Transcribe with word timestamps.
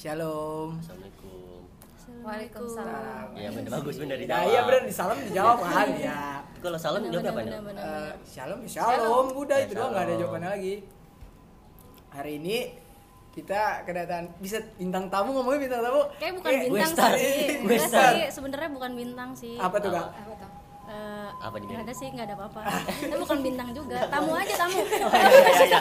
Shalom. 0.00 0.80
Assalamualaikum. 0.80 1.60
Waalaikumsalam. 2.24 3.26
Iya 3.36 3.48
bener 3.52 3.70
bagus 3.70 3.96
bener 4.00 4.16
Ya 4.16 4.22
dijawab. 4.24 4.48
iya 4.48 4.60
benar 4.64 4.82
di 4.82 4.94
salam 4.96 5.18
dijawab 5.20 5.58
kan 5.60 5.88
ya. 5.92 6.20
Kalau 6.56 6.78
salam 6.80 7.00
jawabnya 7.04 7.32
apa 7.32 7.40
nih? 7.40 7.52
Eh, 7.76 8.12
shalom, 8.24 8.58
ya 8.64 8.70
shalom, 8.70 9.26
udah 9.36 9.58
itu 9.60 9.72
doang 9.72 9.92
nggak 9.92 10.04
ada 10.04 10.14
jawabannya 10.16 10.50
lagi. 10.50 10.74
Hari 12.10 12.32
ini 12.36 12.56
kita 13.30 13.60
kedatangan 13.84 14.26
bisa 14.40 14.58
bintang 14.74 15.04
tamu 15.06 15.36
ngomongin 15.36 15.68
bintang 15.68 15.84
tamu. 15.84 16.02
Kayak 16.16 16.32
bukan 16.40 16.50
Eh, 16.50 16.60
bintang 16.66 17.12
sih. 17.14 17.36
Sebenarnya 18.32 18.70
bukan 18.72 18.90
bintang 18.96 19.30
sih. 19.36 19.54
Apa 19.56 19.76
tuh 19.78 19.90
kak? 19.92 20.08
Apa 20.16 20.32
tuh? 20.34 20.49
Apa 21.40 21.56
nih, 21.56 21.66
nggak 21.72 21.84
ada 21.88 21.94
sih, 21.96 22.08
nggak 22.12 22.26
ada 22.28 22.34
apa-apa. 22.36 22.60
Itu 23.08 23.16
bukan 23.16 23.38
bintang 23.40 23.68
juga. 23.72 23.96
Tamu 24.12 24.32
aja 24.36 24.54
tamu. 24.60 24.80
Iya 25.00 25.16
iya 25.40 25.64
iya. 25.64 25.80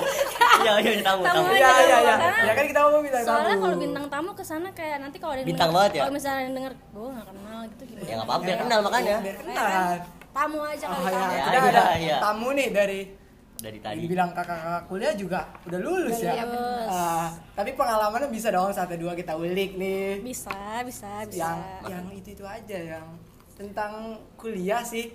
Iya 0.60 0.74
iya 0.80 1.04
tamu 1.04 1.21
Tamu 1.28 1.43
aja. 1.52 1.55
Iya 1.60 1.70
iya 1.84 1.98
iya. 2.00 2.16
Ya 2.48 2.54
kan 2.55 2.66
kita 2.68 2.80
ngomong 2.80 3.02
bintang 3.04 3.24
tamu. 3.28 3.36
Soalnya 3.36 3.57
kalau 3.60 3.75
bintang 3.75 4.06
tamu 4.07 4.30
ke 4.32 4.43
sana 4.48 4.70
kayak 4.71 4.98
nanti 5.04 5.18
kalau 5.20 5.34
ada 5.36 5.43
Bintang 5.43 5.71
banget 5.75 5.92
ya? 5.92 6.01
Kalau 6.07 6.14
misalnya 6.15 6.37
ada 6.39 6.46
yang 6.48 6.56
denger, 6.56 6.74
gue 6.79 7.07
nggak 7.11 7.28
kenal 7.28 7.60
gitu 7.68 7.84
gimana? 7.84 8.07
Ya 8.07 8.14
nggak 8.15 8.28
apa-apa 8.28 8.43
biar 8.48 8.57
kenal 8.64 8.79
makanya. 8.87 9.18
Biar 9.20 9.37
kenal. 9.43 9.92
Tamu 10.29 10.60
aja 10.64 10.86
kali 10.87 11.04
ya, 11.04 11.11
tamu. 11.11 11.28
Ya, 11.36 11.43
kita 11.43 11.51
iya, 11.60 11.68
ada 11.68 11.84
iya. 12.00 12.18
tamu 12.23 12.48
nih 12.56 12.70
dari 12.71 13.00
Dari 13.60 13.79
tadi. 13.84 14.00
dibilang 14.07 14.32
kakak-kakak 14.32 14.84
kuliah 14.87 15.14
juga 15.20 15.39
udah 15.68 15.79
lulus 15.84 16.23
ya. 16.23 16.48
Lulus. 16.48 16.87
Ah, 16.87 17.28
tapi 17.51 17.76
pengalamannya 17.76 18.32
bisa 18.32 18.48
dong 18.56 18.71
satu 18.71 18.96
dua 18.96 19.12
kita 19.12 19.36
ulik 19.36 19.76
nih. 19.76 20.23
Bisa, 20.23 20.79
bisa, 20.87 21.28
bisa. 21.28 21.43
yang 21.43 21.60
yang 21.92 22.06
itu 22.15 22.39
itu 22.39 22.48
aja 22.48 22.78
yang 22.96 23.04
tentang 23.60 24.15
kuliah 24.39 24.79
sih 24.79 25.12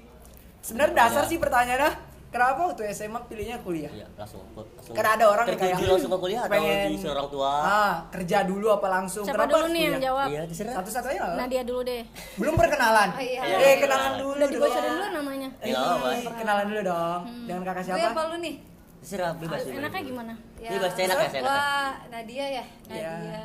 sebenarnya 0.65 0.95
dasar 0.97 1.23
Iya. 1.23 1.31
sih 1.31 1.39
pertanyaannya 1.39 1.91
kenapa 2.27 2.61
waktu 2.67 2.83
SMA 2.91 3.21
pilihnya 3.25 3.61
kuliah 3.61 3.93
Iya 3.93 4.09
langsung 4.17 4.43
langsung. 4.49 4.91
Karena 4.91 5.11
ada 5.15 5.25
orang 5.29 5.47
yang 5.47 5.61
kayak, 5.61 5.77
langsung 5.87 6.11
ke 6.11 6.19
kuliah 6.19 6.41
atau 6.43 6.59
di 6.59 7.07
orang 7.07 7.29
tua? 7.29 7.53
ah 7.63 7.95
kerja 8.09 8.39
dulu 8.43 8.67
apa 8.73 8.87
langsung 8.91 9.23
Siapa 9.23 9.37
kenapa 9.39 9.53
dulu 9.55 9.67
nih 9.71 9.83
yang 9.85 10.01
jawab? 10.03 10.27
Iya 10.27 10.43
terserah. 10.45 10.75
satu 10.75 10.91
satu 10.91 11.07
aja 11.07 11.19
nggak? 11.21 11.37
Nadia 11.39 11.63
dulu 11.63 11.81
deh. 11.85 12.03
belum 12.35 12.55
perkenalan 12.57 13.09
Oh, 13.11 13.23
iya. 13.23 13.41
eh 13.45 13.55
Iya. 13.55 13.75
kenalan 13.79 14.13
dulu 14.17 14.33
Udah 14.35 14.49
dibocorin 14.49 14.91
dulu 14.91 15.07
namanya. 15.15 15.49
Ya 15.61 15.75
apa-apa. 15.77 16.09
Eh, 16.11 16.35
kenalan 16.35 16.65
dulu 16.67 16.81
dong 16.83 17.21
dengan 17.45 17.63
kakak 17.63 17.77
Gue 17.79 17.89
siapa 17.93 18.09
apa 18.11 18.23
lu 18.27 18.37
nih? 18.41 18.55
Terserah 18.97 19.33
bebas. 19.37 19.61
bebas. 19.61 19.79
Enaknya 19.79 20.03
gimana? 20.03 20.33
Bebas, 20.57 20.93
enak 20.93 20.99
ya, 20.99 21.05
enak 21.05 21.31
ya. 21.31 21.41
Gua 21.41 21.63
Nadia 22.09 22.45
ya. 22.51 22.65
Iya. 22.89 23.13
Nadia. 23.13 23.45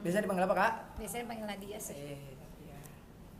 biasa 0.00 0.16
dipanggil 0.18 0.44
apa 0.44 0.54
kak 0.54 0.72
Biasanya 0.96 1.24
panggil 1.26 1.46
Nadia 1.46 1.76
sih. 1.78 1.92
eh 1.92 2.14
iya. 2.14 2.29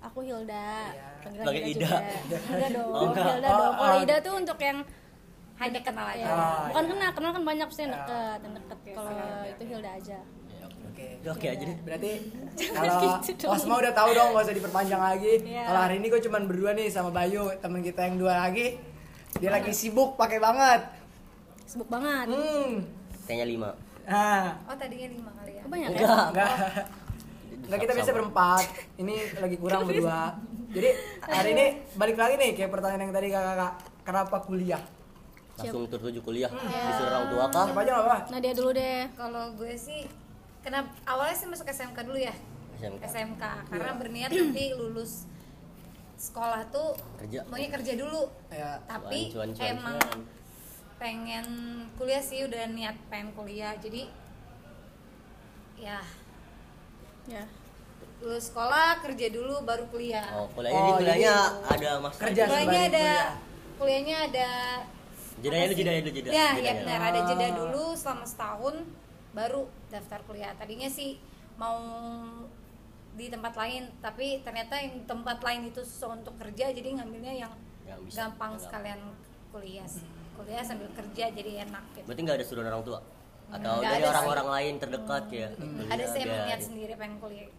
Aku 0.03 0.19
Hilda. 0.20 0.89
Iya. 0.89 1.06
Panggilan 1.20 1.45
Hilda 1.47 1.61
Ida. 1.62 1.87
juga. 1.87 1.98
Enggak 2.51 2.70
dong. 2.73 2.91
Oh, 2.91 3.03
enggak. 3.06 3.25
Hilda 3.27 3.48
Oh, 3.48 3.53
dong. 3.55 3.73
Kalau 3.75 3.93
oh. 3.93 4.03
Ida 4.03 4.17
tuh 4.20 4.34
untuk 4.37 4.59
yang 4.59 4.79
Hanya 5.55 5.81
kenal 5.84 6.07
aja. 6.09 6.17
ya, 6.17 6.33
Oh, 6.33 6.61
bukan 6.65 6.81
iya. 6.81 6.91
kenal, 6.91 7.11
kenal 7.12 7.31
kan 7.31 7.42
banyak 7.45 7.67
pasti 7.69 7.83
yang 7.83 7.92
Ah. 7.92 7.98
deket, 8.01 8.39
yang 8.41 8.55
deket. 8.57 8.77
Kalau 8.91 9.12
itu 9.45 9.62
Hilda 9.67 9.91
aja. 9.92 10.19
Ya, 10.48 10.65
oke. 10.65 10.81
oke 10.89 11.05
Udah, 11.20 11.33
Oke 11.37 11.47
aja 11.47 11.65
deh. 11.67 11.79
Berarti 11.83 12.11
kalau 12.73 12.95
gitu. 13.20 13.45
Osma 13.45 13.75
udah 13.77 13.92
tahu 13.92 14.11
dong, 14.11 14.29
gak 14.33 14.42
usah 14.42 14.57
diperpanjang 14.57 15.03
lagi. 15.03 15.33
Iya. 15.45 15.65
Kalau 15.69 15.81
hari 15.83 15.95
ini 15.97 16.07
gue 16.09 16.20
cuman 16.23 16.42
berdua 16.47 16.70
nih 16.73 16.89
sama 16.89 17.11
Bayu, 17.11 17.53
temen 17.61 17.81
kita 17.81 18.01
yang 18.03 18.17
dua 18.17 18.41
lagi. 18.41 18.81
Dia 19.37 19.51
lagi 19.53 19.70
sibuk 19.70 20.17
pakai 20.17 20.41
banget. 20.41 20.81
Sibuk 21.62 21.87
banget. 21.87 22.25
Hmm. 22.27 22.81
Kayaknya 23.23 23.47
lima. 23.47 23.70
Nah, 24.03 24.57
Oh 24.64 24.75
tadinya 24.75 25.07
lima 25.07 25.31
kali 25.35 25.53
ya. 25.53 25.62
Kebanyak 25.62 25.89
ya? 25.89 25.98
Enggak. 26.01 26.25
enggak. 26.27 26.51
Enggak 27.61 27.78
kita 27.80 27.92
biasa 27.94 28.11
berempat. 28.12 28.64
Ini 28.97 29.14
lagi 29.36 29.56
kurang 29.56 29.80
berdua. 29.84 30.36
Jadi 30.70 30.89
hari 31.20 31.48
ini 31.50 31.67
balik 31.94 32.17
lagi 32.17 32.34
nih 32.36 32.50
kayak 32.55 32.70
pertanyaan 32.70 33.02
yang 33.05 33.12
tadi 33.12 33.28
kakak 33.28 33.72
Kenapa 34.00 34.36
kuliah? 34.41 34.83
Langsung 35.55 35.84
tertuju 35.86 36.19
kuliah. 36.20 36.48
Iya. 36.48 36.80
Disuruh 36.89 37.11
orang 37.11 37.27
tua 37.28 37.44
kah? 37.48 37.67
Siapa 37.69 37.80
aja 37.80 37.91
nggak 37.92 38.06
apa? 38.06 38.17
Nadia 38.33 38.52
dulu 38.55 38.70
deh. 38.72 39.00
Kalau 39.12 39.44
gue 39.55 39.75
sih 39.77 40.00
kenapa 40.61 40.89
awalnya 41.05 41.36
sih 41.36 41.47
masuk 41.47 41.67
SMK 41.67 41.98
dulu 42.02 42.19
ya. 42.19 42.34
SMK. 42.77 43.02
SMK 43.05 43.42
Iya. 43.42 43.69
karena 43.69 43.92
berniat 43.95 44.30
nanti 44.34 44.64
lulus 44.72 45.28
sekolah 46.17 46.69
tuh 46.69 46.97
Kerja. 47.19 47.45
maunya 47.47 47.69
kerja 47.69 47.92
dulu. 47.95 48.22
Ya. 48.48 48.80
Tapi 48.85 49.30
Cuan, 49.30 49.52
cuan, 49.52 49.56
cuan, 49.56 49.68
emang 49.70 49.98
cuan. 50.01 50.20
pengen 50.96 51.46
kuliah 51.96 52.20
sih 52.20 52.40
udah 52.42 52.64
niat 52.67 52.96
pengen 53.12 53.30
kuliah. 53.33 53.77
Jadi 53.77 54.08
ya 55.77 56.01
Ya. 57.27 57.45
lulus 58.20 58.53
sekolah 58.53 59.01
kerja 59.01 59.27
dulu 59.29 59.64
baru 59.64 59.89
kuliah. 59.89 60.29
Oh, 60.35 60.45
kuliahnya 60.51 60.77
Oh, 60.77 60.86
di 60.86 60.92
kuliahnya 60.98 61.35
jadi 61.41 61.73
ada 61.73 61.91
mas 61.98 62.14
kerja 62.14 62.42
kuliahnya 62.45 62.81
ada 62.83 63.01
kuliah. 63.01 63.29
kuliahnya 63.77 64.17
ada 64.23 64.48
Jedanya 65.41 65.57
apa 65.59 65.64
lu 65.64 65.73
sih? 65.73 65.80
jeda 65.80 65.92
dulu 65.97 66.13
jeda. 66.13 66.29
Ya, 66.30 66.48
ya 66.55 66.73
benar 66.77 67.01
ada 67.03 67.20
jeda 67.25 67.47
Ah. 67.47 67.53
dulu 67.57 67.85
selama 67.95 68.25
setahun 68.25 68.75
baru 69.33 69.63
daftar 69.89 70.20
kuliah. 70.23 70.53
Tadinya 70.53 70.85
sih 70.86 71.17
mau 71.57 71.80
di 73.11 73.27
tempat 73.27 73.53
lain, 73.55 73.89
tapi 73.98 74.41
ternyata 74.41 74.77
yang 74.77 75.01
tempat 75.03 75.41
lain 75.41 75.67
itu 75.67 75.80
susah 75.80 76.13
untuk 76.14 76.36
kerja, 76.36 76.69
jadi 76.70 76.95
ngambilnya 76.95 77.35
yang 77.39 77.53
bisa. 78.05 78.29
gampang 78.29 78.55
sekalian 78.55 79.01
kuliah 79.48 79.85
sih. 79.85 80.05
Kuliah 80.36 80.61
sambil 80.61 80.89
kerja 80.91 81.29
jadi 81.29 81.64
enak 81.64 81.85
gitu. 81.95 82.05
Berarti 82.05 82.20
nggak 82.20 82.36
ada 82.36 82.45
suruh 82.45 82.63
orang 82.63 82.85
tua? 82.85 83.01
Atau 83.50 83.72
Nggak 83.77 83.90
dari 83.92 84.05
orang-orang 84.05 84.48
lain 84.48 84.74
terdekat 84.78 85.24
ya? 85.28 85.48
Ada 85.88 86.05
sih 86.06 86.20
emang 86.20 86.42
niat 86.46 86.61
sendiri 86.61 86.92
pengen 86.94 87.16
kuliah. 87.18 87.50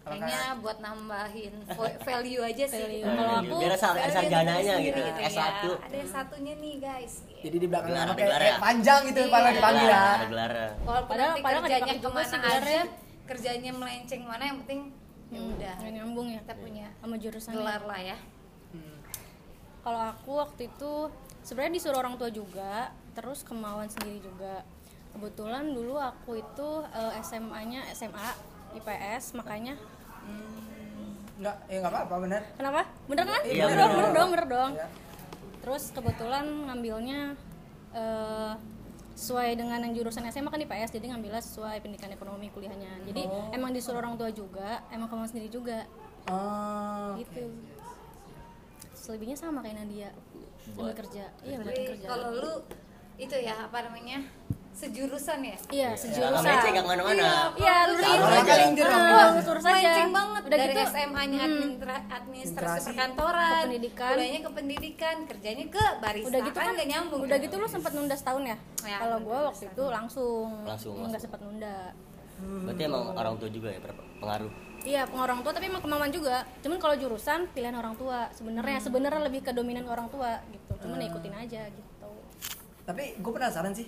Kalau 0.00 0.16
Kayaknya 0.18 0.40
buat 0.58 0.78
nambahin 0.80 1.54
value 2.08 2.40
aja 2.42 2.64
sih. 2.64 2.80
Value. 2.80 2.96
gitu. 2.98 3.08
Kalau 3.10 3.34
aku, 3.36 3.54
biar 3.54 3.72
asal 3.74 3.90
Value 3.90 4.08
asal 4.08 4.22
diri 4.22 4.32
jananya 4.32 4.72
sendiri 4.74 4.88
gitu, 4.88 5.20
ya. 5.20 5.28
S1 5.28 5.64
Ada 5.78 5.94
yang 5.94 6.10
satunya 6.10 6.54
nih 6.56 6.74
guys. 6.78 7.14
Jadi 7.38 7.56
di 7.58 7.66
belakang 7.66 7.92
nama 7.92 8.02
ada 8.02 8.12
kayak 8.14 8.24
gelar 8.26 8.40
kayak 8.40 8.48
ya? 8.50 8.56
panjang 8.58 9.00
gitu 9.04 9.20
Iya. 9.20 9.28
kalau 9.28 9.48
dipanggil 9.50 9.84
ya. 9.86 10.00
Ada 10.00 10.26
gelar. 10.26 10.52
Walaupun 10.80 11.08
Padahal- 11.10 11.28
nanti 11.30 11.42
padahal 11.44 11.62
kerjanya 11.62 11.92
ke 11.94 12.08
mana 12.08 12.24
sih 12.24 12.38
gelarnya. 12.38 12.64
aja, 12.80 12.80
kerjanya 13.26 13.70
melenceng 13.74 14.22
mana 14.24 14.42
yang 14.46 14.58
penting 14.58 14.80
ya 15.28 15.36
Hmm, 15.36 15.52
udah. 15.52 15.74
nyambung 15.86 16.28
ya. 16.30 16.40
Kita 16.40 16.54
punya 16.56 16.86
Sama 16.98 17.14
jurusan 17.18 17.52
gelar 17.52 17.82
lah 17.84 18.00
ya. 18.02 18.16
Hmm. 18.70 18.96
Kalau 19.78 20.00
aku 20.06 20.30
waktu 20.34 20.62
itu 20.66 20.92
sebenarnya 21.42 21.72
disuruh 21.74 21.98
orang 21.98 22.16
tua 22.16 22.30
juga, 22.30 22.96
terus 23.18 23.42
kemauan 23.42 23.90
sendiri 23.90 24.22
juga. 24.22 24.62
Kebetulan 25.10 25.66
dulu 25.68 25.98
aku 25.98 26.38
itu 26.38 26.68
eh, 26.88 27.18
SMA-nya 27.20 27.82
SMA 27.90 28.28
IPS, 28.74 29.34
makanya 29.34 29.74
Enggak, 31.38 31.54
ya 31.66 31.78
enggak 31.78 31.92
apa-apa 31.92 32.16
benar. 32.20 32.42
kenapa? 32.54 32.82
Bener 33.06 33.24
kan? 33.24 33.42
Iya, 33.42 33.64
bener, 33.64 33.66
bener. 33.66 33.78
dong, 33.78 33.92
bener 33.94 34.10
dong, 34.12 34.28
bener 34.30 34.46
dong. 34.48 34.72
Ya. 34.74 34.86
Terus 35.58 35.84
kebetulan 35.90 36.44
ngambilnya 36.66 37.18
eh, 37.92 38.52
sesuai 39.14 39.50
dengan 39.54 39.82
yang 39.82 39.94
jurusan 39.94 40.22
SMA 40.28 40.46
kan 40.46 40.58
IPS, 40.60 40.94
jadi 40.94 41.10
ngambilnya 41.10 41.42
sesuai 41.42 41.78
pendidikan 41.78 42.10
ekonomi 42.10 42.50
kuliahnya. 42.50 43.02
Jadi 43.02 43.22
Oh. 43.24 43.50
emang 43.50 43.70
disuruh 43.70 43.98
orang 43.98 44.14
tua 44.14 44.30
juga, 44.30 44.82
emang 44.90 45.06
kemauan 45.06 45.26
sendiri 45.26 45.46
juga, 45.48 45.82
Oh, 46.26 47.16
gitu. 47.16 47.50
Selebihnya 48.92 49.34
sama 49.34 49.58
kayak 49.58 49.80
Nadia, 49.80 50.10
sambil 50.68 50.92
kerja. 50.92 51.24
Iya, 51.40 51.56
buat 51.56 51.72
Tapi 51.72 51.82
kerja. 51.88 52.06
kalau 52.06 52.28
lu 52.30 52.52
itu 53.18 53.34
ya 53.36 53.54
apa 53.60 53.78
namanya? 53.82 54.22
sejurusan 54.70 55.42
ya? 55.42 55.58
Iya, 55.74 55.88
Nggak 55.90 55.98
sejurusan. 55.98 56.38
melenceng 56.38 56.70
nggak 56.70 56.84
ke 56.86 56.90
mana-mana. 56.94 57.26
Iya, 57.58 57.76
lurus 57.90 57.98
Sama 57.98 58.14
lurus 58.14 58.30
aja. 58.30 58.38
aja. 58.38 58.52
Paling 58.54 58.74
direm. 58.78 58.94
Ah, 58.94 59.26
lurus 59.34 59.64
aja. 59.66 59.90
Banget 60.08 60.42
Udah 60.46 60.54
dari 60.54 60.70
gitu 60.70 60.82
SMA-nya 60.86 61.08
hmm, 61.18 61.48
administra- 61.50 62.06
administrasi 62.06 62.14
Administrasi. 62.14 62.86
perkantoran, 62.88 63.50
Ke 63.50 63.64
pendidikan. 63.66 64.10
kuliahnya 64.14 64.38
ke 64.38 64.50
pendidikan, 64.54 65.16
kerjanya 65.26 65.64
ke 65.66 65.84
barista. 65.98 66.28
udah 66.30 66.40
gitu 66.46 66.54
kan 66.56 66.70
nggak 66.72 66.88
nyambung. 66.88 67.20
Udah 67.26 67.38
gitu 67.42 67.54
lu 67.58 67.66
sempat 67.66 67.90
nunda 67.90 68.14
setahun 68.14 68.42
ya? 68.44 68.56
Ya, 68.86 68.96
Kalau 69.02 69.18
gua 69.18 69.38
waktu 69.50 69.64
itu 69.66 69.84
langsung. 69.90 70.48
Langsung, 70.62 70.94
Enggak 70.94 71.10
langsung. 71.10 71.22
sempat 71.26 71.40
nunda. 71.42 71.76
Berarti 72.38 72.82
emang 72.84 73.02
orang 73.10 73.34
tua 73.34 73.50
juga 73.50 73.68
ya 73.68 73.80
berpengaruh. 73.82 74.52
Iya, 74.78 75.02
pengaruh 75.10 75.26
orang 75.26 75.40
tua 75.42 75.52
tapi 75.52 75.66
emang 75.66 75.82
kemauan 75.82 76.10
juga. 76.14 76.46
Cuman 76.62 76.78
kalau 76.78 76.94
jurusan 76.94 77.50
pilihan 77.50 77.74
orang 77.74 77.98
tua. 77.98 78.30
Sebenarnya 78.30 78.78
sebenarnya 78.78 79.26
lebih 79.26 79.42
ke 79.42 79.50
dominan 79.50 79.90
orang 79.90 80.06
tua 80.06 80.38
gitu. 80.48 80.86
Cuman 80.86 81.02
ya 81.02 81.10
ikutin 81.10 81.34
aja 81.34 81.62
gitu. 81.66 81.87
Tapi 82.88 83.02
gue 83.14 83.32
penasaran 83.34 83.70
sih, 83.70 83.84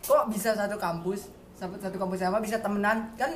kok 0.00 0.24
bisa 0.26 0.56
satu 0.56 0.76
kampus, 0.76 1.28
satu, 1.52 1.76
satu 1.76 1.94
kampus 1.94 2.18
sama 2.18 2.40
bisa 2.40 2.56
temenan 2.56 3.12
kan? 3.14 3.28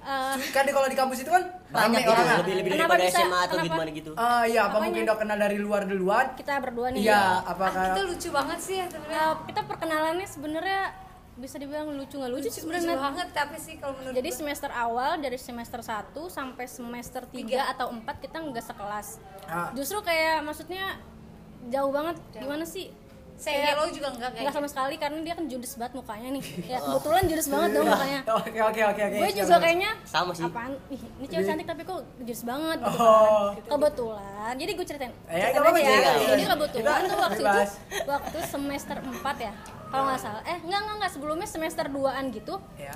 Eh, 0.00 0.34
Kan 0.50 0.62
di- 0.64 0.70
kalau 0.70 0.86
di 0.86 0.94
kampus 0.94 1.18
itu 1.20 1.30
kan 1.30 1.42
Banyak 1.68 1.94
gitu, 1.96 2.10
orangnya. 2.10 2.36
lebih 2.40 2.54
lebih 2.56 2.70
Kenapa 2.72 2.94
daripada 2.94 3.06
bisa? 3.08 3.18
SMA 3.20 3.38
atau 3.40 3.54
Kenapa? 3.56 3.66
gimana 3.68 3.90
gitu. 3.92 4.10
Ah 4.16 4.42
iya, 4.44 4.60
apa 4.60 4.70
Apanya? 4.72 4.82
mungkin 4.84 5.02
udah 5.04 5.16
kenal 5.16 5.38
dari 5.40 5.58
luar 5.58 5.82
duluan? 5.84 6.26
kita 6.32 6.52
berdua 6.58 6.86
nih. 6.90 7.00
Iya, 7.02 7.18
Ah, 7.18 7.38
apakah 7.48 7.82
itu 7.88 8.02
lucu 8.04 8.28
banget 8.30 8.58
sih 8.60 8.76
ya 8.76 8.86
sebenarnya. 8.88 9.18
Eh, 9.20 9.34
kita 9.46 9.60
perkenalannya 9.62 10.26
sebenarnya 10.28 10.80
bisa 11.32 11.56
dibilang 11.56 11.88
lucu 11.88 12.14
nggak 12.14 12.28
lucu, 12.30 12.42
sih 12.44 12.60
lucu 12.60 12.60
sebenarnya. 12.76 12.98
banget 13.00 13.28
tapi 13.32 13.56
sih 13.56 13.74
kalau 13.78 13.94
menurut 13.94 14.12
Jadi 14.12 14.28
gue. 14.28 14.36
semester 14.36 14.70
awal 14.70 15.10
dari 15.16 15.38
semester 15.38 15.80
1 15.80 15.94
sampai 16.28 16.64
semester 16.68 17.22
3 17.24 17.38
Tiga. 17.48 17.60
atau 17.68 17.86
4 17.88 18.16
kita 18.20 18.36
nggak 18.38 18.64
sekelas. 18.64 19.06
Ah. 19.44 19.70
Justru 19.72 20.02
kayak 20.02 20.42
maksudnya 20.42 20.98
jauh 21.64 21.88
banget. 21.88 22.18
Gimana 22.34 22.62
sih? 22.64 22.90
Saya 23.42 23.74
lo 23.74 23.84
juga 23.88 24.08
enggak 24.08 24.30
kayak 24.30 24.42
Nggak 24.42 24.54
sama 24.54 24.68
sekali 24.68 24.94
karena 24.96 25.18
dia 25.20 25.34
kan 25.34 25.44
judes 25.44 25.72
banget 25.74 25.92
mukanya 25.94 26.28
nih. 26.30 26.42
Ya 26.72 26.78
kebetulan 26.78 27.22
judes 27.26 27.48
banget 27.48 27.68
dong 27.72 27.86
mukanya. 27.88 28.20
Oke 28.38 28.58
oke 28.60 28.80
oke 28.86 29.02
oke. 29.02 29.16
Gue 29.18 29.30
juga 29.34 29.56
kayaknya 29.58 29.90
Sama 30.04 30.30
sih. 30.30 30.44
apaan? 30.44 30.72
Ih, 30.88 31.00
ini 31.12 31.26
cewek 31.26 31.44
cantik 31.44 31.66
tapi 31.66 31.82
kok 31.82 32.00
judes 32.16 32.42
banget 32.42 32.78
gitu 32.80 32.96
Oh. 32.96 33.50
kan. 33.50 33.66
Kebetulan. 33.68 34.52
Jadi 34.54 34.70
gue 34.72 34.86
ceritain. 34.86 35.10
Eh, 35.10 35.18
ceritain 35.18 35.50
nggak 35.50 35.60
apa-apa, 35.60 35.76
aja 35.76 35.82
ya. 35.82 35.92
ceritain. 35.92 36.28
Jadi 36.28 36.44
kebetulan 36.46 37.00
tuh 37.02 37.18
waktu 37.18 37.42
itu 37.42 37.60
waktu 38.06 38.38
semester 38.44 38.96
4 38.96 39.36
ya. 39.38 39.52
Kalau 39.84 40.04
nggak 40.06 40.20
salah. 40.20 40.42
Eh, 40.44 40.58
enggak 40.58 40.78
enggak 40.80 40.96
enggak 40.96 41.12
sebelumnya 41.12 41.44
semester 41.46 41.84
2-an 41.86 42.24
gitu. 42.30 42.54
Ya. 42.76 42.94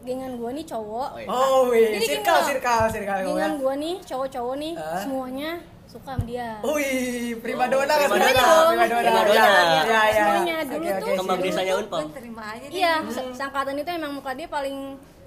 gengan 0.00 0.34
gue 0.34 0.50
nih 0.52 0.66
cowok 0.66 1.08
Oh, 1.08 1.20
iya. 1.20 1.28
Oh, 1.30 1.62
iya. 1.70 1.88
Jadi 1.94 2.06
Circle, 2.08 2.40
circle, 2.44 2.84
circle. 2.90 3.18
gengan 3.24 3.52
gue 3.56 3.74
nih 3.76 3.94
cowok-cowok 4.02 4.54
nih 4.56 4.72
Ah. 4.74 4.98
semuanya 4.98 5.50
suka 5.92 6.10
sama 6.10 6.24
dia 6.24 6.48
Wih, 6.62 7.36
prima 7.38 7.64
dona 7.66 7.92
kan 7.92 8.08
Prima 8.08 8.18
dona. 8.24 8.44
Prima 8.66 8.86
dona. 8.88 9.00
Prima 9.02 9.22
dona. 9.22 9.42
Ya, 9.68 9.84
ya, 9.84 10.02
ya. 10.08 10.24
Semuanya. 10.24 10.56
Dulu 10.62 10.72
Oke, 10.74 10.88
tuh 10.90 11.04
oke, 11.04 11.18
Kembang 11.18 11.38
desanya 11.38 11.74
Unpam. 11.76 12.00
terima 12.10 12.42
aja 12.48 12.64
deh. 12.64 12.72
iya 12.72 12.92
se- 13.06 13.32
seangkatan 13.32 13.74
itu 13.76 13.90
emang 13.92 14.12
muka 14.14 14.30
dia 14.32 14.48
paling 14.48 14.76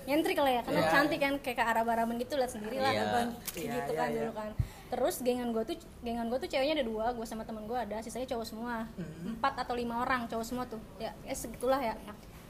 nyentrik 0.06 0.38
lah 0.38 0.51
ya 0.51 0.62
karena 0.62 0.81
Iya. 0.81 0.91
cantik 0.91 1.19
kan 1.19 1.33
kayak 1.39 1.56
ke 1.56 1.63
arah-arahan 1.63 2.13
gitu 2.15 2.33
lihat 2.35 2.51
sendiri 2.51 2.77
lah 2.77 2.91
Iya. 2.91 3.03
kan 3.07 3.27
Iya, 3.53 3.71
gitu 3.71 3.91
iya, 3.91 3.95
kan 3.95 4.07
iya. 4.07 4.19
dulu 4.19 4.33
kan 4.33 4.51
terus 4.85 5.15
gengan 5.19 5.50
gue 5.50 5.63
tuh 5.65 5.75
gengan 6.00 6.25
gue 6.27 6.38
tuh 6.38 6.45
ceweknya 6.47 6.73
ada 6.75 6.85
dua 6.85 7.06
gue 7.11 7.25
sama 7.25 7.41
temen 7.41 7.63
gue 7.63 7.73
ada 7.75 7.97
sisanya 8.00 8.27
cowok 8.27 8.45
semua 8.45 8.85
Hmm. 8.91 9.33
empat 9.33 9.53
atau 9.59 9.73
lima 9.73 9.97
orang 10.00 10.25
cowok 10.25 10.45
semua 10.45 10.63
tuh 10.63 10.77
ya, 10.95 11.09
ya 11.21 11.33
segitulah 11.33 11.77
ya 11.79 11.97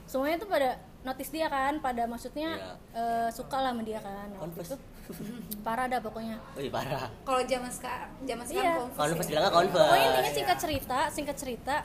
semuanya 0.06 0.38
tuh 0.38 0.46
pada 0.46 0.70
notice 1.02 1.32
dia 1.32 1.48
kan 1.48 1.80
pada 1.80 2.04
maksudnya 2.06 2.50
Iya. 2.54 2.76
eh, 2.94 3.30
suka 3.32 3.58
lah 3.58 3.72
sama 3.72 3.82
dia 3.82 4.00
kan 4.00 4.28
Nah, 4.30 4.40
waktu 4.42 4.60
itu 4.62 4.76
parah 5.66 5.86
dah 5.86 6.00
pokoknya 6.00 6.38
Wih 6.54 6.70
parah. 6.70 7.08
Kalau 7.22 7.42
zaman 7.44 7.70
sekarang, 7.70 8.10
zaman 8.22 8.44
Iya. 8.44 8.52
sekarang 8.52 8.74
confess 8.80 8.98
Converse 8.98 9.22
ya. 9.22 9.30
bilangnya 9.30 9.52
pokoknya 9.52 10.06
intinya 10.08 10.32
singkat 10.32 10.58
cerita 10.58 10.98
singkat 11.10 11.36
cerita 11.36 11.76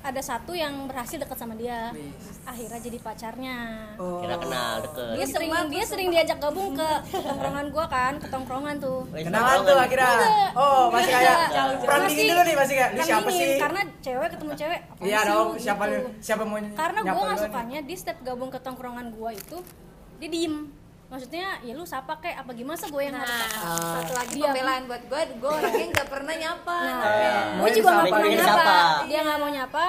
ada 0.00 0.22
satu 0.22 0.54
yang 0.54 0.86
berhasil 0.86 1.18
dekat 1.18 1.34
sama 1.34 1.52
dia 1.52 1.90
akhirnya 2.46 2.78
jadi 2.78 2.98
pacarnya 2.98 3.56
Oh. 3.98 4.22
Kira 4.22 4.38
kenal 4.38 4.78
deket. 4.78 5.18
dia 5.18 5.26
sering 5.26 5.50
dia 5.66 5.84
sering 5.84 6.08
diajak 6.08 6.38
gabung 6.38 6.70
ke 6.72 6.86
tongkrongan 7.10 7.66
gua 7.68 7.86
kan 7.86 8.14
ke 8.14 8.30
tongkrongan 8.30 8.78
tuh 8.78 9.02
Kenalan 9.10 9.66
tuh 9.66 9.74
akhirnya. 9.76 10.06
Enggak. 10.08 10.50
Oh, 10.54 10.86
masih 10.88 11.12
kayak 11.12 11.38
perang 11.82 12.02
dingin 12.06 12.26
dulu 12.28 12.42
nih 12.44 12.56
masih 12.56 12.74
kayak 12.76 12.90
siapa 13.02 13.26
dingin, 13.26 13.42
sih? 13.42 13.58
karena 13.58 13.80
cewek 14.00 14.28
ketemu 14.30 14.52
cewek 14.54 14.80
Iya 15.02 15.20
dong, 15.24 15.48
siapa 15.58 15.82
gitu. 15.84 15.94
lu- 15.98 16.10
siapa 16.22 16.42
mau 16.42 16.56
karena 16.72 17.00
gua 17.04 17.22
nggak 17.26 17.40
sukanya 17.42 17.78
di 17.82 17.94
step 17.94 18.16
gabung 18.22 18.48
ke 18.48 18.58
tongkrongan 18.60 19.06
gua 19.10 19.30
itu 19.30 19.56
dia 20.16 20.28
diem 20.30 20.70
maksudnya 21.06 21.46
ya 21.60 21.72
lu 21.72 21.84
sapa 21.84 22.18
kayak 22.18 22.42
apa 22.42 22.50
gimana 22.52 22.76
gue 22.80 22.98
yang 23.00 23.14
harus 23.14 23.30
Nah, 23.30 23.46
sapa 23.46 23.62
Ah. 23.64 23.94
satu 23.96 24.12
lagi 24.12 24.34
Diam. 24.34 24.50
pembelaan 24.50 24.82
buat 24.84 25.02
gue, 25.04 25.20
gue 25.34 25.50
orangnya 25.52 25.86
nggak 25.88 26.08
pernah 26.08 26.34
nyapa. 26.36 26.76
nah 26.82 27.06
Eh, 27.06 27.42
gue 27.56 27.70
juga 27.72 27.88
nggak 27.92 28.06
pernah 28.08 28.28
nyapa 28.28 28.42
disapa. 28.42 28.78
dia 29.06 29.20
nggak 29.20 29.38
mau 29.38 29.50
nyapa 29.50 29.84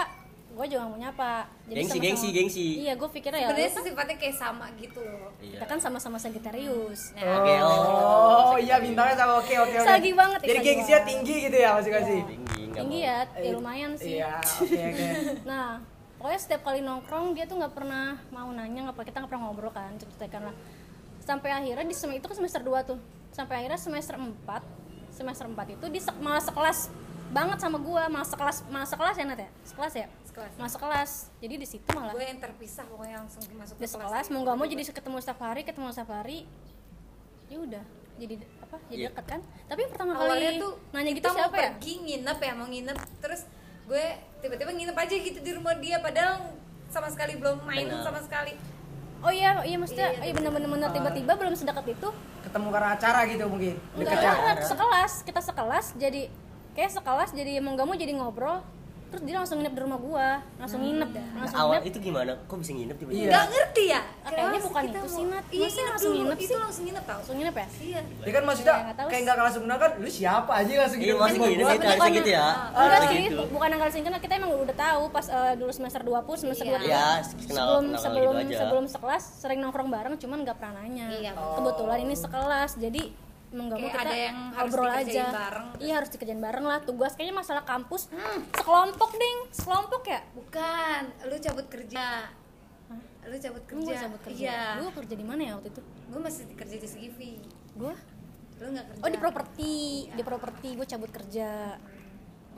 gue 0.50 0.66
juga 0.68 0.80
nggak 0.80 0.90
mau 0.92 1.02
nyapa 1.04 1.32
Jadi 1.64 1.76
Gengsi, 1.76 1.86
sama-sama- 1.92 2.06
gengsi, 2.08 2.28
gengsi. 2.32 2.68
iya 2.80 2.94
gue 2.94 3.10
pikirnya 3.12 3.40
ya 3.40 3.48
Sebenarnya 3.48 3.72
sih 3.72 3.84
sifatnya 3.84 4.16
kayak 4.16 4.36
sama 4.36 4.66
gitu 4.76 5.00
loh. 5.00 5.30
Iya. 5.38 5.52
kita 5.54 5.66
kan 5.68 5.78
sama-sama 5.80 6.18
Sagittarius 6.18 7.02
Oke, 7.14 7.54
oh. 7.60 7.78
Oh, 8.48 8.58
iya 8.58 8.76
bintangnya 8.78 9.16
sama 9.16 9.34
oke 9.36 9.54
oke 9.56 9.76
oke. 9.76 9.86
Sagi 9.86 10.12
banget, 10.12 10.40
Jadi 10.40 10.50
sagi 10.52 10.66
gengsinya 10.68 11.02
tinggi 11.04 11.36
gitu 11.44 11.58
ya 11.58 11.70
masing-masing. 11.72 12.24
Tinggi, 12.24 12.62
nggak 12.64 12.78
tinggi 12.80 13.00
mau. 13.00 13.06
ya, 13.06 13.18
ya 13.38 13.52
lumayan 13.54 13.92
sih 13.96 14.14
Iya, 14.16 14.34
oke 14.38 14.82
oke. 14.88 15.08
nah 15.50 15.68
pokoknya 16.18 16.40
setiap 16.40 16.62
kali 16.64 16.80
nongkrong 16.80 17.26
dia 17.34 17.46
tuh 17.46 17.56
nggak 17.56 17.74
pernah 17.74 18.06
mau 18.32 18.50
nanya 18.50 18.80
nggak 18.84 18.96
pernah 18.96 19.08
kita 19.08 19.18
nggak 19.20 19.32
pernah 19.32 19.44
ngobrol 19.44 19.70
kan 19.72 19.94
ceritakan 19.96 20.42
lah 20.50 20.56
sampai 21.28 21.52
akhirnya 21.52 21.84
di 21.84 21.92
semester 21.92 22.16
itu 22.16 22.26
kan 22.26 22.38
semester 22.38 22.62
2 22.64 22.72
tuh. 22.86 23.00
Sampai 23.30 23.60
akhirnya 23.60 23.76
semester 23.76 24.16
4 24.16 24.64
semester 25.12 25.46
4 25.46 25.76
itu 25.76 25.86
dia 25.90 26.02
se- 26.02 26.16
malah 26.18 26.40
sekelas 26.40 26.88
banget 27.30 27.60
sama 27.60 27.78
gua. 27.78 28.08
Malah 28.08 28.24
sekelas 28.26 28.64
malah 28.66 28.88
sekelas 28.88 29.16
ya 29.16 29.26
Nat 29.26 29.38
ya? 29.38 29.50
Sekelas 29.62 29.94
ya? 29.94 30.08
Sekelas. 30.24 30.54
malah 30.56 30.70
sekelas. 30.72 31.12
Jadi 31.38 31.56
di 31.58 31.68
situ 31.68 31.88
malah 31.92 32.14
Gue 32.14 32.24
yang 32.24 32.38
terpisah 32.38 32.86
pokoknya 32.86 33.18
langsung 33.20 33.42
masuk 33.52 33.76
ke 33.76 33.84
sekelas 33.86 34.26
mau 34.30 34.40
nggak 34.40 34.56
mau 34.56 34.66
jadi 34.66 34.86
ketemu 34.88 35.18
setiap 35.18 35.42
hari 35.44 35.62
ketemu 35.62 35.90
setiap 35.92 36.12
hari 36.14 36.46
ya 37.48 37.58
udah. 37.58 37.84
Jadi 38.18 38.34
apa? 38.60 38.78
Jadi 38.88 38.98
Iya. 38.98 39.10
dekat 39.12 39.26
kan? 39.28 39.42
Tapi 39.66 39.80
yang 39.80 39.92
pertama 39.92 40.12
Awalnya 40.16 40.34
kali 40.48 40.58
tuh 40.60 40.74
nanya 40.92 41.12
kita 41.12 41.18
gitu 41.18 41.28
mau 41.28 41.38
siapa 41.40 41.56
ya? 41.56 41.62
pergi 41.72 41.94
nginep 42.00 42.38
ya 42.40 42.52
mau 42.54 42.68
nginep. 42.68 42.98
Terus 43.20 43.42
gue 43.88 44.06
tiba-tiba 44.40 44.72
nginep 44.72 44.96
aja 44.96 45.16
gitu 45.18 45.40
di 45.40 45.52
rumah 45.52 45.74
dia 45.76 45.98
padahal 45.98 46.54
sama 46.88 47.08
sekali 47.08 47.34
belum 47.36 47.58
main 47.64 47.84
Kenal. 47.84 48.06
sama 48.06 48.20
sekali. 48.22 48.54
Oh 49.20 49.32
iya 49.32 49.62
iya 49.62 49.76
maksudnya 49.76 50.08
Iya, 50.12 50.24
iya 50.24 50.34
bener-bener 50.34 50.70
bener 50.70 50.90
tiba-tiba 50.92 51.32
belum 51.34 51.54
sedekat 51.54 51.86
itu 51.88 52.10
Ketemu 52.40 52.68
karena 52.70 52.90
acara 52.96 53.20
gitu 53.26 53.44
mungkin. 53.46 53.76
enggak 53.98 54.58
sekelas 54.64 55.14
kita 55.22 55.42
sekelas 55.42 55.86
jadi 55.96 56.22
kayak 56.74 56.92
sekelas 56.94 57.30
jadi 57.34 57.60
mau 57.60 57.74
nggak 57.74 57.86
mau 57.86 57.98
jadi 57.98 58.14
ngobrol 58.14 58.62
terus 59.08 59.24
dia 59.24 59.36
langsung 59.36 59.58
nginep 59.58 59.72
di 59.72 59.82
rumah 59.82 59.98
gua 59.98 60.28
langsung 60.58 60.80
nginep 60.80 61.10
langsung 61.34 61.58
Awal 61.58 61.72
nginep 61.74 61.86
itu 61.86 61.98
gimana? 62.02 62.32
Kok 62.44 62.58
bisa 62.58 62.72
nginep 62.72 62.98
tiba-tiba? 62.98 63.18
Iya. 63.18 63.30
Nggak 63.30 63.46
ngerti 63.48 63.84
ya? 63.88 64.02
Kayaknya 64.28 64.60
bukan 64.62 64.82
kita 64.84 64.90
itu 64.90 65.00
mau- 65.00 65.16
sih, 65.16 65.24
Nat. 65.26 65.46
Iya 65.48 65.68
nginep 65.68 65.88
langsung 65.88 66.10
dulu, 66.10 66.20
nginep 66.20 66.38
itu 66.38 66.48
sih? 66.48 66.58
langsung 66.58 66.84
nginep 66.84 67.04
tau. 67.04 67.16
langsung 67.18 67.36
nginep 67.36 67.56
ya 67.56 67.68
Iya. 67.78 68.00
Ya 68.20 68.32
kan 68.32 68.44
maksudnya 68.44 68.68
Iya, 68.70 68.84
nggak 68.84 68.96
tahu 68.96 69.08
kayak 69.08 69.18
sih. 69.18 69.26
nggak 69.26 69.38
langsung 69.40 69.64
kenal 69.64 69.78
kan 69.78 69.92
lu 69.96 70.10
siapa 70.10 70.52
aja 70.54 70.72
langsung 70.78 71.00
Iya, 71.00 71.08
gitu. 71.08 71.18
masih 71.18 71.38
gua- 71.38 71.48
sih, 71.48 71.56
harusnya 71.58 72.12
gitu 72.14 72.30
ya. 72.30 72.48
enggak 72.70 73.02
sih 73.02 73.18
gitu. 73.24 73.42
bukan 73.48 73.70
angkat 73.70 73.90
singkat 73.90 74.20
kita 74.20 74.34
emang 74.36 74.52
udah 74.54 74.78
tahu 74.78 75.04
pas 75.08 75.26
eh, 75.28 75.54
dulu 75.56 75.72
semester 75.72 76.02
2 76.02 76.20
pun 76.22 76.36
semester 76.36 76.66
Iya. 76.66 76.76
2 76.76 76.84
Iya, 76.84 77.06
kenal 77.42 77.66
sebelum 77.68 77.84
sebelum 77.98 78.34
gitu 78.38 78.48
aja. 78.50 78.58
sebelum 78.62 78.86
sekelas 78.86 79.24
sering 79.38 79.60
nongkrong 79.60 79.88
bareng 79.88 80.16
cuman 80.16 80.38
nggak 80.42 80.56
pernah 80.56 80.74
nanya 80.80 81.06
Iya. 81.10 81.32
kebetulan 81.56 82.00
ini 82.02 82.16
sekelas 82.16 82.72
jadi 82.78 83.02
mau 83.58 83.66
nggak 83.66 83.80
mau 83.82 83.90
kita 83.90 84.00
ada 84.06 84.16
yang 84.16 84.38
harus 84.54 84.72
ngobrol 84.72 84.92
aja. 84.94 85.24
bareng. 85.34 85.68
iya 85.82 85.94
harus 85.98 86.10
dikerjain 86.14 86.38
bareng 86.38 86.66
lah. 86.66 86.80
Tugas 86.86 87.18
kayaknya 87.18 87.36
masalah 87.42 87.64
kampus 87.66 88.08
sekelompok 88.54 89.12
ding. 89.18 89.38
Sekelompok 89.50 90.04
ya? 90.06 90.22
Bukan, 90.38 91.02
lu 91.26 91.36
cabut 91.42 91.66
kerja. 91.66 92.06
Lu 93.28 93.36
cabut 93.36 93.64
Emang 93.66 93.84
kerja. 93.84 93.90
gue 93.90 93.96
cabut 93.98 94.22
kerja. 94.24 94.46
Iya. 94.46 94.62
gue 94.80 94.92
kerja 95.04 95.14
di 95.18 95.26
mana 95.26 95.42
ya 95.42 95.52
waktu 95.58 95.70
itu? 95.74 95.82
Gue 95.84 96.22
masih 96.22 96.44
kerja 96.54 96.76
di 96.78 96.88
CGV. 96.88 97.20
gue 97.76 97.94
Lu 98.58 98.68
nggak 98.72 98.86
kerja. 98.94 99.02
oh 99.04 99.10
di 99.10 99.20
properti. 99.20 99.74
Di 100.14 100.24
properti. 100.24 100.68
Gue 100.78 100.88
cabut 100.88 101.12
kerja 101.12 101.50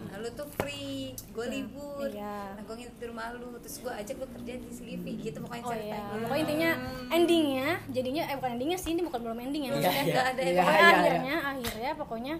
Nah, 0.01 0.15
lu 0.17 0.29
tuh 0.31 0.47
free, 0.53 1.11
gue 1.11 1.45
libur. 1.45 2.07
iya. 2.07 2.53
Nah, 2.53 2.61
gue 2.61 2.75
nginep 2.77 2.95
di 2.95 3.05
rumah 3.05 3.25
lu, 3.31 3.59
terus 3.59 3.77
gue 3.77 3.91
ajak 3.91 4.15
lu 4.15 4.27
kerja 4.31 4.53
di 4.55 4.69
CGV 4.69 5.05
gitu 5.19 5.37
pokoknya 5.39 5.61
oh 5.61 5.69
ceritanya. 5.69 5.91
iya 5.91 6.21
pokoknya 6.21 6.39
intinya 6.39 6.71
endingnya 7.09 7.69
jadinya 7.89 8.23
eh 8.25 8.35
bukan 8.35 8.51
endingnya 8.53 8.77
sih 8.77 8.91
ini 8.91 9.01
bukan 9.01 9.19
belum 9.19 9.39
ending 9.39 9.61
ya 9.61 9.71
maksudnya 9.71 9.91
iya. 9.97 10.07
Nggak 10.09 10.25
ada 10.25 10.39
yang 10.39 10.47
Iya, 10.49 10.61
pokoknya 10.61 10.79
iya, 10.79 10.87
iya. 10.87 10.95
akhirnya 10.95 11.35
akhirnya 11.43 11.91
pokoknya 11.93 12.35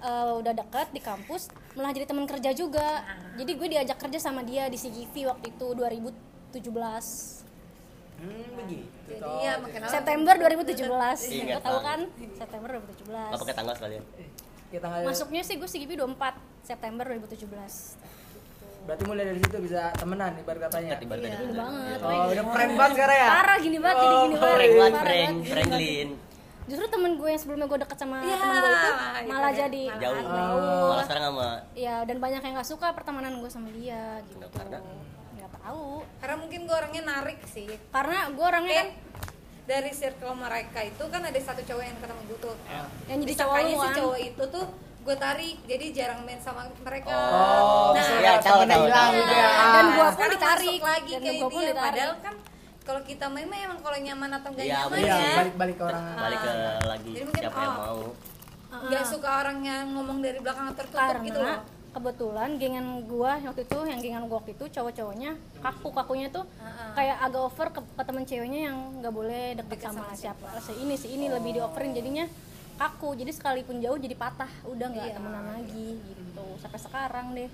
eh, 0.00 0.32
udah 0.34 0.52
dekat 0.54 0.88
di 0.90 1.00
kampus 1.00 1.42
malah 1.72 1.90
jadi 1.90 2.06
teman 2.06 2.24
kerja 2.24 2.50
juga 2.52 2.88
jadi 3.34 3.52
gue 3.52 3.68
diajak 3.70 3.98
kerja 3.98 4.18
sama 4.18 4.40
dia 4.40 4.68
di 4.68 4.76
CGV 4.76 5.14
waktu 5.28 5.46
itu 5.50 5.66
2017 6.52 7.42
Hmm, 8.14 8.30
begitu. 8.56 8.86
Jadi 9.10 9.26
ya 9.42 9.58
makin 9.58 9.80
September 9.84 10.34
2017 10.38 10.86
Ingat 10.86 11.50
gue 11.50 11.60
tahu 11.60 11.78
kan 11.82 12.00
September 12.32 12.68
2017 12.78 13.10
Nggak 13.10 13.40
pakai 13.42 13.54
tanggal 13.54 13.74
sekalian. 13.74 14.04
Kita 14.74 14.84
nggak 14.84 15.06
masuknya 15.06 15.40
sih 15.40 15.54
gue 15.54 15.68
CGV 15.68 15.90
24 15.96 16.34
September 16.60 17.04
2017 17.06 17.46
Berarti 18.84 19.02
mulai 19.06 19.24
dari 19.24 19.38
situ 19.38 19.56
bisa 19.60 19.88
temenan 19.94 20.36
ibarat 20.36 20.68
katanya. 20.68 20.98
Ibaratnya 20.98 21.30
Iya. 21.30 21.38
Gini 21.40 21.54
banget 21.54 21.98
Oh, 22.02 22.24
udah 22.26 22.44
keren 22.44 22.70
banget 22.74 22.92
sekarang 22.92 23.16
ya. 23.16 23.28
parah 23.30 23.56
gini 23.56 23.78
banget 23.78 23.96
jadi 23.96 24.14
gini 24.18 24.34
Oh, 24.34 24.40
banget 24.42 24.58
Frank 24.58 24.74
banget, 24.76 25.32
gini 25.32 25.48
Franklin. 25.48 26.08
justru 26.64 26.86
temen 26.88 27.12
gue 27.14 27.28
yang 27.28 27.38
sebelumnya 27.38 27.66
gue 27.66 27.78
deket 27.78 27.98
sama 27.98 28.16
Iya, 28.18 28.36
temen 28.36 28.54
gue 28.54 28.70
itu 28.70 28.88
malah 28.90 29.12
gitu 29.14 29.30
malah 29.30 29.44
deh. 29.46 29.56
jadi 29.58 29.82
Jauh. 29.94 30.16
jauh 30.16 30.84
Malah 30.86 31.04
sekarang 31.04 31.24
sama 31.26 31.48
Iya, 31.74 31.96
dan 32.02 32.16
banyak 32.18 32.40
yang 32.40 32.54
nggak 32.54 32.68
suka 32.68 32.86
pertemanan 32.90 33.32
gue 33.36 33.48
sama 33.48 33.68
dia 33.70 34.02
gitu. 34.26 34.46
Karena? 34.50 34.78
Nggak 35.30 35.50
tahu. 35.54 35.86
karena 36.18 36.36
mungkin 36.36 36.60
gue 36.62 36.74
orangnya 36.74 37.02
narik 37.06 37.38
sih. 37.46 37.68
Karena 37.88 38.18
gue 38.28 38.44
orangnya 38.44 38.74
kan 38.74 38.88
dari 39.64 39.90
circle 39.96 40.34
mereka 40.36 40.84
itu 40.84 41.04
kan 41.08 41.20
ada 41.24 41.40
satu 41.40 41.62
cowok 41.64 41.84
yang 41.84 41.96
ketemu 41.96 42.22
gue 42.28 42.38
tuh. 42.44 42.56
yang 43.08 43.18
jadi 43.24 43.34
cowok 43.40 43.56
si 43.64 43.88
cowok 43.96 44.18
itu 44.20 44.44
tuh 44.52 44.66
gue 45.04 45.16
tarik, 45.20 45.56
jadi 45.68 45.86
jarang 45.92 46.24
main 46.24 46.40
sama 46.40 46.64
mereka. 46.80 47.12
Oh, 47.12 47.92
nah, 47.92 48.00
ya, 48.24 48.40
tahu, 48.40 48.64
tahu, 48.64 48.88
hilang 48.88 49.12
tahu. 49.12 49.20
gitu 49.20 49.34
ya. 49.36 49.48
Dan 49.60 49.84
gua 49.92 50.08
pun 50.16 50.28
ditarik. 50.32 50.80
lagi 50.80 51.12
Dan 51.12 51.20
kayak 51.20 51.36
dia. 51.36 51.44
ditarik. 51.44 51.76
Padahal 51.76 52.12
kan 52.24 52.34
kalau 52.88 53.00
kita 53.04 53.26
main 53.28 53.46
mah 53.48 53.58
emang 53.68 53.78
kalau 53.84 53.98
nyaman 54.00 54.30
atau 54.32 54.48
enggak 54.56 54.64
Iya, 54.64 54.78
nyaman 54.88 54.98
ya. 55.04 55.16
balik-balik 55.36 55.76
ke 55.76 55.84
orang. 55.84 56.04
balik 56.16 56.40
ke 56.40 56.52
lagi 56.88 57.10
Jadi 57.12 57.24
mungkin, 57.28 57.42
siapa 57.44 57.58
yang 57.60 57.76
oh, 57.76 57.84
mau. 57.84 58.00
Nggak 58.74 59.04
suka 59.06 59.28
orang 59.44 59.58
yang 59.60 59.84
ngomong 59.92 60.18
dari 60.24 60.38
belakang 60.40 60.66
tertutup 60.72 61.04
karena 61.04 61.26
gitu 61.28 61.40
loh. 61.44 61.58
Kebetulan 61.94 62.58
gengan 62.58 62.86
gua 63.06 63.38
waktu 63.38 63.62
itu 63.62 63.78
yang 63.86 63.98
gengan 63.98 64.22
gua 64.26 64.42
waktu 64.42 64.52
itu 64.52 64.66
cowok-cowoknya 64.68 65.30
kaku 65.62 65.88
kakunya 65.88 66.28
tuh 66.28 66.42
kayak 66.92 67.16
agak 67.22 67.42
over 67.42 67.68
ke, 67.70 67.80
ke 67.80 68.02
temen 68.02 68.24
ceweknya 68.24 68.60
yang 68.68 68.76
nggak 68.98 69.14
boleh 69.14 69.44
deket 69.54 69.78
Deket 69.78 69.88
sama, 69.88 70.02
sama 70.04 70.14
siapa. 70.14 70.46
si 70.60 70.72
ini 70.76 70.94
si 70.94 71.08
ini 71.10 71.26
lebih 71.26 71.54
dioverin 71.54 71.94
jadinya 71.94 72.26
kaku. 72.74 73.14
Jadi 73.14 73.30
sekalipun 73.30 73.78
jauh 73.78 73.94
jadi 73.94 74.14
patah. 74.14 74.50
Udah 74.66 74.90
nggak 74.90 75.06
Iya. 75.06 75.14
temenan 75.14 75.46
lagi 75.48 75.88
gitu. 76.02 76.46
Sampai 76.58 76.80
sekarang 76.80 77.26
deh. 77.32 77.50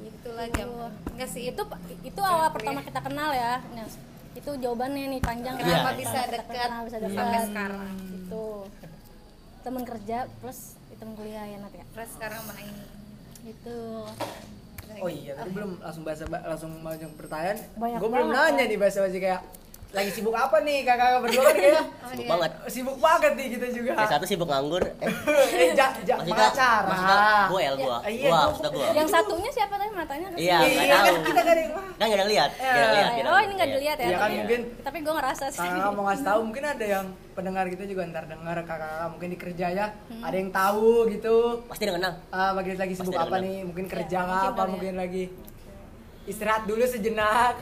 Itulah 0.00 0.46
jam. 0.54 0.70
Enggak 1.10 1.28
sih 1.28 1.50
itu 1.50 1.62
itu 2.00 2.20
awal 2.22 2.48
pertama 2.50 2.80
kita 2.80 3.02
kenal 3.02 3.34
ya. 3.34 3.58
Nah, 3.74 3.86
itu 4.32 4.50
jawabannya 4.56 5.10
nih 5.10 5.20
panjang 5.20 5.54
Kenapa 5.58 5.90
Iya. 5.90 5.98
bisa 5.98 6.18
dekat 6.24 6.68
bisa 6.86 6.98
dekat 6.98 7.18
sampai 7.18 7.40
sekarang. 7.44 7.90
itu 8.14 8.44
temen 9.62 9.82
kerja 9.82 10.18
plus 10.38 10.78
temen 10.94 11.18
kuliah 11.18 11.42
ya 11.42 11.58
Nat 11.58 11.74
ya? 11.74 11.82
Terus 11.90 12.10
sekarang 12.14 12.42
main. 12.46 12.70
Gitu. 13.42 14.06
Oh 15.00 15.10
iya, 15.10 15.32
tadi 15.34 15.50
belum 15.50 15.80
langsung 15.80 16.04
bahasa 16.04 16.28
langsung 16.28 16.72
langsung 16.84 17.12
pertanyaan. 17.16 17.58
Gue 17.78 18.10
belum 18.12 18.28
nanya 18.30 18.64
nih 18.68 18.78
bahasa 18.78 19.00
bahasa 19.00 19.18
kayak 19.18 19.42
lagi 19.92 20.08
sibuk 20.08 20.32
apa 20.32 20.56
nih 20.60 20.82
kakak 20.82 21.20
berdua 21.20 21.42
kan 21.42 21.52
kayak 21.54 21.84
Sibuk 22.08 22.24
iya. 22.24 22.30
banget. 22.30 22.50
sibuk 22.66 22.96
banget 22.96 23.32
nih 23.34 23.46
kita 23.50 23.66
juga 23.70 23.90
Yang 23.94 24.10
satu 24.10 24.24
sibuk 24.24 24.48
nganggur. 24.48 24.82
Eh, 24.84 25.08
eh 25.62 25.70
ja, 25.70 25.86
ja, 25.98 26.14
maksudnya, 26.14 26.32
pengacara 26.48 26.86
maksudnya 26.86 27.18
goel 27.46 27.74
gua. 27.78 27.98
Iya, 28.02 28.20
Gua, 28.22 28.32
gua- 28.32 28.46
maksudnya 28.46 28.70
gua. 28.72 28.86
yang 28.90 29.08
satunya 29.10 29.50
siapa 29.50 29.74
tadi 29.74 29.90
matanya 29.92 30.26
kan 30.26 30.38
Iya, 30.38 30.58
iya 30.64 30.96
kan 30.98 31.14
kita 31.22 31.30
gak 31.38 31.44
ada 31.46 31.60
yang 31.60 31.72
Kan 31.92 32.06
gak 32.06 32.18
ada 32.18 32.26
lihat. 32.26 32.50
Iya. 32.52 32.64
Gak 32.66 32.80
ada 32.82 32.88
lihat. 32.90 33.12
Oh, 33.22 33.32
gak 33.32 33.42
ini 33.42 33.52
nggak 33.52 33.68
lihat. 33.68 33.72
dilihat 33.74 33.96
ya 33.96 34.02
Iya 34.02 34.10
kan, 34.10 34.20
tapi, 34.22 34.36
mungkin. 34.38 34.60
tapi 34.80 34.98
gue 34.98 35.14
ngerasa 35.14 35.44
sih 35.48 35.60
kakak 35.62 35.92
mau 35.92 36.04
ngasih 36.04 36.24
tahu 36.26 36.40
mungkin 36.42 36.64
ada 36.66 36.86
yang 36.88 37.06
pendengar 37.32 37.64
kita 37.68 37.84
juga 37.84 38.00
ntar 38.06 38.24
dengar 38.26 38.56
kakak 38.62 38.90
mungkin 39.08 39.28
di 39.28 39.38
kerja 39.38 39.66
ya 39.68 39.86
ada 40.18 40.36
yang 40.38 40.50
tahu 40.50 40.90
gitu 41.10 41.36
Pasti 41.66 41.84
udah 41.84 41.96
kenal. 41.96 42.12
ah 42.28 42.50
bagi 42.52 42.70
lagi 42.74 42.94
sibuk 42.94 43.12
apa 43.14 43.36
nih 43.38 43.56
mungkin 43.62 43.84
kerja 43.86 44.18
Ya, 44.18 44.40
apa 44.46 44.56
ya. 44.58 44.68
mungkin 44.68 44.94
lagi 44.94 45.24
istirahat 46.24 46.64
dulu 46.64 46.80
sejenak 46.82 47.56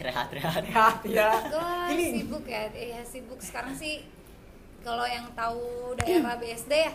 Rehat, 0.00 0.28
rehat. 0.30 0.62
ya 0.64 0.88
ya 1.04 1.30
Gue 1.44 1.92
ini 1.92 2.04
sibuk 2.16 2.44
ya, 2.44 2.62
ya 2.68 3.00
sibuk 3.02 3.36
sekarang 3.38 3.72
sih 3.72 4.04
kalau 4.80 5.04
yang 5.04 5.28
tahu 5.32 5.92
daerah 5.94 6.34
BSD 6.34 6.72
ya 6.72 6.92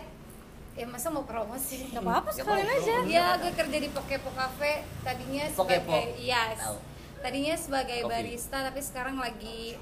ya 0.74 0.84
masa 0.84 1.08
mau 1.08 1.22
promosi 1.22 1.88
nggak 1.88 2.02
apa-apa 2.02 2.28
sekalian 2.30 2.68
aja 2.68 2.94
ya 3.06 3.26
gue 3.38 3.48
kerja 3.50 3.78
di 3.78 3.88
Pokepo 3.88 4.28
Cafe 4.30 4.84
tadinya 5.00 5.48
Pokepo? 5.48 5.88
sebagai 5.88 6.20
iya 6.20 6.52
Tahu. 6.52 6.76
tadinya 7.22 7.54
sebagai 7.56 7.98
Kopi. 8.00 8.10
barista 8.10 8.58
tapi 8.60 8.80
sekarang 8.80 9.16
lagi 9.16 9.78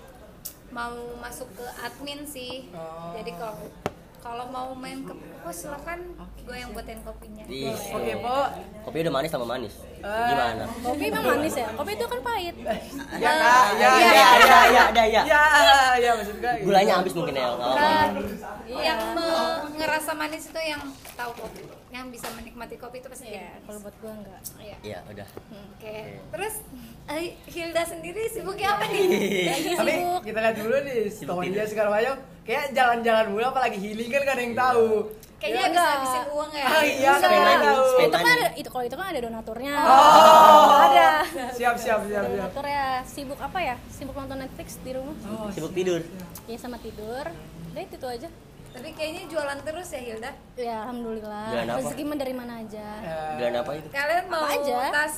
mau 0.70 0.94
masuk 1.18 1.50
ke 1.50 1.66
admin 1.80 2.22
sih 2.22 2.70
Oh. 2.70 3.10
jadi 3.10 3.30
kalau 3.34 3.58
kalau 4.24 4.48
mau 4.48 4.72
main 4.72 5.04
ke 5.04 5.12
pos 5.38 5.52
silakan 5.54 6.00
gue 6.40 6.56
yang 6.56 6.72
buatin 6.72 6.96
kopinya 7.04 7.44
Iya. 7.44 7.76
oke 7.92 8.12
po 8.18 8.36
Kopi 8.82 8.96
udah 9.00 9.12
manis 9.14 9.30
sama 9.30 9.46
manis. 9.46 9.74
Eh. 9.98 10.26
Gimana? 10.26 10.64
kopi 10.80 11.04
emang 11.06 11.24
manis 11.26 11.54
ya 11.54 11.68
kopi 11.70 11.92
itu 11.92 12.06
kan 12.06 12.20
pahit 12.22 12.54
ya 12.56 12.72
kak 13.34 13.66
ya 13.74 13.90
Iya, 13.92 14.08
ya 14.08 14.26
iya, 14.40 14.58
iya, 14.66 14.82
ada 14.86 15.04
ya. 15.06 15.22
ya 15.22 15.42
ya 15.96 16.10
maksud 16.14 16.36
gue 16.36 16.52
gitu. 16.54 16.64
Gulanya 16.64 16.92
habis 16.98 17.12
mungkin 17.12 17.34
ya. 17.34 17.48
Nah, 17.52 18.06
Iya. 18.64 18.80
yang 18.82 19.00
me- 19.12 19.60
ngerasa 19.76 20.10
manis 20.14 20.44
itu 20.46 20.60
yang 20.62 20.80
tahu 21.12 21.30
kopi 21.38 21.60
yang 21.94 22.10
bisa 22.10 22.26
menikmati 22.32 22.74
kopi 22.74 22.98
itu 22.98 23.06
pasti 23.06 23.30
Iya, 23.30 23.54
manis. 23.54 23.62
kalau 23.64 23.78
buat 23.80 23.94
gue 23.94 24.10
enggak. 24.12 24.40
Iya. 24.58 24.76
Iya, 24.82 24.98
udah. 25.06 25.28
Oke. 25.70 25.96
Terus 26.28 26.54
eh, 27.06 27.24
Hilda 27.46 27.82
sendiri 27.84 28.22
sibuknya 28.26 28.68
apa 28.72 28.84
nih? 28.88 29.06
lagi 29.46 29.70
tapi 29.72 29.92
sibuk. 29.94 30.20
kita 30.22 30.38
lihat 30.40 30.56
dulu 30.56 30.74
nih 30.80 30.98
Sibuk 31.06 31.30
story 31.30 31.46
tidur. 31.46 31.54
dia 31.54 31.66
segala 31.66 31.88
macam 31.92 32.14
kayak 32.42 32.64
jalan-jalan 32.72 33.26
mulu 33.28 33.46
apalagi 33.46 33.78
healing 33.78 34.10
kan 34.10 34.20
gak 34.20 34.34
ada 34.34 34.42
yang 34.42 34.56
tahu. 34.58 34.88
Kayaknya 35.36 35.60
Ya, 35.60 35.68
bisa 35.68 35.84
habisin 35.86 36.24
uang 36.30 36.50
ya. 36.50 36.64
Ah, 36.64 36.82
iya, 36.82 37.10
Bisa. 37.12 37.20
spend 37.20 37.36
money, 37.38 37.68
spend 37.84 38.08
itu 38.08 38.16
kan 38.16 38.32
ada 38.32 38.48
itu 38.54 38.68
kalau 38.68 38.84
itu 38.84 38.96
kan 38.96 39.06
ada 39.06 39.20
donaturnya. 39.20 39.74
Oh. 39.78 40.68
Ada. 40.84 41.08
Siap 41.52 41.76
siap 41.76 42.00
siap 42.02 42.22
siap. 42.24 42.24
Donatur 42.26 42.66
ya. 42.66 42.86
Sibuk 43.04 43.38
apa 43.38 43.58
ya? 43.60 43.76
Sibuk 43.86 44.14
nonton 44.14 44.38
Netflix 44.40 44.80
di 44.80 44.90
rumah? 44.90 45.14
Oh, 45.26 45.46
Sibuk 45.52 45.70
tidur. 45.70 46.00
ya 46.44 46.56
sama 46.56 46.76
tidur. 46.76 47.28
Udah 47.70 47.82
itu 47.82 47.96
aja 48.00 48.28
Tapi 48.74 48.88
kayaknya 48.90 49.22
jualan 49.30 49.58
terus 49.62 49.88
ya 49.88 50.00
Hilda. 50.02 50.30
ya 50.56 50.76
alhamdulillah 50.82 51.46
Jualan 51.48 51.68
apa? 51.68 51.78
rezeki 51.80 52.04
dari 52.16 52.34
mana 52.34 52.52
aja 52.58 52.88
Dan 53.38 53.52
apa 53.54 53.70
itu? 53.72 53.86
Kalian 53.88 54.24
mau 54.26 54.42
aja? 54.44 54.78
tas 54.90 55.14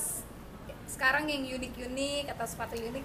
sekarang 0.87 1.25
yang 1.25 1.43
unik-unik 1.51 2.25
atau 2.31 2.47
sepatu 2.47 2.77
unik? 2.77 3.05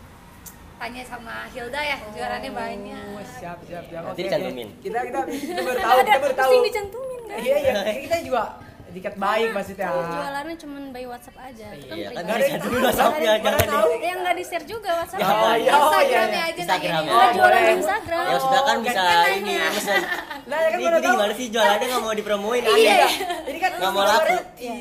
Tanya 0.77 1.03
sama 1.03 1.45
Hilda 1.47 1.77
ya, 1.79 1.97
jualannya 2.09 2.51
banyak. 2.51 3.05
Oh, 3.13 3.21
siap 3.21 3.57
siap 3.61 3.85
siap. 3.85 4.01
Nanti 4.03 4.17
Oke, 4.17 4.27
dicantumin. 4.27 4.67
Kita 4.77 4.99
kita 5.03 5.19
kita 5.23 5.61
baru 5.67 5.77
tahu, 5.79 5.93
ada 5.95 6.03
kita 6.03 6.19
baru 6.19 6.35
tahu. 6.35 6.51
dicantumin 6.63 7.19
kan 7.21 7.37
Iya 7.37 7.55
iya, 7.55 7.73
kita 8.03 8.17
juga 8.21 8.43
dikat 8.91 9.15
baik 9.15 9.49
maksudnya. 9.53 9.87
Kalau 9.87 10.03
jualannya 10.03 10.55
cuma 10.57 10.77
by 10.91 11.05
WhatsApp 11.05 11.37
aja 11.39 11.67
Iya, 11.71 12.07
kan 12.11 12.23
pribadi. 12.25 12.41
bisa 12.43 12.57
dulu 12.59 12.77
WhatsApp-nya, 12.81 13.31
ada 13.31 13.43
jangan 13.55 13.87
di- 13.87 14.03
yang 14.03 14.19
nggak 14.19 14.35
di 14.35 14.43
share 14.43 14.65
juga 14.65 14.89
WhatsApp 14.97 15.19
Oh, 15.21 15.29
iya, 15.29 15.37
oh, 15.37 15.53
iya, 15.53 15.71
Instagramnya 15.71 16.27
iya. 16.33 16.43
aja 16.43 16.59
Instagram 16.59 16.91
ya. 16.99 17.13
Nggak 17.13 17.29
jualan 17.31 17.61
di 17.61 17.73
Instagram 17.77 18.23
Ya 18.25 18.37
sudah 18.37 18.61
kan 18.61 18.75
Oh, 18.75 18.81
bisa 18.81 18.99
kan- 18.99 19.31
ini 19.31 19.53
mesen. 19.55 20.01
Nah, 20.43 20.57
ya 20.57 20.67
kan 20.67 20.79
jadi 20.79 20.97
tahu. 20.97 21.13
gimana 21.13 21.33
sih 21.33 21.47
jualannya 21.47 21.85
nggak 21.85 22.01
mau 22.01 22.13
dipromoin? 22.13 22.61
Iya. 22.61 22.71
Aneh. 22.71 23.13
Ini 23.45 23.59
kan 23.59 23.71
Nggak 23.75 23.91
mau 23.91 24.03
laku. 24.03 24.35
Iya. 24.57 24.73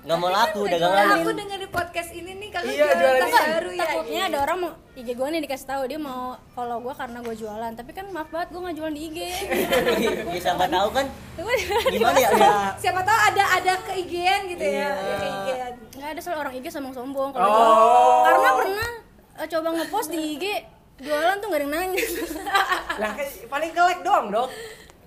Nggak 0.00 0.16
mau 0.16 0.30
laku 0.30 0.60
Nah, 0.60 0.70
dagangan. 0.72 1.06
aku 1.14 1.30
dengar 1.34 1.58
di 1.58 1.68
podcast 1.68 2.10
ini 2.10 2.30
nih 2.32 2.48
kakak 2.48 2.66
Iya, 2.66 2.80
jualan 2.80 2.96
jualan 2.96 3.20
tas 3.20 3.30
ini. 3.30 3.50
baru 3.52 3.68
ya. 3.70 3.80
takutnya 3.80 4.20
ada 4.24 4.38
orang 4.40 4.56
mau 4.58 4.70
IG 4.92 5.08
gue 5.10 5.28
nih 5.28 5.40
dikasih 5.40 5.66
tahu 5.66 5.82
dia 5.86 5.98
mau 5.98 6.22
follow 6.50 6.78
gue 6.78 6.94
karena 6.94 7.18
gue 7.20 7.34
jualan 7.34 7.72
tapi 7.74 7.90
kan 7.90 8.06
maaf 8.08 8.28
banget 8.28 8.48
gue 8.48 8.60
nggak 8.60 8.76
jualan 8.76 8.94
di 8.94 9.02
IG 9.02 9.18
Ya 10.34 10.40
siapa 10.42 10.64
tahu 10.66 10.88
kan 10.90 11.06
gimana 11.86 12.18
ya? 12.18 12.28
Siapa 12.76 13.00
tahu 13.02 13.18
ada 13.24 13.44
ada 13.54 13.72
keigian 13.82 14.40
gitu 14.46 14.60
ya, 14.62 14.88
Iya. 14.88 15.16
keigian. 15.18 15.72
nggak 15.94 16.10
ada 16.10 16.20
soal 16.20 16.36
orang 16.38 16.54
IG 16.54 16.66
sombong-sombong 16.70 17.30
kalau 17.30 17.44
Oh. 17.46 18.24
karena 18.24 18.48
pernah 18.56 18.90
eh, 19.36 19.48
coba 19.48 19.68
ngepost 19.74 20.08
di 20.08 20.20
IG 20.34 20.44
jualan 20.98 21.36
tuh 21.38 21.46
nggak 21.46 21.60
ada 21.60 21.66
yang 21.66 21.72
nanya 21.72 22.04
Lah 22.98 23.10
paling 23.46 23.70
ke 23.70 23.80
like 23.82 24.02
doang 24.02 24.26
dong. 24.30 24.48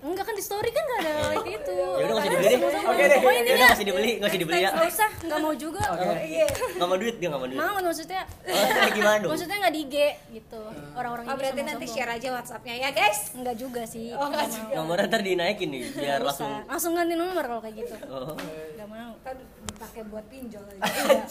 Enggak 0.04 0.24
kan 0.24 0.34
di 0.34 0.44
story 0.44 0.68
kan 0.68 0.84
nggak 0.84 1.00
ada 1.00 1.12
like 1.32 1.48
itu 1.50 1.74
Ya 1.74 2.04
udah 2.04 2.14
nggak 2.14 2.20
usah 2.20 2.30
dibeli 2.30 2.48
deh. 2.50 2.60
Oke 2.84 3.02
deh. 3.02 3.18
Ya 3.18 3.24
udah 3.24 3.56
nggak 3.56 3.72
usah 3.72 3.86
dibeli, 3.86 4.10
nggak 4.14 4.28
usah 4.28 4.38
dibeli 4.38 4.58
ya. 4.58 4.70
nggak 4.70 4.90
usah 4.90 5.08
nggak 5.18 5.40
mau 5.40 5.52
juga 5.54 5.82
Oke. 5.86 6.04
Iya. 6.22 6.46
Nggak 6.74 6.86
mau 6.86 6.98
duit 6.98 7.16
dia 7.16 7.26
nggak 7.26 7.40
mau 7.40 7.48
duit. 7.48 7.58
mau 7.58 7.76
maksudnya 7.80 8.22
Oh, 8.44 8.90
gimana 8.90 9.16
dong? 9.18 9.30
maksudnya 9.30 9.56
nggak 9.58 9.72
di 9.72 9.80
IG 9.82 9.96
gitu 10.34 10.60
orang-orang 10.92 11.24
Oh, 11.24 11.30
IG 11.30 11.38
berarti 11.40 11.60
nanti 11.62 11.86
share 11.86 12.10
aja 12.10 12.28
WhatsAppnya 12.30 12.74
ya, 12.76 12.88
guys. 12.90 13.18
enggak 13.32 13.56
juga 13.56 13.82
sih 13.84 14.12
Oh, 14.12 14.26
nggak 14.26 14.44
Nggak 14.44 14.48
juga. 14.50 14.68
mau. 14.68 14.76
Nomornya 14.78 15.06
ntar 15.06 15.22
dinaikin 15.22 15.68
nih 15.70 15.82
biar 15.90 16.20
langsung. 16.20 16.52
langsung 16.64 16.92
ganti 16.92 17.14
nomor 17.14 17.44
kalau 17.44 17.60
kayak 17.60 17.76
gitu 17.78 17.94
Oh. 18.06 18.36
nggak 18.76 18.88
mau 18.88 19.12
Kan 19.20 19.36
dipakai 19.40 20.02
buat 20.04 20.24
pinjol 20.28 20.60
aja. 20.60 20.84
iya 20.84 21.24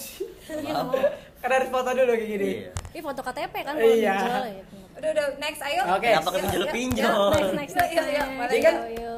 iya 0.58 0.74
Karena 1.38 1.54
harus 1.56 1.70
foto 1.70 1.90
dulu 1.92 2.12
kayak 2.12 2.26
gini. 2.28 2.50
Iya. 2.58 2.70
ini 2.90 3.02
foto 3.02 3.22
KTP 3.22 3.56
kan 3.62 3.74
kalau 3.76 3.86
Iya. 3.86 4.16
dijual 4.16 4.46
ya 4.48 4.64
Udah 4.94 5.10
udah 5.10 5.26
next 5.38 5.62
ayo. 5.64 5.82
Oke. 5.90 6.08
Kenapa 6.08 6.30
ke 6.30 6.40
pinjol 6.40 6.64
pinjol? 6.70 7.30
next 7.32 7.54
next 7.56 7.76
next. 7.76 7.94
Jadi 8.44 8.58
kan 8.60 8.76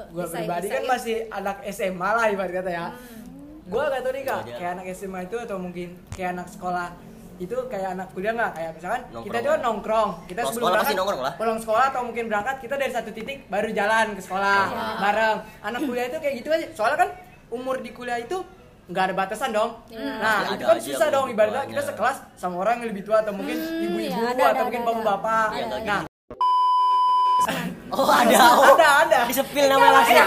Bisa, 0.07 0.31
pribadi 0.33 0.67
kan 0.69 0.83
masih 0.85 1.15
anak 1.29 1.57
SMA 1.69 2.09
lah 2.09 2.25
ibarat 2.27 2.53
kata 2.53 2.71
ya. 2.71 2.85
Gua 3.65 3.89
gak 3.89 4.01
tau 4.01 4.11
nih 4.11 4.23
kak, 4.23 4.39
kayak 4.47 4.71
anak 4.73 4.85
SMA 4.93 5.19
itu 5.25 5.37
atau 5.37 5.57
mungkin 5.57 5.87
kayak 6.09 6.29
anak 6.33 6.47
sekolah 6.47 6.87
itu 7.35 7.51
kayak 7.67 7.89
anak 7.91 8.07
kuliah 8.15 8.31
nggak 8.31 8.51
kayak 8.55 8.71
misalkan 8.71 9.01
kita 9.03 9.11
Nongkrong. 9.11 9.43
tuh 9.43 9.55
nongkrong 9.59 10.09
kita 10.23 10.39
Kalau 10.39 10.53
sebelum 10.55 10.71
berangkat 10.71 10.95
nongkrong 10.95 11.19
lah. 11.19 11.33
pulang 11.35 11.59
sekolah 11.59 11.85
atau 11.91 12.01
mungkin 12.07 12.23
berangkat 12.25 12.55
kita 12.63 12.75
dari 12.77 12.91
satu 12.95 13.09
titik 13.11 13.37
baru 13.45 13.69
jalan 13.69 14.15
ke 14.15 14.21
sekolah 14.23 14.61
Iya. 14.63 14.83
bareng 15.03 15.37
anak 15.61 15.81
kuliah 15.83 16.05
itu 16.07 16.17
kayak 16.17 16.35
gitu 16.39 16.49
aja 16.49 16.67
soalnya 16.71 16.97
kan 16.97 17.09
umur 17.51 17.75
di 17.77 17.91
kuliah 17.91 18.23
itu 18.23 18.39
nggak 18.85 19.03
ada 19.09 19.13
batasan 19.17 19.49
dong 19.49 19.81
nah 19.89 20.45
Pasti 20.45 20.53
itu 20.53 20.63
kan 20.63 20.77
aja 20.77 20.85
susah 20.85 21.07
dong 21.09 21.25
ibaratnya 21.33 21.65
kita 21.65 21.81
sekelas 21.89 22.17
sama 22.37 22.55
orang 22.61 22.81
yang 22.81 22.93
lebih 22.93 23.01
tua 23.01 23.25
atau 23.25 23.33
mungkin 23.33 23.57
ibu-ibu 23.57 24.21
iya, 24.21 24.29
ada, 24.29 24.43
ada, 24.45 24.45
atau 24.53 24.63
mungkin 24.69 24.81
ada, 24.81 24.85
ada. 24.85 24.99
bapak-bapak 25.01 25.47
Iya, 25.49 25.65
nggak 25.65 25.81
nah 25.85 26.01
Oh 27.93 28.09
ada. 28.09 28.37
Oh. 28.41 28.65
ada 28.75 28.87
ada 29.05 29.19
Disepil 29.29 29.69
namanya 29.69 30.01
langsung. 30.01 30.17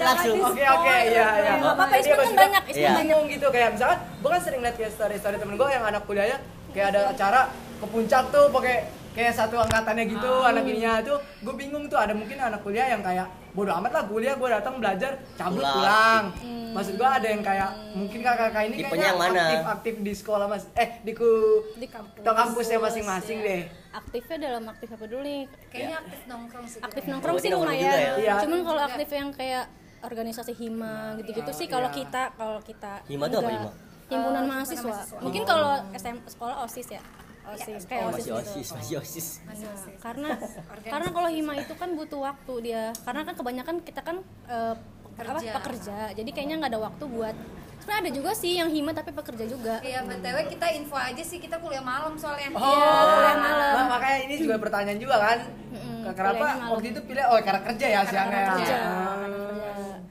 Langsung. 0.00 0.36
Oke 0.48 0.64
oke 0.64 0.94
iya 1.06 1.26
iya. 1.44 1.52
Nggak 1.60 1.74
apa-apa, 1.76 1.94
Jadi 2.00 2.08
Isma 2.08 2.16
kan 2.16 2.32
banyak, 2.34 2.62
Iya. 2.72 2.90
bingung 2.96 3.24
gitu 3.28 3.46
kayak 3.52 3.68
misalkan 3.76 3.98
gue 4.00 4.30
kan 4.32 4.40
sering 4.40 4.60
liat 4.64 4.76
kayak 4.80 4.92
story 4.96 5.16
story 5.20 5.36
temen 5.36 5.54
gue 5.60 5.68
yang 5.68 5.84
anak 5.84 6.02
kuliahnya 6.08 6.38
kayak 6.72 6.86
ada 6.96 7.00
acara 7.12 7.40
ke 7.52 7.86
puncak 7.86 8.24
tuh 8.32 8.44
pakai 8.48 8.76
kayak 9.12 9.32
satu 9.36 9.56
angkatannya 9.60 10.04
gitu 10.08 10.32
anak 10.46 10.64
ininya 10.64 10.92
tuh 11.04 11.18
gue 11.18 11.54
bingung 11.54 11.84
tuh 11.90 11.98
ada 11.98 12.14
mungkin 12.16 12.38
anak 12.40 12.60
kuliah 12.64 12.88
yang 12.88 13.02
kayak 13.04 13.26
bodo 13.50 13.72
amat 13.74 13.90
lah 13.90 14.04
kuliah 14.04 14.34
gue 14.34 14.48
datang 14.48 14.74
belajar 14.76 15.18
cabut 15.34 15.58
Pulang. 15.58 15.74
pulang, 15.74 16.24
maksud 16.70 16.94
gue 16.94 17.08
ada 17.10 17.26
yang 17.26 17.42
kayak 17.42 17.68
mungkin 17.92 18.18
kakak-kakak 18.20 18.62
ini 18.64 18.74
Tipenya 18.78 18.90
kayaknya 19.10 19.12
mana? 19.16 19.42
aktif 19.42 19.60
aktif 19.66 19.94
di 20.00 20.12
sekolah 20.12 20.46
mas 20.46 20.64
eh 20.74 20.90
di 21.00 21.12
ku 21.12 21.30
di 21.74 21.86
kampus 21.86 22.20
atau 22.20 22.32
kampusnya 22.32 22.78
masing-masing 22.78 23.38
Iya. 23.38 23.48
deh 23.48 23.62
aktifnya 23.92 24.36
dalam 24.40 24.64
aktif 24.66 24.88
apa 24.88 25.04
dulu 25.04 25.20
nih 25.20 25.42
Kayaknya 25.66 25.96
aktif 25.98 26.20
nongkrong 26.24 26.66
sih. 26.66 26.80
aktif 26.80 27.02
nongkrong 27.04 27.36
sih 27.36 27.50
lumayan 27.50 27.90
ya? 27.90 28.12
Iya. 28.16 28.34
cuman 28.40 28.58
kalau 28.62 28.82
aktif 28.84 29.08
yang 29.10 29.28
kayak 29.30 29.64
organisasi 30.00 30.52
hima 30.54 30.94
gitu-gitu 31.18 31.50
sih 31.50 31.66
kalau 31.66 31.88
iya. 31.88 31.96
kita 31.96 32.22
kalau 32.32 32.60
kita 32.60 32.92
Hima 33.04 33.26
tuh 33.26 33.38
apa 33.40 33.50
hima? 33.50 33.70
himpunan 34.06 34.42
Eh, 34.42 34.48
mahasiswa 34.48 34.86
mahasiswa. 34.88 35.18
mungkin 35.18 35.42
kalau 35.44 35.70
SM 35.92 36.16
sekolah 36.24 36.56
osis 36.62 36.86
ya 36.88 37.02
osis 37.42 37.82
kayak 37.84 38.02
Oh, 38.02 38.08
osis 38.10 38.20
masih 38.20 38.28
gitu 38.28 38.36
osis, 38.36 38.68
masih 38.70 38.94
osis. 38.98 39.26
Nah, 39.40 39.54
karena 39.98 40.28
karena 40.92 41.08
kalau 41.10 41.28
hima 41.28 41.52
itu 41.56 41.74
kan 41.74 41.90
butuh 41.92 42.20
waktu 42.22 42.54
dia 42.62 42.84
karena 43.00 43.22
kan 43.22 43.34
kebanyakan 43.34 43.76
kita 43.80 44.00
kan 44.00 44.16
eh, 44.46 44.74
apa 45.12 45.36
Kerja. 45.36 45.52
pekerja 45.52 45.96
jadi 46.14 46.30
kayaknya 46.30 46.56
nggak 46.56 46.70
ada 46.70 46.80
waktu 46.82 47.04
buat 47.06 47.36
sebenarnya 47.76 48.00
ada 48.02 48.12
juga 48.14 48.30
sih 48.32 48.52
yang 48.56 48.68
hima 48.68 48.90
tapi 48.90 49.10
pekerja 49.10 49.44
juga 49.44 49.74
Iya, 49.80 50.00
BTW 50.02 50.36
kita 50.48 50.66
info 50.70 50.94
aja 50.94 51.20
sih 51.20 51.36
kita 51.36 51.56
kuliah 51.56 51.80
malam 51.80 52.12
soalnya. 52.14 52.48
Oh, 52.50 52.60
Iya, 52.60 52.88
kuliah 53.10 53.36
malam. 53.36 53.72
Nah, 53.74 53.86
makanya 53.90 54.18
ini 54.22 54.34
juga 54.38 54.54
pertanyaan 54.56 54.96
juga 54.96 55.16
kan. 55.18 55.38
Mm-mm, 55.70 56.08
Kenapa 56.10 56.46
waktu 56.70 56.86
itu 56.88 57.00
pilih 57.02 57.24
oh 57.26 57.38
karena 57.38 57.60
kerja 57.62 57.86
ya 57.86 58.00
siangnya. 58.02 58.42
kerja, 58.54 58.74
Ah. 58.74 59.16
karena 59.18 59.38
kerja. 59.42 59.66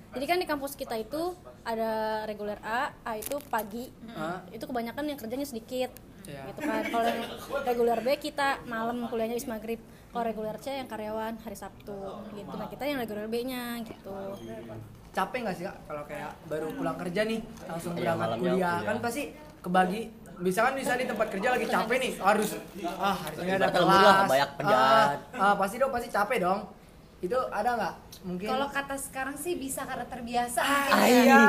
Jadi 0.10 0.26
kan 0.26 0.38
di 0.38 0.48
kampus 0.48 0.74
kita 0.74 0.96
itu 0.96 1.22
ada 1.64 1.92
reguler 2.26 2.58
A, 2.60 2.90
A 3.00 3.12
itu 3.16 3.38
pagi. 3.48 3.90
Hah? 4.10 4.42
Itu 4.50 4.66
kebanyakan 4.66 5.06
yang 5.06 5.18
kerjanya 5.18 5.46
sedikit. 5.46 5.94
Iya. 6.30 6.42
Gitu 6.46 6.60
kan. 6.62 6.84
Kalau 6.86 7.04
yang 7.04 7.22
reguler 7.66 8.00
B 8.00 8.08
kita 8.20 8.48
malam 8.66 8.98
kuliahnya 9.04 9.36
bis 9.36 9.46
maghrib. 9.46 9.82
Kalau 10.08 10.24
reguler 10.24 10.58
C 10.58 10.74
yang 10.76 10.86
karyawan 10.86 11.38
hari 11.38 11.54
Sabtu 11.56 11.98
gitu. 12.32 12.50
Nah, 12.52 12.68
kita 12.68 12.84
yang 12.84 12.98
reguler 12.98 13.26
B-nya 13.26 13.82
gitu. 13.82 14.14
capek 15.10 15.42
nggak 15.42 15.56
sih 15.56 15.66
kak 15.66 15.78
kalau 15.84 16.04
kayak 16.06 16.32
baru 16.46 16.70
pulang 16.72 16.94
kerja 16.96 17.26
nih 17.26 17.40
langsung 17.66 17.92
Iya, 17.92 18.14
berangkat 18.14 18.30
kuliah 18.32 18.54
kuliah. 18.54 18.78
kan 18.86 18.98
pasti 19.00 19.24
kebagi 19.60 20.02
misalkan 20.40 20.74
misalnya 20.76 21.02
di 21.02 21.10
tempat 21.10 21.28
kerja 21.30 21.48
lagi 21.50 21.66
capek 21.68 21.98
nih 21.98 22.12
harus 22.20 22.50
ah 22.86 23.18
hari 23.18 23.36
ini 23.40 23.52
ada 23.52 23.68
kelas 23.70 24.28
banyak 24.28 24.46
ah, 24.46 24.56
kerjaan. 24.56 25.08
ah, 25.34 25.56
pasti 25.58 25.76
dong 25.76 25.92
pasti 25.92 26.10
capek 26.10 26.38
dong 26.40 26.60
itu 27.20 27.36
ada 27.50 27.70
nggak 27.74 27.94
mungkin 28.22 28.48
Kalau 28.48 28.68
kata 28.70 28.96
sekarang 28.96 29.36
sih 29.36 29.54
bisa 29.56 29.82
karena 29.84 30.06
terbiasa 30.06 30.62
ah, 30.62 30.86
ya. 30.86 30.96
iya 31.04 31.42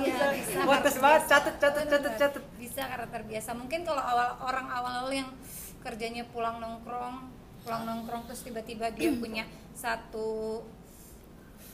Iya, 0.00 0.26
bisa 0.32 0.56
tes 0.56 0.56
banget 0.56 0.82
terbiasa. 0.88 1.28
catet 1.28 1.54
catet 1.54 1.84
catet 1.84 1.84
Bener-bener. 1.84 2.16
catet 2.16 2.42
Bisa 2.54 2.61
karena 2.76 3.08
terbiasa. 3.08 3.50
Mungkin 3.52 3.84
kalau 3.84 4.00
awal 4.00 4.40
orang 4.40 4.66
awal 4.68 5.06
yang 5.12 5.28
kerjanya 5.82 6.24
pulang 6.30 6.56
nongkrong, 6.58 7.28
pulang 7.62 7.82
nongkrong 7.84 8.24
terus 8.30 8.42
tiba-tiba 8.42 8.88
dia 8.94 9.12
punya 9.22 9.44
satu 9.72 10.62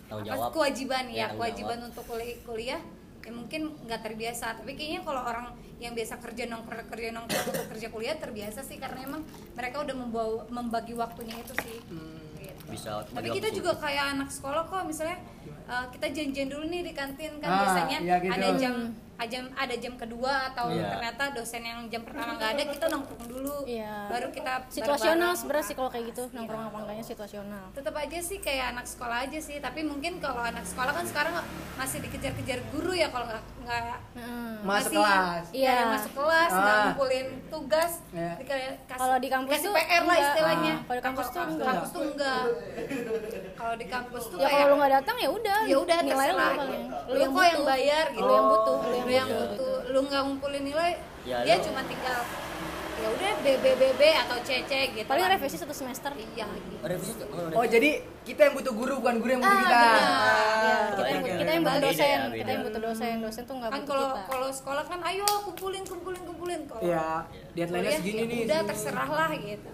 apa, 0.08 0.24
jawab 0.24 0.50
kewajiban 0.50 1.04
ya, 1.12 1.28
tanggung 1.28 1.36
kewajiban 1.38 1.76
jawab. 1.78 1.88
untuk 1.92 2.04
kuliah, 2.08 2.36
kuliah 2.42 2.80
ya 3.18 3.32
mungkin 3.34 3.76
nggak 3.84 4.00
terbiasa 4.08 4.56
tapi 4.56 4.72
kayaknya 4.72 5.04
kalau 5.04 5.20
orang 5.20 5.52
yang 5.76 5.92
biasa 5.92 6.16
kerja 6.16 6.48
nongkrong 6.48 6.88
kerja 6.88 7.12
nongkrong 7.12 7.44
untuk 7.52 7.68
kerja 7.76 7.88
kuliah 7.92 8.16
terbiasa 8.16 8.64
sih 8.64 8.80
karena 8.80 9.04
emang 9.04 9.20
mereka 9.52 9.84
udah 9.84 9.92
membawa 9.92 10.48
membagi 10.48 10.96
waktunya 10.96 11.36
itu 11.36 11.52
sih 11.60 11.76
Gitu. 12.38 12.64
bisa 12.72 13.04
tapi 13.04 13.28
kita 13.28 13.52
waktu. 13.52 13.58
juga 13.60 13.72
kayak 13.76 14.04
anak 14.16 14.28
sekolah 14.32 14.62
kok 14.64 14.80
misalnya 14.88 15.18
uh, 15.68 15.86
kita 15.92 16.06
janjian 16.08 16.48
dulu 16.48 16.64
nih 16.68 16.80
di 16.88 16.92
kantin 16.96 17.36
kan 17.36 17.48
Ah, 17.48 17.58
biasanya 17.60 17.98
iya 18.00 18.16
gitu. 18.16 18.32
ada 18.32 18.48
jam 18.56 18.74
jam 19.24 19.50
ada 19.52 19.74
jam 19.74 19.94
kedua 19.94 20.46
atau 20.48 20.68
Iya. 20.68 20.86
ternyata 20.90 21.22
dosen 21.32 21.58
yang 21.60 21.80
jam 21.86 22.02
pertama 22.02 22.34
nggak 22.34 22.50
ada 22.52 22.62
kita 22.68 22.86
nongkrong 22.86 23.24
dulu 23.26 23.56
Iya. 23.64 24.06
baru 24.06 24.28
kita 24.28 24.52
situasional 24.68 25.32
sebenarnya 25.32 25.64
sih 25.64 25.74
kalau 25.74 25.88
kayak 25.88 26.04
gitu 26.08 26.22
nongkrong 26.30 26.62
apa 26.64 26.76
enggaknya 26.78 27.02
situasional 27.04 27.64
tetap 27.72 27.94
aja 27.94 28.18
sih 28.20 28.38
kayak 28.38 28.66
anak 28.72 28.84
sekolah 28.84 29.24
aja 29.24 29.38
sih 29.38 29.58
tapi 29.58 29.82
mungkin 29.82 30.18
kalau 30.18 30.38
anak 30.40 30.62
sekolah 30.62 30.92
kan 30.92 31.04
sekarang 31.04 31.34
masih 31.74 31.98
dikejar-kejar 32.00 32.62
guru 32.68 32.92
ya 32.92 33.08
kalau 33.08 33.26
nggak 33.26 33.42
nggak 33.60 33.98
Heeh. 34.14 34.52
Masuk 34.60 34.90
masih- 34.90 34.96
kelas. 34.96 35.44
iya 35.52 35.68
Iya. 35.68 35.84
masuk 35.88 36.12
kelas 36.14 36.50
nggak 36.50 36.62
Ah. 36.68 36.82
ngumpulin 36.84 37.26
tugas 37.48 37.92
Iya. 38.10 38.32
kasih- 38.38 38.78
Kalau 38.98 39.16
di 39.16 39.28
kampus 39.28 39.52
kasih 39.52 39.64
tuh 39.64 39.72
PR 39.74 40.02
lah 40.04 40.16
istilahnya 40.18 40.74
Ah, 40.74 40.78
kalau 40.80 40.96
di 40.96 41.04
kampus 41.04 41.26
tuh 41.28 41.42
enggak. 41.44 41.66
kampus 41.68 41.88
tuh 41.90 42.02
enggak 42.04 42.42
kalau 43.54 43.74
di 43.74 43.86
kampus 43.86 44.22
tuh 44.24 44.36
ya 44.36 44.48
kalau 44.48 44.66
lu 44.66 44.74
nggak 44.76 44.92
datang 44.94 45.16
ya 45.16 45.28
udah 45.28 45.58
ya 45.64 45.76
udah 45.76 45.98
nilai 46.00 46.28
lu 46.30 46.46
lu, 47.08 47.24
kok 47.30 47.44
yang 47.46 47.64
bayar 47.64 48.04
gitu 48.10 48.20
lu 48.20 48.32
yang 48.32 48.46
butuh 48.48 48.76
lu 48.78 49.07
yang 49.10 49.24
yang 49.24 49.28
butuh 49.30 49.48
butuh 49.54 49.76
lu 49.88 50.00
nggak 50.04 50.22
ngumpulin 50.22 50.62
nilai 50.64 50.92
Ya, 51.22 51.42
dia 51.42 51.54
lu- 51.54 51.64
cuma 51.64 51.80
tinggal 51.82 52.20
ya 52.98 53.06
udah 53.08 53.30
BBBB 53.38 54.02
atau 54.18 54.36
CC 54.40 54.70
gitu 54.90 55.06
paling 55.06 55.22
lah. 55.22 55.30
revisi 55.32 55.54
satu 55.54 55.70
semester 55.70 56.10
iya 56.16 56.50
gitu. 56.50 56.74
Oh, 56.76 56.88
revisi 56.88 57.14
jadi 57.68 57.90
kita 58.24 58.40
yang 58.42 58.54
butuh 58.54 58.72
guru 58.72 58.98
bukan 58.98 59.14
guru 59.18 59.30
yang 59.30 59.40
butuh 59.40 59.54
Ah, 59.54 59.62
kita. 59.62 59.78
Iya, 59.78 59.94
Ah, 59.94 60.86
kita 60.90 61.06
yang 61.06 61.22
kita 61.22 61.52
butuh 61.60 61.70
ya, 61.70 61.84
dosen 61.84 62.18
beda. 62.18 62.34
kita 62.34 62.50
yang 62.50 62.62
butuh 62.64 62.80
dosen 62.82 63.14
dosen 63.20 63.42
tuh 63.44 63.54
nggak 63.54 63.70
kan 63.70 63.78
butuh 63.78 63.86
kalau 63.88 64.08
kalau 64.26 64.48
sekolah 64.50 64.84
kan 64.84 65.00
ayo 65.04 65.22
kumpulin 65.44 65.82
kumpulin 65.82 66.22
kumpulin 66.24 66.60
kalau 66.64 66.82
Iya, 66.82 67.08
deadline-nya 67.52 67.86
kuliah, 67.86 67.98
segini 67.98 68.18
ya 68.18 68.26
nih. 68.26 68.40
udah 68.42 68.58
segini. 68.58 68.70
terserah 68.72 69.08
lah 69.08 69.30
gitu 69.32 69.68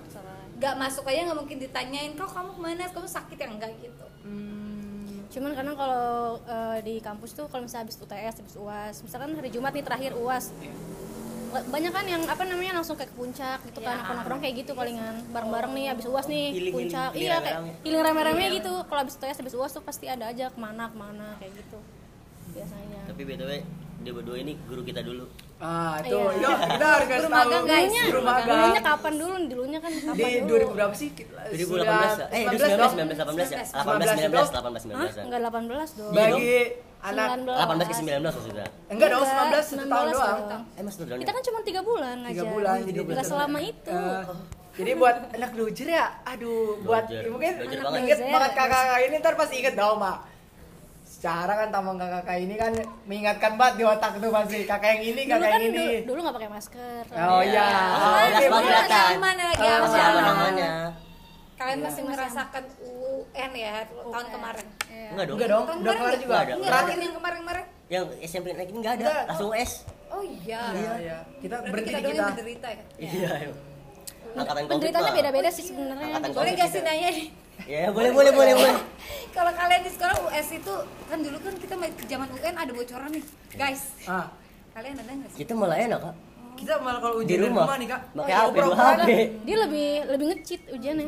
nggak 0.54 0.74
masuk 0.76 1.04
aja 1.04 1.20
nggak 1.24 1.38
mungkin 1.38 1.56
ditanyain 1.58 2.12
kau 2.14 2.28
kamu 2.28 2.50
ke 2.50 2.60
mana 2.62 2.82
kamu 2.86 3.08
sakit 3.08 3.36
ya 3.36 3.46
enggak 3.48 3.72
gitu 3.78 4.04
Hmm, 4.20 4.43
cuman 5.34 5.50
kadang 5.52 5.74
kalau 5.74 6.06
eh, 6.40 6.78
di 6.80 6.94
kampus 6.98 7.34
tuh 7.34 7.50
kalau 7.50 7.66
misalnya 7.66 7.84
habis 7.84 7.98
UTS 7.98 8.34
habis 8.38 8.54
uas 8.54 8.94
misalkan 9.02 9.34
hari 9.34 9.50
Jumat 9.50 9.74
nih 9.74 9.82
terakhir 9.82 10.14
uas 10.14 10.54
banyak 11.54 11.90
kan 11.90 12.02
yang 12.02 12.22
apa 12.26 12.42
namanya 12.42 12.82
langsung 12.82 12.98
kayak 12.98 13.10
ke 13.10 13.16
puncak 13.16 13.58
gitu 13.62 13.78
kan 13.78 13.94
Iya. 13.94 13.98
nongkrong 14.02 14.16
nongkrong 14.18 14.40
kayak 14.42 14.54
gitu 14.58 14.72
palingan 14.74 15.14
bareng-bareng 15.30 15.72
nih 15.72 15.86
habis 15.86 16.06
uas 16.06 16.26
nih 16.26 16.50
Healing, 16.50 16.74
puncak. 16.74 17.10
Healing, 17.14 17.22
iya 17.22 17.30
healing 17.30 17.46
kayak 17.46 17.82
healing 17.86 18.02
rame-rame 18.02 18.44
gitu. 18.58 18.72
Kalau 18.82 19.00
habis 19.06 19.14
UTS 19.14 19.38
habis 19.38 19.54
uas 19.54 19.70
tuh 19.70 19.82
pasti 19.86 20.10
ada 20.10 20.24
aja 20.26 20.50
ke 20.50 20.58
mana 20.58 20.90
ke 20.90 20.96
mana 20.98 21.38
kayak 21.38 21.54
gitu 21.54 21.78
biasanya. 22.50 23.00
Tapi 23.06 23.22
BTW 23.22 23.50
dia 24.04 24.12
berdua 24.12 24.36
ini 24.36 24.52
guru 24.62 24.82
kita 24.82 25.00
dulu. 25.00 25.24
ah 25.56 25.96
itu 25.98 26.12
Iya. 26.12 26.44
itu 26.44 26.68
kita 26.70 26.86
harus 26.86 27.06
kasih 27.06 27.18
Guru 27.18 27.30
tahu 27.30 27.40
magang, 27.40 27.64
guys. 27.64 27.88
guru 27.88 28.04
Guru 28.04 28.20
magang 28.22 28.58
dulunya 28.60 28.82
kapan 28.82 29.12
dulu 29.14 29.34
dulunya 29.48 29.78
kan 29.80 29.92
kapan 29.96 30.14
di 30.14 30.40
dulu 30.42 30.56
2000 30.60 30.76
berapa 30.76 30.94
sih 30.94 31.08
Kita- 31.10 31.44
2018 31.48 32.12
ya? 32.14 32.26
Eh, 32.28 32.42
19 32.44 32.52
19 32.52 32.76
dong. 32.76 32.92
19 32.92 33.16
18 33.16 33.48
ya? 33.48 33.58
19 33.64 33.72
18 33.72 34.04
19 34.04 34.28
dong. 34.28 34.44
18 34.44 34.82
Hah? 34.84 35.08
19. 35.08 35.24
Enggak 35.24 35.40
18 35.42 35.90
dong. 35.90 36.04
Dong. 36.04 36.14
bagi 36.14 36.52
anak 37.00 37.28
18 37.34 37.86
ke 37.86 37.94
19 37.94 38.28
maksudnya. 38.30 38.66
enggak 38.86 39.08
dong 39.08 39.22
Enggak, 39.22 39.34
19 39.34 39.64
satu 39.64 39.84
tahun 39.84 40.06
19 40.06 40.12
doang. 40.12 40.62
Eh, 40.70 40.82
Mas 40.82 40.94
Nurdan. 40.98 41.16
Kita 41.18 41.32
kan 41.32 41.42
cuma 41.42 41.58
3 41.62 41.80
bulan 41.80 42.16
aja. 42.18 42.30
tiga 42.30 42.44
bulan 42.46 42.76
jadi 42.82 42.98
Enggak 43.00 43.26
selama 43.26 43.58
itu. 43.62 43.90
Eh, 43.90 44.22
jadi 44.74 44.90
buat 44.98 45.16
anak 45.30 45.50
dojer 45.54 45.88
ya 45.88 46.06
aduh 46.24 46.82
buat 46.82 47.06
ya 47.06 47.30
mungkin 47.30 47.52
inget 47.96 48.18
banget 48.20 48.52
kakak-kakak 48.52 49.00
ini 49.06 49.16
ntar 49.22 49.34
pasti 49.38 49.62
inget 49.62 49.78
dong 49.78 50.02
mak 50.02 50.26
secara 51.24 51.56
kan 51.56 51.72
tampang 51.72 51.96
kakak-kakak 51.96 52.36
ini 52.36 52.54
kan 52.54 52.72
mengingatkan 53.08 53.52
banget 53.56 53.74
di 53.80 53.84
otak 53.88 54.12
tuh 54.20 54.28
pasti 54.28 54.58
kakak 54.62 54.88
yang 54.92 55.02
ini 55.06 55.20
dulu 55.24 55.32
kakak 55.32 55.40
kan 55.40 55.56
yang 55.56 55.64
ini 55.64 55.72
dulu, 55.72 56.04
dulu 56.04 56.18
nggak 56.20 56.36
pakai 56.36 56.50
masker. 56.52 57.02
oh 57.08 57.40
iya 57.40 57.64
Oh, 57.64 57.96
Oh, 57.96 58.12
banget 58.12 58.28
boleh. 58.44 58.44
lagi 58.44 58.68
kelihatan. 58.68 59.08
aman 59.16 59.36
lagi 59.40 59.64
Oh, 59.64 60.20
namanya? 60.20 60.72
kalian 61.54 61.80
masih 61.80 62.02
merasakan 62.04 62.64
UN 62.84 63.50
ya 63.56 63.74
tahun 63.88 64.26
kemarin 64.28 64.66
Iya. 64.84 65.08
Enggak 65.08 65.24
dong. 65.24 65.34
enggak 65.34 65.48
dong 65.48 65.64
Tahun 65.64 65.78
udah 65.80 65.94
kemarin 65.94 66.04
kelar 66.04 66.20
juga 66.20 66.34
ada. 66.36 66.52
Enggak, 66.52 66.68
terakhir 66.68 66.98
yang 67.00 67.14
kemarin-kemarin 67.16 67.64
Yang 67.86 68.04
SMP 68.22 68.46
naik 68.52 68.68
ini 68.68 68.78
enggak 68.78 68.94
ada, 68.94 69.04
Enggak. 69.06 69.24
langsung 69.24 69.50
S. 69.56 69.72
oh 70.12 70.22
iya 70.22 70.60
iya 70.76 70.92
iya 71.00 71.18
kita 71.40 71.54
Berarti 71.56 71.72
berhenti 71.72 71.88
kita 71.88 71.98
kita 72.02 72.12
yang 72.12 72.28
menderita 72.28 72.68
ya 72.68 72.82
Iya. 73.00 73.32
Angkatan. 74.34 74.62
Penderitanya 74.68 75.12
beda-beda 75.14 75.48
sih 75.48 75.64
sebenarnya. 75.64 76.20
Boleh 76.28 76.52
gak 76.52 76.68
sih 76.68 76.82
nanya 76.82 77.08
nih 77.08 77.28
Ya, 77.64 77.88
boleh 77.88 78.10
boleh 78.10 78.30
boleh 78.30 78.52
boleh. 78.52 78.76
kalau 79.30 79.50
kalian 79.50 79.80
di 79.80 79.90
sekolah 79.90 80.16
US 80.24 80.48
itu 80.52 80.74
kan 81.04 81.18
dulu 81.18 81.38
kan 81.38 81.54
kita 81.54 81.74
main 81.74 81.92
ke 81.92 82.04
zaman 82.04 82.28
UN 82.32 82.54
ada 82.56 82.70
bocoran 82.70 83.10
nih 83.10 83.24
guys 83.52 83.82
ah 84.04 84.26
kalian 84.72 84.94
ada 84.96 85.10
nggak 85.12 85.30
sih 85.30 85.38
Kita 85.40 85.52
malah 85.52 85.74
enak, 85.76 86.00
Kak. 86.00 86.14
kita 86.54 86.74
malah 86.78 87.00
kalau 87.00 87.14
Di 87.16 87.22
ujian 87.24 87.34
dari 87.36 87.48
rumah. 87.48 87.64
rumah 87.64 87.76
nih 87.76 87.88
kak 87.88 88.00
Pakai 88.12 88.32
Oh, 88.32 88.42
HP. 88.44 88.56
HP. 88.62 89.10
Dia 89.42 89.56
lebih 89.60 89.88
lebih 90.06 90.26
ngecit 90.28 90.60
ujiannya. 90.68 91.06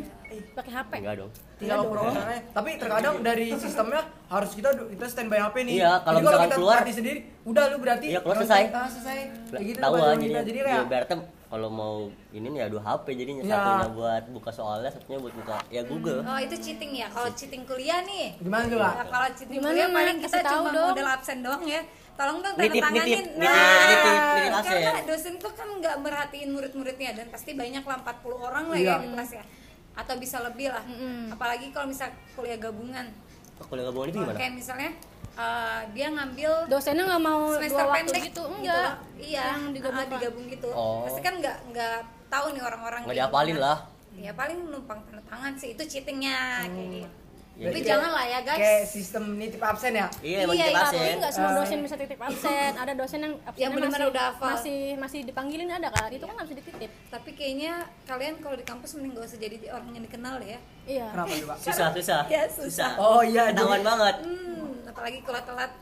Pakai 0.53 0.73
HP. 0.73 0.93
Enggak 0.99 1.17
dong. 1.17 1.33
tinggal 1.57 1.79
oper-oper 1.83 2.21
aja. 2.21 2.41
tapi 2.53 2.71
terkadang 2.77 3.15
dari 3.23 3.47
sistemnya 3.55 4.01
harus 4.27 4.51
kita 4.53 4.69
kita 4.77 5.05
standby 5.07 5.41
HP 5.41 5.57
nih 5.63 5.75
Iya, 5.79 5.93
kalau 6.01 6.19
misalkan 6.21 6.47
kita 6.47 6.57
keluar- 6.59 6.85
sendiri 6.85 7.19
udah 7.43 7.65
lu 7.67 7.77
berarti 7.79 8.07
Iya, 8.07 8.21
keluar 8.21 8.37
selesai. 8.39 8.63
selesai 8.91 9.19
Kayak 9.49 9.65
gitu 9.65 9.79
Tahu 9.81 9.95
aja 9.95 10.15
jadi. 10.17 10.35
jadi 10.43 10.59
Ya, 10.59 10.65
kayak 10.85 11.17
kalau 11.47 11.69
mau 11.69 11.95
ini 12.31 12.47
nih 12.49 12.59
ya 12.59 12.69
dua 12.69 12.83
HP 12.85 13.07
jadinya 13.15 13.41
Iya. 13.41 13.53
satunya 13.53 13.89
buat 13.93 14.25
buka 14.31 14.51
soalnya, 14.51 14.91
satunya 14.91 15.19
buat 15.19 15.31
buka 15.33 15.57
ya 15.69 15.83
Google. 15.83 16.21
oh 16.21 16.39
itu 16.39 16.57
cheating 16.57 16.93
ya 16.93 17.07
kalau 17.07 17.31
cheating 17.31 17.63
kuliah 17.63 18.03
nih 18.03 18.35
gimana 18.37 18.65
tuh 18.65 18.79
Nah, 18.79 19.05
kalau 19.05 19.29
cheating 19.31 19.57
Gimana, 19.57 19.71
kuliah 19.73 19.89
paling 19.89 20.19
kita 20.21 20.39
cuma 20.45 20.69
dong. 20.69 20.87
modal 20.91 21.07
absen 21.09 21.39
doang 21.41 21.63
ya 21.65 21.81
tolong 22.13 22.39
dong 22.41 22.55
tanda 22.55 22.65
Nitip, 22.67 22.83
tanganin 22.83 23.07
nitip, 23.07 23.27
nitip, 23.37 23.53
nitip, 23.87 24.15
nitip 24.35 24.53
absen. 24.57 24.79
karena 24.81 25.03
dosen 25.05 25.35
tuh 25.37 25.53
kan 25.53 25.69
nggak 25.71 25.97
merhatiin 25.99 26.49
murid-muridnya 26.51 27.11
dan 27.15 27.27
pasti 27.29 27.51
banyak 27.53 27.83
lah 27.83 27.97
40 28.01 28.35
orang 28.43 28.65
lah 28.67 28.77
Iya. 28.77 28.91
ya 28.91 28.97
di 28.99 29.09
kelas 29.13 29.31
ya 29.33 29.45
atau 29.95 30.15
bisa 30.17 30.37
lebih 30.43 30.67
lah 30.69 30.83
Mm-mm. 30.83 31.31
apalagi 31.31 31.71
kalau 31.71 31.87
misal 31.87 32.09
kuliah 32.33 32.57
gabungan 32.57 33.07
Kuliah 33.59 33.85
gabungan 33.85 34.09
itu 34.11 34.19
gimana? 34.19 34.37
kayak 34.37 34.53
misalnya 34.53 34.91
uh, 35.37 35.81
dia 35.93 36.09
ngambil 36.09 36.53
Dosennya 36.67 37.05
nggak 37.05 37.23
mau 37.23 37.43
semester 37.53 37.77
dua 37.77 37.87
waktu 37.87 37.99
pendek 38.03 38.23
gitu, 38.27 38.43
loh. 38.43 38.51
enggak. 38.55 38.91
iya 39.17 39.43
Yang 39.51 39.63
digabung. 39.73 39.99
ah, 39.99 40.07
digabung 40.11 40.45
gitu 40.47 40.69
Oh. 40.71 41.05
pasti 41.05 41.21
kan 41.21 41.35
nggak 41.37 41.57
nggak 41.71 41.97
tahu 42.27 42.47
nih 42.51 42.63
orang-orang 42.63 43.01
Nggak 43.05 43.17
diapalin 43.17 43.59
lah. 43.59 43.79
ya 44.15 44.33
paling 44.33 44.59
numpang 44.65 44.97
tanda 45.03 45.21
tangan 45.23 45.53
sih 45.55 45.73
itu 45.73 45.83
cheatingnya 45.85 46.65
kayak 46.65 46.89
gitu 46.91 47.09
Ya, 47.57 47.67
tapi 47.67 47.81
gitu. 47.81 47.89
jangan 47.89 48.11
lah 48.13 48.25
ya 48.27 48.41
guys 48.43 48.61
kayak 48.61 48.85
sistem 48.85 49.25
nitip 49.35 49.57
absen 49.59 49.89
ya 49.91 50.05
Iya, 50.21 50.45
Iya, 50.45 50.67
iya, 50.69 50.77
Tapi 50.79 51.17
nggak 51.17 51.33
semua 51.33 51.51
Ah. 51.51 51.57
dosen 51.57 51.79
bisa 51.81 51.97
titip 51.97 52.21
absen. 52.21 52.73
Ada 52.77 52.93
dosen 52.93 53.19
yang 53.19 53.35
absennya 53.41 53.57
Yang 53.59 53.73
benar-benar 53.73 53.97
masih, 53.99 54.13
udah 54.13 54.25
hafal. 54.29 54.49
masih 54.53 54.79
masih 54.99 55.21
dipanggilin 55.25 55.69
ada 55.71 55.89
kan? 55.89 56.09
Itu 56.11 56.25
kan 56.25 56.35
nggak 56.37 56.47
bisa 56.47 56.57
dititip. 56.59 56.91
tapi 57.09 57.31
kayaknya 57.33 57.73
kalian 58.05 58.35
kalau 58.39 58.55
di 58.55 58.63
kampus 58.63 58.91
mending 58.93 59.13
gak 59.15 59.25
usah 59.25 59.39
jadi 59.39 59.57
orang 59.71 59.89
yang 59.91 60.05
dikenal 60.05 60.37
ya 60.39 60.59
Iya. 60.85 61.07
kenapa 61.11 61.33
kak 61.33 61.59
Susah, 61.67 61.89
susah. 61.91 62.21
Ya, 62.27 62.43
susah. 62.47 62.91
oh 62.99 63.23
iya 63.23 63.49
Ketahuan 63.49 63.73
jadi- 63.75 63.89
banget. 63.89 64.17
hmm, 64.21 64.69
apalagi 64.87 65.19
kalau 65.23 65.41
telat 65.43 65.73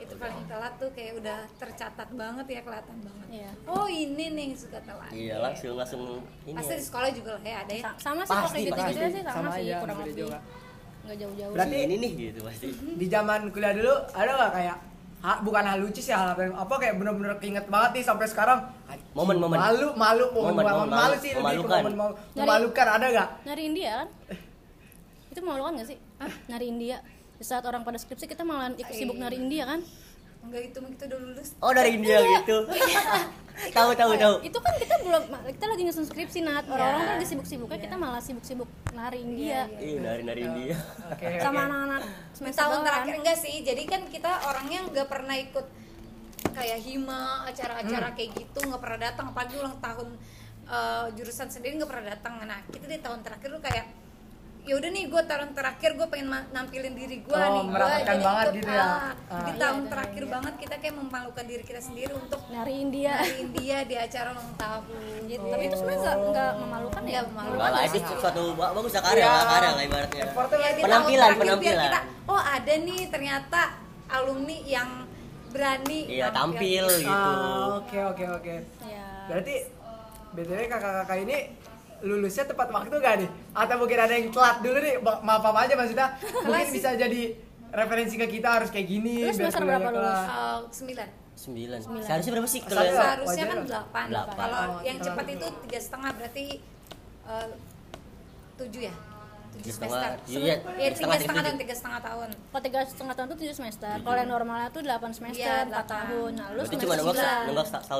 itu 0.00 0.14
paling 0.16 0.40
telat 0.42 0.72
tuh 0.74 0.90
kayak 0.90 1.12
udah 1.14 1.38
tercatat 1.54 2.08
banget 2.10 2.46
ya 2.48 2.60
kelihatan 2.62 2.96
banget 2.98 3.26
Iya. 3.30 3.50
oh 3.66 3.84
ini 3.86 4.24
nih 4.32 4.44
yang 4.46 4.56
suka 4.56 4.80
telat 4.80 5.12
Iya, 5.12 5.36
langsung 5.38 5.76
langsung 5.76 6.00
ini. 6.42 6.56
pasti 6.56 6.72
ya. 6.72 6.78
di 6.78 6.84
sekolah 6.86 7.10
juga 7.12 7.30
lah 7.30 7.44
ya 7.44 7.56
ada 7.60 7.72
ya 7.74 7.82
Sa- 7.84 7.98
Sama 8.00 8.22
sih 8.22 8.32
kalau 8.32 8.40
Pasti, 8.42 8.56
kayak 8.56 8.68
gitu-gitu 8.72 9.04
sih 9.12 9.22
sama, 9.22 9.36
Sama 9.36 9.50
sih 9.52 9.64
kurang 9.76 9.98
lebih. 10.00 10.16
juga. 10.16 10.38
Nggak 11.02 11.16
jauh-jauh. 11.18 11.52
Berarti- 11.52 11.80
ini 11.82 11.94
nih 11.96 12.10
gitu 12.28 12.40
pasti. 12.42 12.66
di 13.00 13.06
zaman 13.06 13.40
kuliah 13.48 13.72
dulu 13.72 13.94
ada 14.10 14.30
nggak 14.32 14.52
kayak 14.52 14.76
ha, 15.20 15.32
bukan 15.38 15.62
hal 15.62 15.78
lucu 15.78 15.98
sih 15.98 16.10
hal 16.10 16.32
yang 16.34 16.54
apa 16.54 16.74
kayak 16.76 16.94
bener-bener 16.96 17.34
keinget 17.36 17.66
banget 17.66 17.90
nih 17.94 18.04
sampai 18.04 18.26
sekarang 18.26 18.60
Momen-momen. 19.10 19.58
malu 19.58 19.88
malu 19.94 20.24
momen, 20.30 20.52
Momen, 20.52 20.64
malu, 20.64 20.78
momen 20.80 20.90
malu 20.92 21.14
sih 21.16 21.30
lebih 21.30 21.42
ke 21.42 21.42
Memalukan. 21.60 21.80
momen 21.82 21.94
memalukan 22.32 22.86
ada 22.90 23.06
nggak 23.06 23.28
Nyari 23.44 23.62
India 23.64 23.90
kan? 23.96 24.08
Itu 25.28 25.38
memalukan 25.40 25.72
nggak 25.76 25.88
sih? 25.88 25.98
Nyari 26.46 26.66
India. 26.68 26.96
Di 27.34 27.44
saat 27.44 27.64
orang 27.64 27.80
pada 27.80 27.96
skripsi 27.96 28.26
kita 28.26 28.42
malah 28.42 28.70
ikut 28.72 28.92
sibuk 28.92 29.16
nyari 29.16 29.36
India 29.36 29.64
kan? 29.66 29.80
Enggak 30.40 30.62
itu 30.66 30.78
kita 30.80 31.04
udah 31.06 31.18
lulus 31.20 31.48
Oh, 31.58 31.70
dari 31.70 31.90
India 31.94 32.18
gitu. 32.18 32.56
tahu 33.76 33.90
tahu 33.92 34.12
tahu. 34.16 34.34
Itu 34.40 34.58
kan 34.58 34.72
kita 34.74 34.94
belum 35.00 35.22
kita 35.46 35.64
lagi 35.66 35.82
nyusun 35.84 36.04
skripsi 36.04 36.40
Nat. 36.40 36.64
Orang-orang 36.64 36.96
Iya. 36.96 37.04
kan 37.04 37.14
lagi 37.14 37.28
sibuk-sibuknya, 37.28 37.78
kita 37.78 37.96
malah 37.96 38.18
sibuk-sibuk 38.18 38.66
nari 38.90 39.20
India. 39.20 39.68
Ih, 39.76 40.00
dari 40.00 40.22
dari 40.24 40.42
India. 40.42 40.76
oke 41.06 41.26
Sama 41.44 41.60
anak-anak 41.64 42.02
tahun 42.50 42.78
terakhir 42.82 43.12
kan? 43.12 43.20
enggak 43.20 43.36
sih 43.36 43.54
jadi 43.60 43.82
kan 43.84 44.02
kita 44.08 44.30
orangnya 44.42 44.80
nggak 44.86 45.06
pernah 45.06 45.36
ikut 45.36 45.66
kayak 46.50 46.78
hima 46.80 47.44
acara-acara 47.44 48.08
kayak 48.10 48.30
gitu 48.34 48.58
nggak 48.64 48.80
pernah 48.80 48.98
datang 49.02 49.28
apalagi 49.28 49.54
ulang 49.54 49.76
tahun 49.78 50.08
eh, 50.66 51.06
jurusan 51.14 51.46
sendiri 51.46 51.76
nggak 51.76 51.90
pernah 51.90 52.06
datang 52.10 52.40
nah 52.42 52.58
kita 52.66 52.88
di 52.88 52.98
tahun 52.98 53.20
terakhir 53.20 53.48
tuh 53.50 53.62
kayak 53.62 53.86
ya 54.60 54.74
udah 54.76 54.90
nih 54.90 55.04
gue 55.06 55.22
tahun 55.22 55.50
terakhir 55.50 55.90
gue 55.94 56.06
pengen 56.06 56.26
nampilin 56.48 56.92
diri 56.92 57.18
gue 57.18 57.32
Oh, 57.32 57.40
nih 57.40 57.62
gue 57.62 57.72
merapatkan 57.72 58.16
banget 58.20 58.46
gitu 58.54 58.70
ya. 58.70 58.78
ah, 58.78 58.90
Ah. 59.26 59.40
di 59.40 59.50
Iya, 59.50 59.58
tahun 59.58 59.78
ada 59.78 59.90
terakhir 59.90 60.20
India. 60.20 60.32
banget 60.32 60.54
kita 60.56 60.74
kayak 60.76 60.94
memalukan 60.96 61.44
diri 61.44 61.62
kita 61.62 61.80
sendiri 61.80 62.12
untuk 62.12 62.40
nyariin 62.46 62.88
dia 62.88 63.14
nyariin 63.16 63.48
dia 63.52 63.78
di 63.82 63.96
acara 63.96 64.28
ulang 64.30 64.52
tahun 64.54 64.84
gitu 65.26 65.44
tapi 65.44 65.62
itu 65.64 65.74
sebenarnya 65.74 66.00
nggak 66.00 66.16
nggak 66.26 66.52
memalukan 66.56 67.02
ya 67.04 67.20
memalukan. 67.24 67.70
Lah, 67.70 67.82
itu 67.84 67.98
suatu 68.14 68.42
ba- 68.52 68.72
bagus 68.72 68.92
lah 68.92 69.02
karya 69.02 69.18
Iya. 69.18 69.30
lah 69.30 69.44
karya 69.48 69.70
lah 69.70 69.82
ibaratnya. 69.82 70.20
Ya. 70.20 70.32
Penampilan, 70.78 71.30
penampilan. 71.34 71.84
kita, 71.86 72.00
oh 72.26 72.40
ada 72.40 72.72
nih 72.76 73.00
ternyata 73.06 73.60
alumni 74.08 74.58
yang 74.62 74.88
berani 75.48 76.00
Iya, 76.06 76.26
tampil 76.30 76.84
gitu. 76.86 77.10
Ah, 77.10 77.74
Oke 77.76 77.98
oke 77.98 78.24
oke. 78.30 78.54
ya 78.84 79.06
Berarti 79.26 79.54
btw 80.30 80.60
kakak-kakak 80.68 81.18
ini 81.20 81.38
lulusnya 82.00 82.44
tepat 82.44 82.68
waktu 82.68 82.94
gak 82.96 83.14
nih? 83.20 83.28
Atau 83.52 83.74
mungkin 83.76 83.98
ada 83.98 84.12
yang 84.12 84.28
telat 84.28 84.56
dulu 84.60 84.78
nih? 84.78 84.94
Maaf 85.00 85.44
apa 85.44 85.58
aja 85.64 85.74
maksudnya? 85.76 86.08
Mungkin 86.44 86.68
bisa 86.70 86.94
jadi 86.94 87.22
referensi 87.70 88.14
ke 88.16 88.26
kita 88.26 88.48
harus 88.60 88.68
kayak 88.68 88.86
gini. 88.86 89.24
Terus 89.24 89.36
semester 89.38 89.62
berapa 89.62 89.88
lulus? 89.90 90.20
Eh, 90.20 90.58
sembilan 90.72 91.08
Sembilan. 91.40 91.78
Seharusnya 92.04 92.32
berapa 92.36 92.48
sih 92.48 92.60
kalau 92.60 92.84
seharusnya 92.84 93.44
kan 93.48 93.58
delapan 93.64 94.06
Delapan. 94.12 94.34
kalau 94.36 94.60
Oh, 94.60 94.80
yang 94.84 94.98
cepat 95.00 95.24
itu 95.30 95.46
tiga 95.64 95.78
setengah 95.80 96.10
berarti 96.12 96.46
eh, 97.24 97.48
tujuh 98.60 98.82
ya 98.84 98.94
tujuh 99.60 99.68
Tiga 99.70 99.78
semester. 99.78 100.10
setengah, 100.18 100.40
iya, 100.40 100.54
ya 100.56 100.88
tiga 100.90 100.90
tiga 100.90 101.16
setengah, 101.20 101.42
tujuh. 101.44 101.60
tiga 101.60 101.74
setengah 101.76 102.00
tahun. 102.00 102.28
Kalau 102.42 102.62
tiga 102.62 102.78
setengah 102.82 103.14
tahun 103.14 103.26
tuh 103.28 103.38
tujuh 103.38 103.54
semester. 103.54 103.94
Kalau 104.00 104.16
yang 104.16 104.30
normalnya 104.30 104.68
tuh 104.68 104.80
delapan 104.80 105.10
semester 105.10 105.40
Iya, 105.42 105.56
empat 105.66 105.86
tahun. 105.86 106.30
Nah 106.32 106.48
lu 106.50 106.60
semester 106.62 106.88
sembilan. 106.90 107.44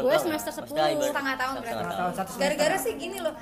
gue 0.01 0.09
ya? 0.09 0.19
semester 0.19 0.53
sepuluh. 0.53 0.81
Setengah 0.81 1.35
tahun 1.37 1.55
setengah 1.55 1.75
berarti. 1.77 2.17
tahun. 2.17 2.39
Gara-gara 2.39 2.77
sih 2.77 2.93
gini 2.97 3.19
loh. 3.19 3.35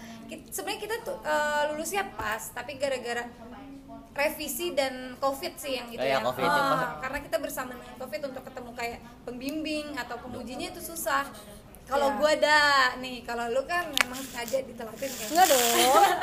Sebenarnya 0.49 0.81
kita 0.81 0.95
tuh 1.01 1.17
eh, 1.21 1.61
lulusnya 1.69 2.03
pas 2.13 2.43
tapi 2.49 2.77
gara-gara 2.77 3.25
revisi 4.13 4.75
dan 4.75 5.15
covid 5.17 5.55
sih 5.55 5.79
yang 5.79 5.87
itu 5.89 5.97
Oh, 5.97 6.03
iya, 6.03 6.19
ya. 6.19 6.27
COVID, 6.27 6.43
Ah, 6.43 6.59
ya, 6.59 6.87
karena 6.99 7.19
kita 7.23 7.37
bersama 7.39 7.71
dengan 7.71 7.95
covid 7.97 8.21
untuk 8.25 8.43
ketemu 8.43 8.71
kayak 8.75 8.99
pembimbing 9.23 9.87
atau 9.95 10.19
pengujinya 10.19 10.67
itu 10.69 10.83
susah 10.83 11.23
kalau 11.88 12.07
Iya. 12.07 12.16
gua 12.16 12.31
ada 12.31 12.59
nih 12.98 13.16
kalau 13.22 13.44
lu 13.48 13.62
kan 13.64 13.85
memang 13.88 14.20
sengaja 14.22 14.61
ditelatin 14.61 15.09
kan 15.11 15.27
enggak 15.27 15.46
dong 15.46 15.64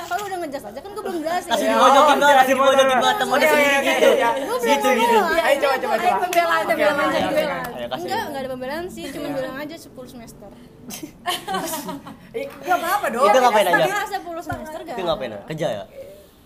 kalau 0.06 0.24
udah 0.24 0.38
ngejas 0.40 0.64
aja 0.64 0.78
kan 0.78 0.92
gue 0.92 1.04
belum 1.04 1.20
jelasin 1.20 1.50
Kasih 1.50 1.66
Iya. 1.66 1.74
dimojokin 1.74 1.98
Oh, 1.98 2.06
banget, 2.16 2.22
iya, 2.28 2.38
kasih 2.38 2.54
dimojokin 2.54 2.88
banget 2.96 3.18
temennya 3.18 3.34
Oke, 3.36 3.50
sendiri 3.50 3.76
oke, 3.76 3.86
gitu. 3.88 4.10
iya. 4.12 4.30
Gue 4.36 4.46
belum 4.56 4.62
Gitu 4.62 4.88
gitu. 4.88 5.18
ngomong. 5.18 5.42
Ayo 5.42 5.56
coba 5.58 5.76
coba 5.76 5.96
Ayo 5.96 6.04
coba. 6.06 6.22
pembelaan, 6.22 6.64
pembelaan, 6.64 6.96
kasih. 6.96 7.98
enggak 7.98 8.22
enggak 8.24 8.40
ada 8.40 8.50
pembelaan 8.52 8.86
sih 8.88 9.04
cuma 9.10 9.28
bilang 9.32 9.56
aja 9.58 9.76
10 9.76 9.90
semester 10.08 10.50
nggak 12.36 12.78
apa-apa 12.78 13.08
dong. 13.10 13.26
Itu 13.26 13.38
ngapain 13.40 13.66
aja? 13.66 13.74
Setengah 13.76 14.06
10 14.22 14.38
semester 14.44 14.80
gak 14.80 14.94
Itu 14.94 15.02
ngapain? 15.04 15.32
ya? 15.32 15.40
Kerja 15.50 15.68
ya? 15.72 15.84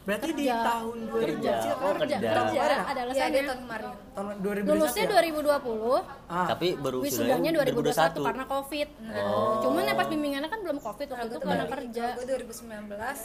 Berarti 0.10 0.30
di 0.32 0.42
Kerja. 0.42 0.66
tahun 0.66 0.98
2000 1.06 1.22
Kerja. 1.22 1.52
Oh, 1.78 1.94
kerja 1.94 2.18
kerja. 2.18 2.32
kerja 2.34 2.60
ada 2.60 2.74
ya 2.74 2.82
dia 2.90 3.04
alasannya 3.06 3.42
tahun 3.46 3.60
kemarin 3.62 3.90
tahun 4.10 4.28
2021 4.42 4.66
lulusnya 4.66 5.04
ya? 5.04 5.10
2020 5.14 6.02
Ah. 6.26 6.48
Tapi 6.50 6.68
baru 6.76 6.98
wisudanya 7.00 7.50
2021 7.54 8.26
karena 8.26 8.46
covid 8.48 8.90
Oh. 8.90 9.62
cuman 9.62 9.82
yang 9.84 9.96
pas 9.96 10.08
bimbingannya 10.08 10.50
kan 10.50 10.60
belum 10.60 10.78
covid 10.80 11.08
waktu 11.08 11.26
itu 11.30 11.38
karena 11.40 11.66
kerja 11.68 12.06
gue 12.12 12.26
2019 12.26 13.22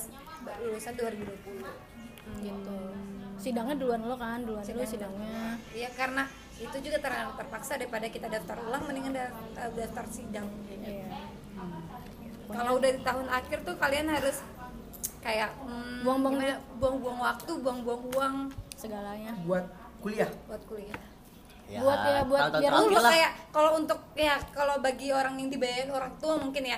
lulusan 0.61 0.92
2020 0.94 1.64
gitu 2.42 2.77
sidangnya 3.37 3.75
duluan 3.75 4.01
lo 4.01 4.14
kan 4.14 4.40
duluan 4.40 4.61
dulu 4.62 4.85
sidangnya 4.85 5.57
Iya 5.70 5.88
karena 5.90 6.29
itu 6.57 6.77
juga 6.81 6.99
ter- 6.99 7.35
terpaksa 7.35 7.75
daripada 7.75 8.07
kita 8.07 8.29
daftar 8.29 8.61
ulang 8.62 8.85
mendingan 8.85 9.12
da- 9.12 9.33
eh, 9.57 9.70
daftar 9.75 10.05
sidang. 10.07 10.47
Iya. 10.70 11.11
Kalau 12.47 12.79
udah 12.79 12.90
di 12.90 13.01
tahun 13.01 13.27
akhir 13.27 13.59
tuh 13.62 13.75
kalian 13.75 14.07
harus 14.07 14.38
kayak 15.25 15.51
hmm, 15.57 16.05
Buang-buang 16.05 16.37
gimana? 16.37 16.57
buang-buang 16.77 17.19
waktu, 17.19 17.53
buang-buang 17.59 18.03
uang 18.13 18.37
segalanya 18.77 19.33
buat 19.43 19.65
kuliah. 19.99 20.29
buat 20.45 20.63
kuliah. 20.69 21.01
Ya, 21.65 21.81
Buat 21.81 21.99
ya, 22.05 22.21
buat 22.29 22.43
biar 22.61 22.73
lah. 22.77 23.09
kayak 23.09 23.31
kalau 23.49 23.71
untuk 23.81 23.97
ya 24.13 24.37
kalau 24.53 24.77
bagi 24.79 25.09
orang 25.11 25.41
yang 25.41 25.49
dibayarin 25.49 25.89
orang 25.89 26.13
tua 26.21 26.37
mungkin 26.37 26.61
ya 26.61 26.77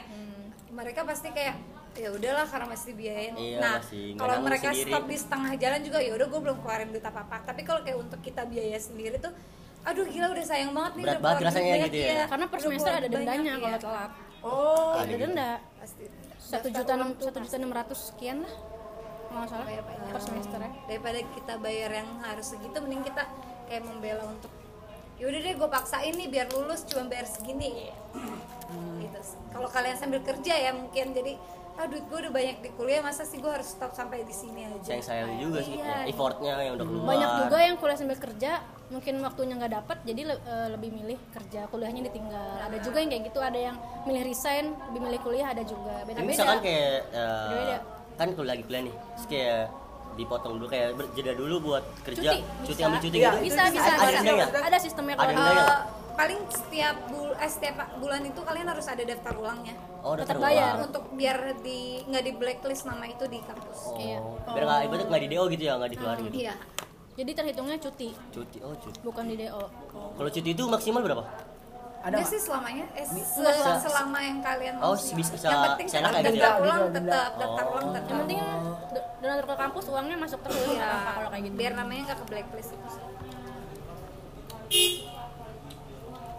mereka 0.70 1.02
pasti 1.02 1.34
kayak 1.34 1.58
ya 1.96 2.12
udahlah 2.12 2.46
karena 2.46 2.66
masih 2.68 2.86
dibiayain. 2.92 3.34
Iya, 3.34 3.58
nah 3.58 3.76
kalau 4.14 4.36
mereka 4.44 4.68
sendiri. 4.70 4.92
stop 4.92 5.04
di 5.08 5.16
setengah 5.16 5.52
jalan 5.56 5.80
juga 5.82 5.98
ya 5.98 6.12
udah 6.14 6.26
gue 6.28 6.40
belum 6.40 6.56
keluarin 6.62 6.88
duit 6.92 7.02
apa 7.02 7.20
apa. 7.24 7.36
Tapi 7.42 7.66
kalau 7.66 7.80
kayak 7.82 7.98
untuk 7.98 8.20
kita 8.20 8.46
biaya 8.46 8.78
sendiri 8.78 9.18
tuh 9.18 9.32
aduh 9.82 10.02
gila 10.02 10.26
udah 10.30 10.44
sayang 10.44 10.70
banget 10.70 10.92
nih 10.92 11.04
Berat 11.06 11.14
udah 11.14 11.24
banget 11.24 11.42
rasanya 11.46 11.74
gitu 11.86 11.94
ya. 11.96 12.06
iya. 12.10 12.24
karena 12.26 12.46
per 12.50 12.58
semester 12.58 12.90
ada 12.90 13.06
dendanya 13.06 13.52
banyak, 13.54 13.62
kalau 13.62 13.78
telat 13.80 14.10
Oh, 14.42 14.92
ada 14.98 15.14
denda 15.16 15.50
pasti 15.78 16.04
satu 16.46 16.70
juta 16.70 16.92
enam 16.94 17.10
satu 17.18 17.38
juta 17.42 17.56
enam 17.58 17.72
ratus 17.74 18.14
sekian 18.14 18.46
lah 18.46 18.54
nggak 19.26 19.48
salah 19.52 19.66
Bayar 19.68 19.84
banyak. 19.84 20.08
per 20.14 20.22
semester 20.22 20.58
ya. 20.62 20.70
Daripada 20.88 21.18
kita 21.34 21.54
bayar 21.60 21.90
yang 21.92 22.08
harus 22.24 22.46
segitu 22.56 22.78
mending 22.80 23.02
kita 23.04 23.22
kayak 23.68 23.84
membela 23.84 24.24
untuk 24.24 24.48
yaudah 25.16 25.40
deh 25.40 25.54
gue 25.56 25.68
paksain 25.68 26.14
nih 26.16 26.28
biar 26.28 26.46
lulus 26.56 26.88
cuma 26.88 27.04
bayar 27.10 27.28
segini. 27.28 27.92
Gitu. 28.96 29.18
Sih. 29.20 29.38
kalau 29.52 29.68
kalian 29.68 29.96
sambil 29.98 30.24
kerja 30.24 30.54
ya 30.56 30.70
mungkin. 30.72 31.12
Jadi 31.12 31.36
ah 31.76 31.84
duit 31.84 32.02
gue 32.02 32.18
udah 32.18 32.32
banyak 32.32 32.56
di 32.58 32.70
kuliah 32.72 33.00
masa 33.00 33.22
sih 33.22 33.36
gue 33.36 33.46
harus 33.46 33.68
stop 33.68 33.92
sampai 33.92 34.22
di 34.22 34.32
sini 34.32 34.64
aja? 34.64 34.80
Sayang 34.82 35.04
sayang 35.04 35.30
juga 35.36 35.60
sih 35.60 35.76
Iya. 35.76 36.08
effortnya 36.08 36.52
yang 36.58 36.74
udah 36.74 36.86
keluar. 36.86 37.04
Banyak 37.06 37.30
juga 37.38 37.56
yang 37.58 37.76
kuliah 37.76 37.96
sambil 37.96 38.18
kerja 38.18 38.50
mungkin 38.86 39.14
waktunya 39.18 39.54
nggak 39.54 39.72
dapat 39.74 39.96
jadi 40.02 40.20
le- 40.24 40.40
eh, 40.42 40.68
lebih 40.70 40.90
milih 40.90 41.18
kerja 41.30 41.60
kuliahnya 41.68 42.02
ditinggal. 42.06 42.48
Ada 42.62 42.76
juga 42.80 42.96
yang 42.98 43.10
kayak 43.10 43.24
gitu 43.26 43.38
ada 43.40 43.58
yang 43.62 43.76
milih 44.02 44.22
resign 44.24 44.64
lebih 44.88 45.00
milih 45.02 45.20
kuliah 45.20 45.46
ada 45.48 45.62
juga. 45.62 45.94
Beda 46.02 46.16
beda 46.16 46.26
misalkan 46.26 46.58
kayak 46.60 46.96
Beda-beda. 47.12 47.78
kan 48.14 48.28
kuliah 48.32 48.50
lagi 48.50 48.62
kuliah 48.64 48.82
nih 48.82 48.94
terus 49.12 49.26
kayak 49.26 49.60
dipotong 50.16 50.52
dulu 50.56 50.66
kayak 50.66 50.86
jeda 51.12 51.32
dulu 51.34 51.54
buat 51.62 51.84
kerja 52.00 52.30
Cuti, 52.32 52.40
cuti 52.62 52.72
bisa. 52.72 52.88
ambil 52.88 52.98
cuti 52.98 53.16
Iya, 53.18 53.30
gitu. 53.30 53.44
bisa 53.44 53.62
bisa. 53.68 53.84
ada 53.84 54.00
bisa. 54.00 54.16
denda 54.16 54.32
nggak? 54.32 54.50
ada 54.64 54.78
sistemnya 54.80 55.14
Ada 55.14 55.24
kalau 55.28 55.68
paling 56.16 56.40
setiap 56.48 56.96
bul 57.06 57.30
eh, 57.30 57.46
setiap 57.46 57.76
bulan 57.96 58.24
itu 58.24 58.40
kalian 58.40 58.66
harus 58.66 58.86
ada 58.86 59.02
daftar 59.02 59.32
ulangnya. 59.34 59.76
Oh 60.00 60.16
terulang. 60.16 60.40
bayar. 60.42 60.74
untuk 60.80 61.04
biar 61.12 61.36
di 61.60 61.80
nggak 62.02 62.22
di 62.22 62.32
blacklist 62.32 62.84
nama 62.84 63.04
itu 63.04 63.24
di 63.26 63.38
kampus. 63.38 63.78
Oh 63.86 63.96
Iya. 63.96 64.18
biar 64.48 64.62
nggak 64.64 64.80
ibaratnya 64.82 65.06
nggak 65.06 65.22
di 65.22 65.28
do 65.28 65.42
gitu 65.46 65.62
ya 65.62 65.72
nggak 65.76 65.90
dikeluarin 65.92 66.24
gitu? 66.26 66.36
iya. 66.40 66.54
Jadi 67.16 67.30
terhitungnya 67.32 67.76
cuti. 67.78 68.08
Cuti 68.30 68.58
oh 68.60 68.74
cuti. 68.74 68.98
Bukan 69.00 69.24
di 69.26 69.36
do 69.38 69.60
kalau 70.14 70.30
cuti 70.30 70.50
itu 70.50 70.62
maksimal 70.66 71.00
berapa? 71.00 71.24
Ada 72.00 72.22
sih 72.22 72.38
selamanya. 72.38 72.86
Eh, 72.94 73.02
se- 73.02 73.82
selama 73.82 74.18
yang 74.20 74.38
kalian 74.38 74.78
Oh, 74.78 74.94
mau. 74.94 74.94
bisa- 74.94 75.32
bisa 75.34 75.46
yang 75.50 75.74
penting 75.74 75.86
gitu 75.90 76.38
daftar 76.38 76.54
ya? 76.54 76.62
ulang 76.62 76.82
tetap 76.88 77.30
daftar 77.34 77.64
Oh. 77.66 77.72
ulang 77.74 77.88
tetap 77.90 78.06
yang 78.06 78.18
penting 78.22 78.38
do- 78.88 79.06
donatur 79.18 79.44
ke 79.44 79.56
kampus 79.58 79.84
uangnya 79.90 80.16
masuk 80.16 80.40
terus. 80.40 80.56
Iya, 80.70 80.86
apa-apa 80.86 81.10
kalau 81.12 81.28
kayak 81.28 81.42
gitu. 81.44 81.56
Biar 81.56 81.72
namanya 81.74 82.00
nggak 82.06 82.16
ke 82.16 82.26
blacklist 82.30 82.70
itu 82.72 82.88
sih. 82.88 83.04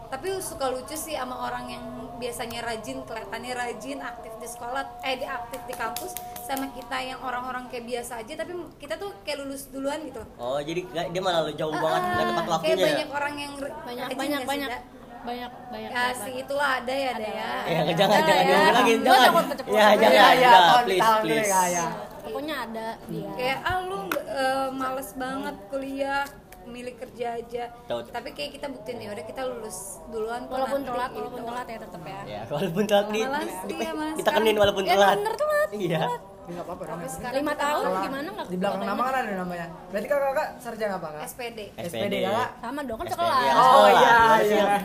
Tapi 0.08 0.28
suka 0.38 0.65
lucu 0.67 0.93
sih 0.93 1.13
sama 1.13 1.36
orang 1.43 1.65
yang 1.70 1.84
biasanya 2.15 2.60
rajin 2.62 3.04
kelihatannya 3.04 3.54
rajin 3.54 4.00
aktif 4.00 4.34
di 4.36 4.48
sekolah 4.48 4.84
eh 5.02 5.15
di 5.15 5.26
aktif 5.26 5.62
di 5.63 5.74
kampus 5.74 6.12
sama 6.41 6.65
kita 6.70 6.98
yang 6.98 7.20
orang-orang 7.20 7.67
kayak 7.67 7.86
biasa 7.86 8.20
aja 8.20 8.34
tapi 8.36 8.52
kita 8.76 8.96
tuh 8.96 9.13
kayak 9.22 9.38
lulus 9.39 9.67
duluan 9.67 10.02
gitu. 10.02 10.24
Oh 10.36 10.58
jadi 10.58 10.82
nggak- 10.84 11.10
dia 11.10 11.22
malah 11.22 11.52
jauh 11.52 11.72
banget 11.72 12.02
nggak 12.04 12.26
tepat 12.26 12.34
Ah, 12.34 12.34
kayak 12.34 12.50
waktunya 12.50 12.74
ya? 12.74 12.88
banyak 12.89 13.10
orang 13.12 13.34
yang 13.36 13.52
banyak 13.54 13.78
rajin 13.78 14.17
banyak 14.17 14.28
nggak 14.34 14.41
sih, 14.41 14.50
banyak. 14.50 14.82
Banyak 15.20 15.52
banyak 15.67 15.89
ya 15.91 16.04
sih 16.15 16.34
itulah 16.39 16.70
ada 16.80 16.93
ya 16.96 17.10
ada 17.12 17.28
ya. 17.28 17.52
Ya. 17.67 17.80
Jangan 17.91 18.17
Ada 18.17 18.24
jangan 18.24 18.32
ya. 18.32 18.48
diulang 18.48 18.72
lagi 18.72 18.93
Gua 18.98 19.17
jangan. 19.17 19.46
keceplosan. 19.46 19.76
ya 19.76 19.88
jangan 19.91 20.08
Iya, 20.08 20.24
iya, 20.32 20.39
jangan, 20.41 20.62
tahun- 20.63 20.86
please 20.88 21.10
please. 21.20 21.50
ya, 21.50 21.62
ya. 21.67 21.86
pokoknya 22.24 22.56
ada 22.58 22.88
dia. 23.06 23.30
Kayak 23.36 23.58
ah 23.62 23.78
lu 23.84 24.00
eh, 24.15 24.67
males 24.72 25.10
banget 25.13 25.56
kuliah 25.67 26.24
milih 26.67 26.93
kerja 26.95 27.27
aja 27.39 27.63
Tahu. 27.88 27.99
tapi 28.12 28.30
kayak 28.36 28.51
kita 28.60 28.67
buktiin 28.67 28.99
ya 29.01 29.10
udah 29.15 29.25
kita 29.25 29.41
lulus 29.47 29.77
duluan 30.12 30.41
walaupun 30.45 30.84
nanti, 30.84 30.89
telat 30.91 31.10
gitu. 31.10 31.19
walaupun 31.19 31.41
telat 31.43 31.67
ya 31.67 31.77
tetap 31.82 32.03
ya 32.03 32.21
ya 32.27 32.41
walaupun 32.47 32.84
telat 32.86 33.08
di, 33.10 33.21
Malas, 33.23 33.53
di, 33.65 33.73
iya, 33.75 33.91
malas 33.95 34.15
ditekenin 34.15 34.45
sekali. 34.45 34.62
walaupun 34.62 34.84
ya 34.84 34.93
telat 34.93 35.17
bener 35.17 35.36
telat 35.36 35.69
iya 35.73 36.03
Nggak 36.47 36.63
apa-apa. 36.63 36.84
Sampai 36.88 37.10
sekarang 37.12 37.36
lima 37.43 37.51
kita 37.51 37.63
tahun 37.67 37.84
gimana 38.08 38.27
nggak 38.32 38.47
Di 38.47 38.56
belakang 38.56 38.84
nama 38.88 39.01
kan 39.03 39.15
ada 39.19 39.34
namanya. 39.36 39.67
Berarti 39.91 40.08
kakak 40.08 40.49
sarjana 40.63 40.95
apa 40.95 41.08
kak? 41.12 41.21
SPD 41.27 41.60
SPD 41.75 42.15
kakak? 42.23 42.49
sama 42.63 42.80
dong 42.88 42.97
kan 43.03 43.08
sekolah 43.12 43.38
ya. 43.43 43.53
Oh 43.60 43.88
iya 43.91 44.15
iya. 44.39 44.63
ya? 44.63 44.77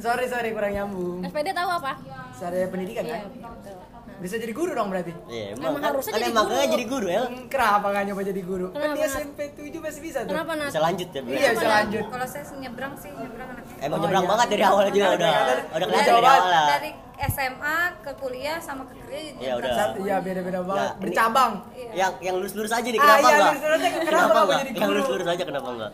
Sorry 0.00 0.24
sorry 0.24 0.48
kurang 0.56 0.72
nyambung. 0.72 1.20
SPD 1.20 1.52
tahu 1.52 1.68
apa 1.68 1.92
Sarjana 2.32 2.68
pendidikan 2.72 3.04
iya 3.04 3.12
kan? 3.20 3.28
betul 3.28 3.76
Bisa 4.22 4.38
jadi 4.38 4.52
guru 4.52 4.70
dong 4.70 4.88
berarti? 4.88 5.10
Iya, 5.26 5.44
Emang 5.52 5.66
emang 5.68 5.74
kan, 5.76 5.90
harusnya 5.90 6.12
kan 6.12 6.16
jadi 6.16 6.30
emang 6.30 6.44
guru. 6.44 6.54
makanya 6.54 6.70
jadi 6.70 6.84
guru 6.86 7.06
ya. 7.08 7.22
Kenapa 7.48 7.86
nggak 7.88 8.04
nyoba 8.06 8.22
jadi 8.22 8.42
guru? 8.42 8.66
Kan 8.70 8.88
di? 8.88 9.00
SMP 9.04 9.38
7 9.50 9.82
masih 9.82 10.00
bisa 10.00 10.18
tuh. 10.20 10.30
kenapa 10.30 10.50
Bisa 10.62 10.80
lanjut 10.80 11.08
ya, 11.08 11.20
Bro. 11.20 11.32
Iya 11.32 11.48
bisa 11.50 11.66
lanjut. 11.68 12.04
kalau 12.06 12.26
saya 12.28 12.44
nyebrang 12.54 12.92
sih 12.96 13.10
nyebrang 13.10 13.48
anaknya 13.50 13.74
Emang 13.82 13.92
Oh, 13.92 14.02
nyebrang 14.02 14.22
iya. 14.22 14.30
banget 14.30 14.46
dari 14.48 14.62
awal 14.64 14.84
juga 14.86 14.94
Udah, 15.04 15.12
udah. 15.12 15.30
udah, 15.32 15.42
Udah 15.42 15.56
udah 15.72 15.86
kelihatan 15.88 16.06
dari 16.08 16.22
awal 16.24 16.42
lah. 16.48 16.66
dari 16.70 16.90
SMA 17.22 17.78
ke 18.00 18.12
kuliah 18.16 18.58
sama 18.58 18.82
ke 18.82 18.94
kerja 18.96 19.18
jadi 19.24 19.38
Iya, 19.38 19.52
udah. 19.56 19.70
Satu, 19.72 19.98
Iya 20.00 20.16
beda-beda 20.18 20.60
banget. 20.60 20.78
Nah, 20.80 20.88
ini- 20.88 21.00
Bercabang. 21.02 21.52
Iya. 21.72 21.90
Yang 21.92 22.12
yang 22.20 22.34
lurus-lurus 22.36 22.72
aja 22.72 22.82
nih, 22.84 22.94
Ah, 22.94 23.02
kenapa 23.04 23.18
iya, 23.20 23.26
enggak? 23.28 23.46
lurus-lurus 23.48 23.80
aja, 23.80 23.98
kenapa 24.00 24.06
nggak 24.08 24.42
enggak? 24.42 24.58
jadi 24.58 24.70
Yang 24.70 24.78
guru? 24.80 24.90
lurus-lurus 24.92 25.28
aja 25.28 25.42
kenapa 25.44 25.68
enggak? 25.72 25.92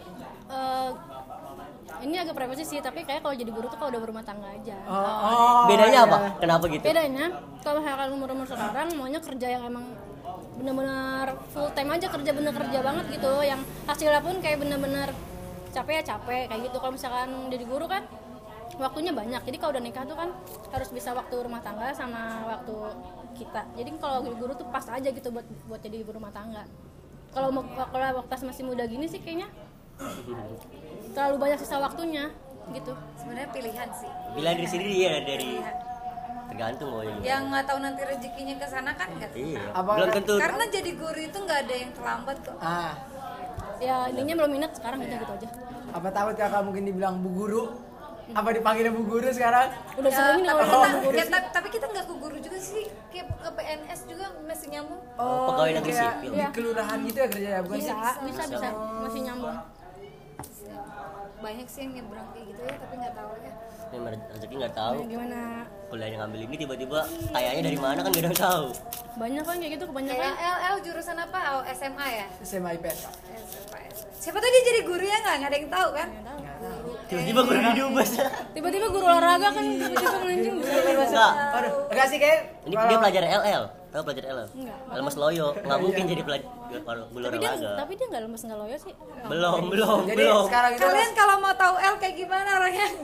Ini 1.99 2.15
agak 2.23 2.35
privacy 2.35 2.63
sih 2.63 2.79
tapi 2.79 3.03
kayak 3.03 3.27
kalau 3.27 3.35
jadi 3.35 3.51
guru 3.51 3.67
tuh 3.67 3.79
kalau 3.79 3.91
udah 3.91 4.03
berumah 4.03 4.23
tangga 4.23 4.49
aja 4.55 4.77
Oh, 4.87 4.95
oh, 4.95 5.61
Bedanya 5.67 6.01
iya. 6.03 6.07
apa? 6.07 6.19
Kenapa 6.39 6.65
gitu? 6.71 6.83
bedanya 6.83 7.25
kalau 7.59 7.83
misalkan 7.83 8.09
umur 8.15 8.29
umur 8.33 8.47
sekarang 8.47 8.89
maunya 8.95 9.21
kerja 9.21 9.47
yang 9.59 9.63
emang 9.67 9.85
bener-bener 10.59 11.27
full 11.55 11.71
time 11.75 11.91
aja 11.95 12.07
kerja 12.11 12.31
bener 12.35 12.55
kerja 12.55 12.79
banget 12.83 13.05
gitu 13.15 13.33
yang 13.43 13.61
hasilnya 13.87 14.21
pun 14.23 14.39
kayak 14.43 14.59
bener-bener 14.63 15.11
capek 15.71 16.03
ya 16.03 16.15
capek 16.15 16.51
kayak 16.51 16.61
gitu 16.71 16.77
kalau 16.79 16.93
misalkan 16.95 17.31
jadi 17.51 17.65
guru 17.67 17.87
kan 17.87 18.03
waktunya 18.79 19.11
banyak 19.15 19.43
jadi 19.43 19.57
kalau 19.59 19.73
udah 19.75 19.85
nikah 19.85 20.05
tuh 20.07 20.17
kan 20.19 20.31
harus 20.71 20.89
bisa 20.91 21.11
waktu 21.15 21.35
rumah 21.35 21.63
tangga 21.63 21.91
sama 21.95 22.47
waktu 22.47 22.75
kita 23.39 23.63
jadi 23.75 23.91
kalau 23.99 24.23
jadi 24.23 24.37
guru 24.39 24.53
tuh 24.55 24.67
pas 24.71 24.87
aja 24.87 25.09
gitu 25.11 25.29
buat 25.31 25.47
buat 25.67 25.81
jadi 25.83 26.03
ibu 26.03 26.11
rumah 26.15 26.31
tangga 26.35 26.63
kalau 27.35 27.55
mau 27.55 27.63
kalau 27.71 28.23
waktu 28.23 28.35
masih 28.47 28.63
muda 28.67 28.85
gini 28.87 29.07
sih 29.07 29.23
kayaknya 29.23 29.51
terlalu 31.11 31.37
banyak 31.39 31.59
sisa 31.59 31.77
waktunya 31.77 32.25
gitu 32.69 32.93
sebenarnya 33.17 33.49
pilihan 33.49 33.89
sih 33.93 34.11
Bila 34.31 34.51
diri 34.53 34.69
sendiri 34.69 34.95
ya 34.99 35.15
dari 35.21 35.53
tergantung 36.49 36.89
mau 36.91 37.03
yang 37.03 37.19
yang 37.21 37.43
nggak 37.49 37.65
tahu 37.65 37.79
nanti 37.79 38.01
rezekinya 38.03 38.55
ke 38.57 38.67
sana 38.67 38.91
kan 38.93 39.09
nggak 39.11 39.31
tahu. 39.31 39.41
Iya. 39.43 39.63
Apa- 39.75 39.95
Belum 39.95 40.09
tentu. 40.13 40.35
karena 40.39 40.65
jadi 40.67 40.91
guru 40.95 41.21
itu 41.23 41.39
nggak 41.39 41.59
ada 41.61 41.75
yang 41.75 41.91
terlambat 41.93 42.37
kok 42.41 42.57
Ah, 42.59 42.93
ya 43.79 43.97
intinya 44.07 44.35
belum 44.39 44.51
minat 44.53 44.73
sekarang 44.73 44.99
aja 45.01 45.17
gitu 45.19 45.33
aja 45.35 45.49
apa 45.89 46.09
takut 46.11 46.35
kakak 46.37 46.63
mungkin 46.63 46.85
dibilang 46.85 47.15
bu 47.19 47.31
guru? 47.35 47.63
Apa 48.29 48.53
dipanggilnya 48.53 48.93
bu 48.93 49.09
guru 49.09 49.25
sekarang? 49.29 49.73
udah 49.95 50.05
Ya, 50.07 50.17
sering 50.19 50.41
nih 50.43 50.51
tapi, 50.51 50.61
kita, 50.63 50.89
guru 50.99 51.15
ya, 51.15 51.25
tapi, 51.27 51.47
tapi 51.49 51.69
kita 51.71 51.87
nggak 51.89 52.05
ke 52.05 52.15
guru 52.15 52.37
juga 52.39 52.59
sih 52.61 52.85
kayak 53.09 53.27
ke 53.35 53.51
PNS 53.51 54.01
juga 54.05 54.27
masih 54.43 54.67
nyambung 54.69 55.01
Oh, 55.17 55.49
pegawai 55.49 55.73
negeri 55.75 55.95
sipil. 55.95 56.31
Di 56.31 56.45
kelurahan 56.51 56.99
gitu 57.03 57.19
ya 57.19 57.27
kerja 57.27 57.49
ya, 57.51 57.61
bukan 57.63 57.77
bisa 57.79 57.93
sih? 57.97 58.21
bisa 58.27 58.43
bisa 58.47 58.69
masih 59.01 59.21
nyambung 59.23 59.57
banyak 61.39 61.67
sih 61.67 61.81
yang 61.81 61.93
nyebrang 61.95 62.27
kayak 62.31 62.47
gitu 62.51 62.61
ya 62.61 62.75
tapi 62.77 62.95
nggak 62.99 63.15
tahu 63.15 63.33
ya 63.39 63.53
Ini 63.89 64.05
rezeki 64.29 64.55
nggak 64.61 64.75
tahu. 64.77 64.97
Nah, 65.01 65.09
gimana 65.09 65.39
Kuliah 65.89 66.09
yang 66.13 66.21
ngambil 66.21 66.41
ini 66.45 66.57
tiba-tiba 66.61 67.01
kayaknya 67.33 67.63
dari 67.65 67.79
mana 67.81 67.99
kan 67.99 68.11
gak 68.13 68.21
ada 68.21 68.29
yang 68.29 68.37
tahu. 68.37 68.67
banyak 69.17 69.43
kan 69.43 69.57
kayak 69.57 69.73
gitu 69.73 69.85
kebanyakan 69.89 70.21
kayak 70.21 70.37
LL 70.61 70.77
jurusan 70.85 71.17
apa 71.17 71.39
oh, 71.51 71.63
SMA 71.73 72.07
ya 72.13 72.27
SMA 72.45 72.71
IPS. 72.77 72.99
SMA. 73.01 73.81
siapa 74.13 74.37
tuh 74.37 74.47
dia 74.47 74.63
jadi 74.63 74.81
guru 74.85 75.01
ya 75.01 75.17
nggak 75.19 75.35
nggak 75.41 75.49
ada 75.49 75.57
yang 75.57 75.71
tahu 75.71 75.89
kan 75.91 76.09
Tiba-tiba 77.09 77.41
gue 77.41 77.57
di 77.57 77.73
dubes. 77.81 78.11
tiba-tiba 78.53 78.87
guru 78.93 79.05
olahraga 79.07 79.49
kan 79.49 79.65
tiba-tiba 79.65 80.17
ngelanjung 80.21 80.57
bisa 80.61 81.27
Enggak. 81.89 82.07
Sih 82.13 82.19
kayak 82.21 82.39
Ini 82.69 82.75
dia 82.77 82.99
pelajar 82.99 83.23
LL. 83.25 83.63
Tahu 83.89 84.03
pelajar 84.05 84.25
LL? 84.29 84.49
Enggak. 84.53 84.79
Lemas 84.93 85.17
loyo. 85.17 85.47
Nggak 85.57 85.79
mungkin 85.81 86.03
jadi 86.05 86.23
pelajar 86.23 86.49
guru 87.09 87.25
tapi 87.25 87.37
dia 87.41 87.51
tapi 87.73 87.93
dia 87.97 88.07
nggak 88.13 88.23
lemes 88.29 88.43
nggak 88.45 88.59
loyo 88.61 88.77
sih. 88.77 88.95
Belum, 89.25 89.63
belum, 89.73 89.99
Jadi 90.05 90.21
belum. 90.21 90.45
sekarang 90.45 90.71
itu 90.77 90.85
kalian 90.85 91.11
kalau 91.17 91.35
mau 91.41 91.55
tahu 91.57 91.75
L 91.75 91.95
kayak 91.97 92.15
gimana 92.15 92.49
orangnya? 92.61 92.89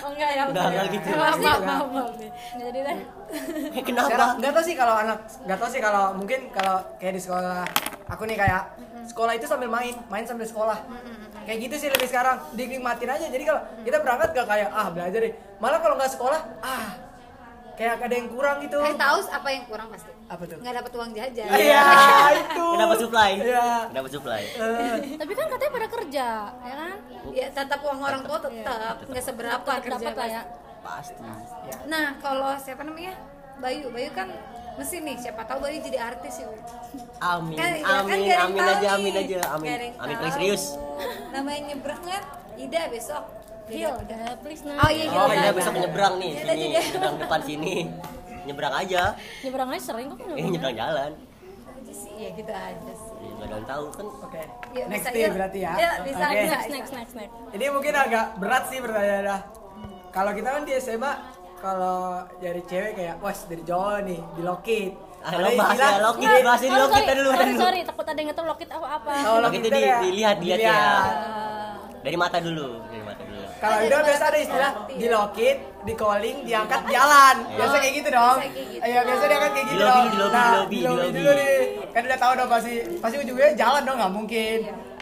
Oh 0.00 0.10
enggak 0.10 0.30
ya 0.32 0.42
Enggak, 0.48 0.66
enggak 0.70 0.86
gitu. 0.90 1.08
maaf 1.12 1.38
maaf 1.38 1.60
maaf 1.60 1.88
maaf 1.92 2.12
nih. 2.16 2.30
nggak 2.30 2.66
jadi 2.66 2.78
deh. 2.82 2.98
Kenapa? 3.86 4.06
sekarang 4.08 4.30
nggak 4.38 4.52
tahu 4.52 4.64
sih 4.64 4.74
kalau 4.74 4.94
anak 4.96 5.18
nggak 5.46 5.58
tahu 5.60 5.70
sih 5.70 5.80
kalau 5.80 6.04
mungkin 6.18 6.40
kalau 6.50 6.76
kayak 6.96 7.14
di 7.14 7.22
sekolah 7.22 7.62
aku 8.08 8.22
nih 8.26 8.36
kayak 8.38 8.62
sekolah 9.06 9.32
itu 9.34 9.46
sambil 9.46 9.68
main 9.68 9.94
main 10.08 10.24
sambil 10.26 10.46
sekolah. 10.46 10.78
Kayak 11.46 11.58
gitu 11.66 11.74
sih 11.78 11.88
lebih 11.88 12.08
sekarang 12.08 12.36
dinikmatin 12.52 13.08
aja. 13.08 13.26
Jadi 13.26 13.44
kalau 13.44 13.62
kita 13.82 13.96
berangkat 14.02 14.28
gak 14.32 14.46
kayak 14.46 14.68
ah 14.70 14.88
belajar 14.90 15.20
deh 15.22 15.32
malah 15.60 15.78
kalau 15.78 15.94
nggak 15.94 16.10
sekolah 16.10 16.40
ah 16.60 17.09
kayak 17.80 17.96
ada 17.96 18.12
yang 18.12 18.28
kurang 18.28 18.56
gitu. 18.60 18.76
Eh 18.84 18.92
tahu 18.92 19.16
apa 19.24 19.48
yang 19.48 19.64
kurang 19.64 19.88
pasti? 19.88 20.12
Apa 20.28 20.42
tuh? 20.44 20.56
Nggak 20.60 20.74
dapat 20.84 20.92
uang 21.00 21.10
jajan. 21.16 21.48
Iya 21.48 21.84
itu. 22.44 22.66
Kenapa 22.76 22.94
supply? 23.00 23.30
iya. 23.40 23.68
Kenapa 23.88 24.08
supply? 24.12 24.42
Eh, 24.44 24.96
tapi 25.16 25.32
kan 25.32 25.46
katanya 25.48 25.72
pada 25.72 25.88
kerja 25.88 26.26
ya 26.52 26.74
kan? 26.76 26.96
Ya 27.32 27.46
tetap 27.48 27.80
uang 27.80 28.00
orang 28.04 28.22
tua 28.28 28.38
tetap. 28.38 28.94
Nggak 29.08 29.24
seberapa 29.24 29.72
kerja 29.80 30.08
ya. 30.28 30.42
Pasti. 30.80 31.24
nah 31.88 32.20
kalau 32.20 32.52
siapa 32.60 32.84
namanya? 32.84 33.16
Bayu. 33.56 33.88
Bayu 33.88 34.12
kan 34.12 34.28
mesin 34.76 35.00
nih. 35.00 35.16
Siapa 35.16 35.48
tahu 35.48 35.64
Bayu 35.64 35.80
jadi 35.80 35.98
artis 36.04 36.44
ya 36.44 36.48
Amin, 37.20 37.56
Kan- 37.56 37.76
ya 37.76 37.84
kan 37.84 38.04
amin, 38.08 38.32
amin 38.32 38.64
aja, 38.64 38.88
amin 38.96 39.14
aja, 39.14 39.40
amin. 39.56 39.68
Amin. 39.96 40.16
Paling 40.16 40.32
serius. 40.36 40.76
namanya 41.32 41.60
nyebrang 41.72 42.00
kan? 42.04 42.22
Ida 42.60 42.92
besok 42.92 43.24
Gil 43.70 43.92
udah 43.92 44.20
please 44.38 44.62
nah 44.62 44.74
oh 44.78 44.90
iya 44.90 45.04
gitu 45.06 45.16
Oh 45.16 45.30
iya 45.30 45.50
besok 45.50 45.74
nyebrang 45.74 46.14
nih, 46.16 46.30
Iya, 46.30 46.42
sini, 46.42 46.50
jadi- 46.66 46.72
nyebrang 46.90 47.16
depan 47.16 47.40
sini. 47.42 47.74
Nyebrang 48.40 48.74
aja. 48.74 49.02
nyebrang 49.40 49.68
aja 49.68 49.82
sering 49.84 50.06
kok 50.08 50.18
Eh 50.32 50.46
nyebrang 50.46 50.74
jalan. 50.74 51.12
aja 51.70 51.92
sih 51.94 52.12
ya 52.14 52.30
gitu 52.32 52.52
aja 52.52 52.92
sih 52.92 53.14
Iya, 53.16 53.30
nggak 53.32 53.46
ada 53.46 53.54
yang 53.54 53.66
tahu 53.66 53.84
kan. 53.90 54.06
oke 54.20 54.42
Ya, 54.70 54.84
next 54.86 55.00
bisa, 55.02 55.08
day 55.12 55.30
berarti 55.30 55.58
ya 55.60 55.72
Ya, 55.74 55.90
bisa, 56.00 56.24
Oke. 56.24 56.36
bisa. 56.36 56.56
next 56.56 56.70
next 56.70 56.92
next 56.92 57.14
next 57.16 57.34
ini 57.50 57.64
mungkin 57.68 57.94
agak 57.94 58.24
berat 58.36 58.64
sih 58.66 58.78
pertanyaannya 58.78 59.22
dah. 59.24 59.40
kalau 60.10 60.30
kita 60.32 60.48
kan 60.50 60.62
di 60.62 60.72
SMA 60.76 61.12
kalau 61.56 62.00
dari 62.36 62.62
cewek 62.62 62.92
kayak 62.94 63.14
wah 63.18 63.36
dari 63.44 63.62
Jawa 63.62 64.00
nih 64.02 64.20
di 64.32 64.42
Lokit 64.42 64.92
Ah, 65.20 65.36
lo 65.36 65.52
bahas 65.52 65.76
ya, 65.76 66.00
Lokit, 66.00 66.24
Nggak, 66.24 66.40
bahasin 66.42 66.70
oh, 66.70 66.78
Lokit 66.80 67.02
dulu, 67.06 67.28
sorry, 67.30 67.44
dulu. 67.46 67.60
sorry, 67.60 67.80
takut 67.84 68.06
ada 68.06 68.16
yang 68.18 68.32
tahu 68.32 68.46
lokit 68.46 68.68
apa 68.70 68.86
apa 68.90 69.10
Oh, 69.26 69.38
Lokit 69.38 69.60
itu 69.60 69.68
di- 69.70 69.84
ya. 69.84 69.98
dilihat, 70.00 70.36
dilihat 70.38 70.58
ya. 70.58 70.72
Dilihat. 70.72 71.12
Dari 72.00 72.16
mata 72.16 72.38
dulu, 72.40 72.68
dari 72.88 73.02
mata 73.04 73.20
dulu. 73.20 73.29
Kalau 73.60 73.76
Oh, 73.76 73.80
udah 73.82 73.92
jadi 73.92 74.08
biasa 74.08 74.24
ada 74.24 74.38
istilah 74.40 74.70
di 74.88 75.06
lokit, 75.06 75.56
di 75.82 75.92
calling, 75.94 76.36
diangkat 76.42 76.80
jalan. 76.88 77.36
Biasa 77.50 77.74
kayak 77.76 77.94
gitu 77.94 78.08
dong. 78.10 78.36
Gitu. 78.40 78.80
Iya, 78.80 79.00
biasa 79.04 79.22
diangkat 79.22 79.50
kayak 79.52 79.66
gitu 79.68 79.82
dong. 79.82 80.04
nah, 80.32 80.64
di 80.64 80.78
lobby, 80.80 81.08
dulu 81.12 81.30
nih. 81.30 81.54
Kan 81.90 82.02
udah 82.02 82.18
tahu 82.18 82.32
dong 82.34 82.48
pasti 82.48 82.72
pasti 82.96 83.16
ujungnya 83.18 83.48
jalan 83.54 83.82
dong, 83.84 83.96
nggak 84.00 84.12
mungkin. 84.12 84.58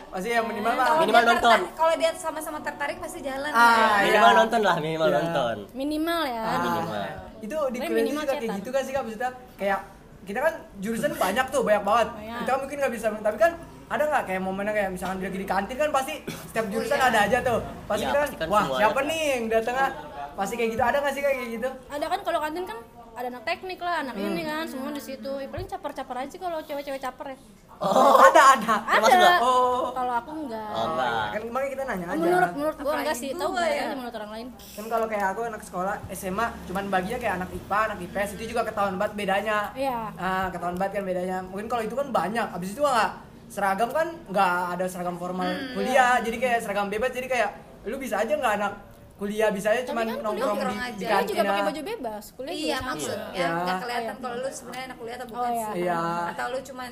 Pasti 0.08 0.28
yang 0.32 0.44
minimal. 0.44 0.72
Kalau 0.74 0.98
Minimal 0.98 1.22
nonton. 1.28 1.58
kalau 1.72 1.94
dia 1.94 2.10
sama-sama 2.16 2.58
tertarik 2.58 2.96
pasti 2.98 3.18
jalan 3.20 3.50
Ah, 3.50 3.54
ya. 3.54 3.68
iya. 3.70 3.86
Minimal 4.08 4.32
nonton 4.36 4.60
lah, 4.60 4.76
minimal 4.76 5.06
Iya. 5.06 5.16
nonton. 5.20 5.56
minimal 5.72 6.22
ya 6.26 6.42
Ah, 6.42 6.58
minimal. 6.58 7.02
Itu 7.38 7.56
di 7.70 7.78
minimal 7.78 8.22
juga 8.22 8.34
kayak 8.34 8.50
gitu 8.58 8.68
kan 8.68 8.82
sih 8.82 8.92
Kak 8.92 9.02
maksudnya 9.04 9.30
kayak 9.54 9.80
kita 10.24 10.38
kan 10.42 10.54
jurusan 10.76 11.12
banyak 11.14 11.46
tuh 11.48 11.62
banyak 11.62 11.82
banget 11.82 12.08
Banyak. 12.10 12.38
kita 12.42 12.52
mungkin 12.58 12.76
nggak 12.76 12.92
bisa 12.92 13.06
tapi 13.14 13.38
kan 13.38 13.52
ada 13.88 14.02
nggak 14.04 14.24
kayak 14.24 14.40
momennya 14.40 14.72
kayak 14.72 14.90
misalkan 14.90 15.16
lagi 15.18 15.38
di 15.38 15.46
kantin 15.46 15.76
kan 15.76 15.90
pasti 15.90 16.14
setiap 16.44 16.66
jurusan 16.68 16.94
iya. 16.94 17.08
ada 17.08 17.18
aja 17.24 17.38
tuh 17.40 17.58
pasti 17.84 18.02
Iya, 18.02 18.10
kita 18.10 18.18
kan, 18.18 18.30
kan 18.36 18.48
wah 18.48 18.64
siapa 18.74 18.98
ada. 18.98 19.08
nih 19.08 19.20
yang 19.30 19.44
datang 19.48 19.76
ah?" 19.78 19.90
pasti 20.34 20.54
kayak 20.54 20.70
gitu 20.70 20.82
ada 20.82 20.96
nggak 20.98 21.12
sih 21.12 21.22
kayak 21.22 21.36
gitu 21.50 21.68
ada 21.88 22.06
kan 22.06 22.20
kalau 22.22 22.38
kantin 22.38 22.64
kan 22.64 22.78
ada 23.12 23.26
anak 23.28 23.42
teknik 23.42 23.80
lah 23.80 23.94
anak 24.00 24.14
Hmm. 24.14 24.30
ini 24.30 24.42
kan 24.44 24.62
semua 24.64 24.90
di 24.90 25.02
situ 25.02 25.32
ya, 25.34 25.48
paling 25.48 25.66
caper-caper 25.66 26.14
aja 26.16 26.28
sih 26.28 26.38
kalau 26.38 26.62
cewek-cewek 26.62 27.00
caper 27.00 27.26
ya 27.28 27.38
oh 27.80 28.14
ada 28.28 28.42
ada 28.54 28.74
ada? 28.86 29.32
Oh. 29.40 29.90
kalau 29.90 30.14
aku 30.14 30.30
enggak 30.36 30.70
Oh 30.70 30.84
enggak. 30.88 31.24
kan 31.32 31.40
makanya 31.48 31.70
kita 31.72 31.82
nanya 31.84 32.06
aja 32.08 32.20
menurut 32.20 32.52
menurut 32.54 32.76
gua 32.78 32.94
enggak 32.94 33.16
sih 33.16 33.30
tahu 33.32 33.48
gua 33.48 33.54
nggak 33.56 33.66
ya. 33.68 33.82
ya 33.82 33.94
menurut 33.96 34.14
orang 34.14 34.30
lain 34.30 34.46
kan 34.54 34.84
kalau 34.86 35.06
kayak 35.06 35.26
aku 35.28 35.40
anak 35.44 35.62
sekolah 35.64 35.94
SMA 36.12 36.46
cuman 36.66 36.84
baginya 36.88 37.18
kayak 37.18 37.34
anak 37.34 37.50
IPA 37.50 37.78
anak 37.84 37.98
IPS 38.00 38.30
itu 38.34 38.44
juga 38.48 38.62
ketahuan 38.62 38.94
banget 38.94 39.14
bedanya 39.16 39.58
Iya. 39.74 39.98
ah 40.14 40.46
ketahuan 40.50 40.76
banget 40.76 40.92
kan 40.92 41.04
bedanya 41.04 41.38
mungkin 41.42 41.66
kalau 41.66 41.82
itu 41.82 41.94
kan 41.94 42.08
banyak 42.12 42.46
abis 42.52 42.70
itu 42.70 42.82
nggak 42.84 43.10
seragam 43.48 43.88
kan 43.88 44.08
nggak 44.24 44.52
ada 44.72 44.84
seragam 44.84 45.16
formal 45.16 45.44
Hmm, 45.44 45.74
kuliah 45.74 45.92
iya. 46.14 46.22
jadi 46.22 46.36
kayak 46.38 46.58
seragam 46.60 46.86
bebas 46.86 47.10
jadi 47.10 47.26
kayak 47.26 47.50
lu 47.84 47.96
bisa 47.96 48.16
aja 48.18 48.32
nggak 48.32 48.54
anak 48.54 48.72
kuliah 49.16 49.48
bisa 49.48 49.68
aja 49.68 49.82
cuman 49.82 50.04
kan 50.04 50.18
nongkrong 50.20 50.36
di, 50.36 50.42
nongkrong 50.62 50.70
di 50.70 50.78
aja. 50.78 50.94
dia 50.96 51.08
kantin 51.10 51.28
juga 51.30 51.42
pakai 51.44 51.64
baju 51.64 51.82
bebas 51.84 52.24
kuliah 52.32 52.54
Iya 52.54 52.66
juga 52.70 52.86
maksudnya 52.86 53.28
Iya. 53.32 53.48
nggak 53.58 53.76
kelihatan 53.78 54.04
Iya. 54.06 54.22
kalau 54.22 54.36
lu 54.36 54.48
sebenarnya 54.48 54.84
anak 54.84 54.96
kuliah 54.96 55.16
atau 55.16 55.26
bukan 55.26 55.40
Oh, 55.40 55.50
iya. 55.50 55.68
Iya. 55.74 56.00
Atau 56.28 56.46
lu 56.46 56.58
cuman 56.62 56.90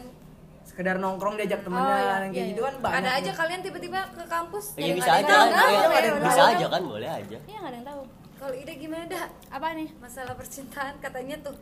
sekedar 0.66 0.97
nongkrong 0.99 1.35
diajak 1.37 1.61
temennya 1.62 1.87
Oh, 1.87 1.97
iya, 1.97 2.14
kayak 2.16 2.33
iya, 2.33 2.45
gitu 2.49 2.61
kan 2.61 2.75
banyak 2.77 2.99
ada 2.99 3.11
aja 3.14 3.31
kalian 3.33 3.61
tiba-tiba 3.62 4.01
ke 4.11 4.25
kampus 4.27 4.64
Iya 4.71 4.81
jadi 4.83 4.92
bisa 4.95 5.07
nggak 5.07 5.16
aja 5.16 5.23
ada 5.23 5.31
kan. 5.31 5.38
yang 5.38 5.55
tahu, 5.55 5.69
Iya, 5.69 5.77
ya 5.77 5.87
ada 5.87 6.03
yang 6.03 6.16
udah. 6.16 6.27
Bisa 6.27 6.42
aja 6.47 6.66
kan, 6.66 6.83
boleh 6.85 7.11
aja. 7.11 7.38
iya 7.40 7.57
nggak 7.57 7.69
ada 7.69 7.77
yang 7.77 7.87
tahu 7.87 8.03
Kalau 8.37 8.55
ide 8.55 8.73
gimana 8.77 9.05
dah? 9.07 9.25
apa 9.49 9.66
nih 9.73 9.88
Masalah 9.97 10.35
percintaan 10.35 10.95
katanya 10.99 11.37
tuh. 11.40 11.57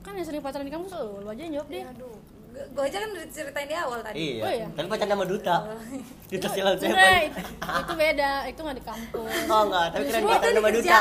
kan 0.00 0.12
yang 0.12 0.22
sering 0.22 0.38
pacaran 0.40 0.62
di 0.62 0.72
kampus 0.72 0.90
lo 0.92 1.18
lu 1.18 1.28
aja 1.28 1.42
yang 1.42 1.54
jawab 1.56 1.68
deh 1.68 1.82
Aduh, 1.84 2.14
gue 2.56 2.82
aja 2.82 2.98
kan 2.98 3.10
udah 3.10 3.26
ceritain 3.28 3.66
di 3.66 3.76
awal 3.76 3.98
tadi. 4.00 4.16
Iya. 4.16 4.40
Oh, 4.40 4.50
iya. 4.50 4.66
Tapi 4.70 4.86
pacaran 4.86 5.12
sama 5.12 5.24
duta. 5.24 5.56
Duta 6.26 6.48
silang 6.48 6.74
Enggak, 6.74 6.90
seven. 6.90 7.22
itu, 7.22 7.40
itu 7.78 7.92
beda 7.94 8.30
itu 8.44 8.58
nggak 8.58 8.76
di 8.76 8.84
kampus 8.84 9.30
Oh 9.46 9.62
enggak, 9.62 9.86
tapi 9.88 10.02
keren 10.04 10.22
pacaran 10.26 10.54
sama 10.56 10.70
duta. 10.72 10.98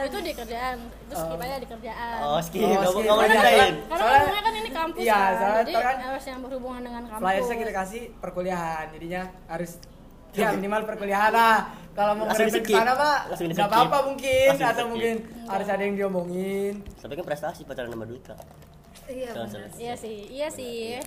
itu 0.00 0.18
di 0.20 0.32
kerjaan 0.32 0.76
itu 0.78 1.14
skip 1.18 1.40
aja 1.40 1.56
di 1.58 1.68
kerjaan 1.68 2.16
Oh, 2.20 2.38
skip. 2.38 2.62
Oh, 2.62 2.70
Kamu 2.70 2.86
skip. 2.86 3.02
kamu 3.02 3.18
Karena- 3.18 3.34
ceritain. 3.34 3.58
karena 3.58 3.98
Soalnya- 3.98 4.18
ngomongnya 4.20 4.40
kan 4.40 4.54
ini 4.54 4.70
kampus 4.70 5.00
Iya, 5.00 5.16
kan 5.16 5.32
soalnya 5.34 5.58
jadi 5.58 5.72
kan 5.82 5.96
harus 5.98 6.24
yang 6.24 6.40
berhubungan 6.40 6.80
dengan 6.80 7.02
kampus 7.04 7.24
flyersnya 7.24 7.56
kita 7.58 7.72
kasih 7.74 8.02
perkuliahan 8.18 8.84
jadinya 8.92 9.22
harus 9.48 9.70
ya 10.30 10.48
minimal 10.52 10.80
perkuliahan 10.84 11.32
lah 11.32 11.56
kalau 11.90 12.12
mau 12.14 12.24
ngerempet 12.28 12.62
ke 12.62 12.70
sana 12.70 12.94
pak 12.94 13.18
nggak 13.34 13.66
apa-apa 13.66 13.98
mungkin 14.06 14.48
atau 14.54 14.84
mungkin 14.86 15.14
harus 15.44 15.66
ada 15.66 15.82
yang 15.82 15.96
diomongin 15.96 16.74
Tapi 16.94 17.12
kan 17.12 17.24
prestasi 17.26 17.66
pacaran 17.66 17.90
sama 17.90 18.06
duta. 18.06 18.38
Iya. 19.08 19.30
Iya 19.74 19.94
sih 19.94 20.16
iya 20.28 20.48
sih 20.48 21.00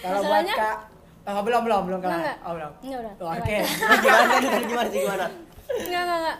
kalau 0.00 0.20
buat 0.22 0.44
kak 0.46 0.76
oh, 1.24 1.40
belum 1.40 1.60
belum 1.62 1.82
belum 1.86 2.00
kelar 2.00 2.18
Enggak. 2.18 2.36
oh 2.42 2.52
belum 2.52 2.72
Enggak, 2.80 2.98
udah. 2.98 3.14
Oh, 3.18 3.30
oke. 3.30 3.56
Nah, 3.56 3.96
gimana 3.98 4.24
sih? 4.34 4.60
Gimana 4.62 4.88
sih? 4.88 5.00
Gimana? 5.00 5.26
Enggak, 5.74 6.02
enggak, 6.02 6.18
enggak. 6.18 6.38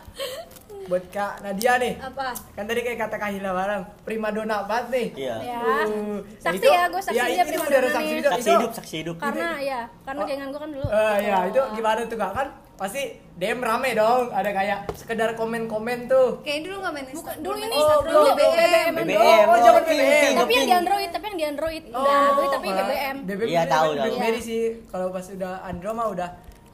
buat 0.84 1.04
Kak 1.08 1.32
Nadia 1.40 1.72
nih. 1.78 1.92
apa 1.96 2.26
Kan 2.52 2.64
tadi 2.66 2.80
kayak 2.80 2.98
kata 3.00 3.16
Kahila 3.16 3.50
barang 3.54 3.82
prima 4.04 4.28
dona 4.28 4.56
banget 4.62 4.86
nih. 4.90 5.06
Iya. 5.16 5.34
ya 5.42 5.58
Uh, 5.88 6.20
saksi 6.38 6.60
itu- 6.60 6.68
ya 6.70 6.82
gue 6.86 7.00
saksi 7.02 7.16
ya, 7.16 7.24
dia 7.24 7.36
itu 7.38 7.48
prima 7.48 7.64
udah 7.64 7.72
ada 7.72 7.80
donna 7.82 7.94
saksi 7.94 8.04
nih 8.04 8.12
juga. 8.14 8.28
Saksi 8.30 8.42
Itu- 8.42 8.52
hidup, 8.54 8.72
saksi 8.74 8.94
hidup. 8.98 9.16
karena 9.16 9.48
ya 9.58 9.80
karena 10.02 10.20
Oh. 10.20 10.26
gengan 10.28 10.48
gue 10.48 10.60
kan 10.60 10.70
dulu 10.70 10.86
Eh 10.86 11.16
ya 11.22 11.38
itu 11.46 11.56
Oh. 11.58 11.66
gimana 11.72 12.00
tuh 12.04 12.18
kak 12.18 12.32
kan 12.34 12.46
pasti 12.74 13.02
DM 13.34 13.58
rame 13.58 13.90
dong 13.92 14.30
ada 14.30 14.46
kayak 14.48 14.78
sekedar 14.94 15.34
komen-komen 15.34 16.06
tuh 16.06 16.38
kayak 16.40 16.62
dulu 16.62 16.76
nggak 16.78 16.92
main 16.92 17.06
Bukan, 17.08 17.18
Insta- 17.18 17.38
dulu 17.40 17.56
ini 17.58 17.74
Oh, 17.74 17.98
dulu 17.98 18.06
belum. 18.06 18.34
BBM, 18.36 18.92
BBM. 18.96 19.44
Oh, 19.44 19.58
zaman 19.58 19.74
Oh, 19.74 19.84
ping, 19.84 19.98
BBM. 20.00 20.34
tapi 20.36 20.52
yang 20.52 20.64
di 20.64 20.74
Android 20.76 21.08
tapi 21.10 21.24
yang 21.24 21.36
di 21.36 21.46
Android 21.48 21.82
udah 21.88 22.14
Android 22.24 22.50
tapi 22.52 22.66
malah 22.68 22.84
BBM 22.84 23.16
BBM 23.24 23.48
Iya, 23.48 23.62
tahu, 23.64 23.88
tahu. 23.88 23.94
BlackBerry 23.98 24.40
sih 24.40 24.62
kalau 24.86 25.06
pas 25.10 25.26
udah 25.28 25.52
Android 25.62 25.94
mah 25.94 26.08
udah 26.08 26.30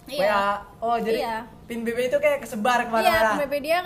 Iya. 0.06 0.26
WA. 0.26 0.46
Oh 0.80 0.96
jadi 0.98 1.18
Iya. 1.18 1.36
pin 1.64 1.80
BB 1.80 1.98
itu 2.04 2.18
kayak 2.18 2.38
kesebar 2.40 2.78
iya 2.78 2.84
ke 2.84 2.90
mana-mana. 2.90 3.30
PBB 3.38 3.54
dia 3.62 3.78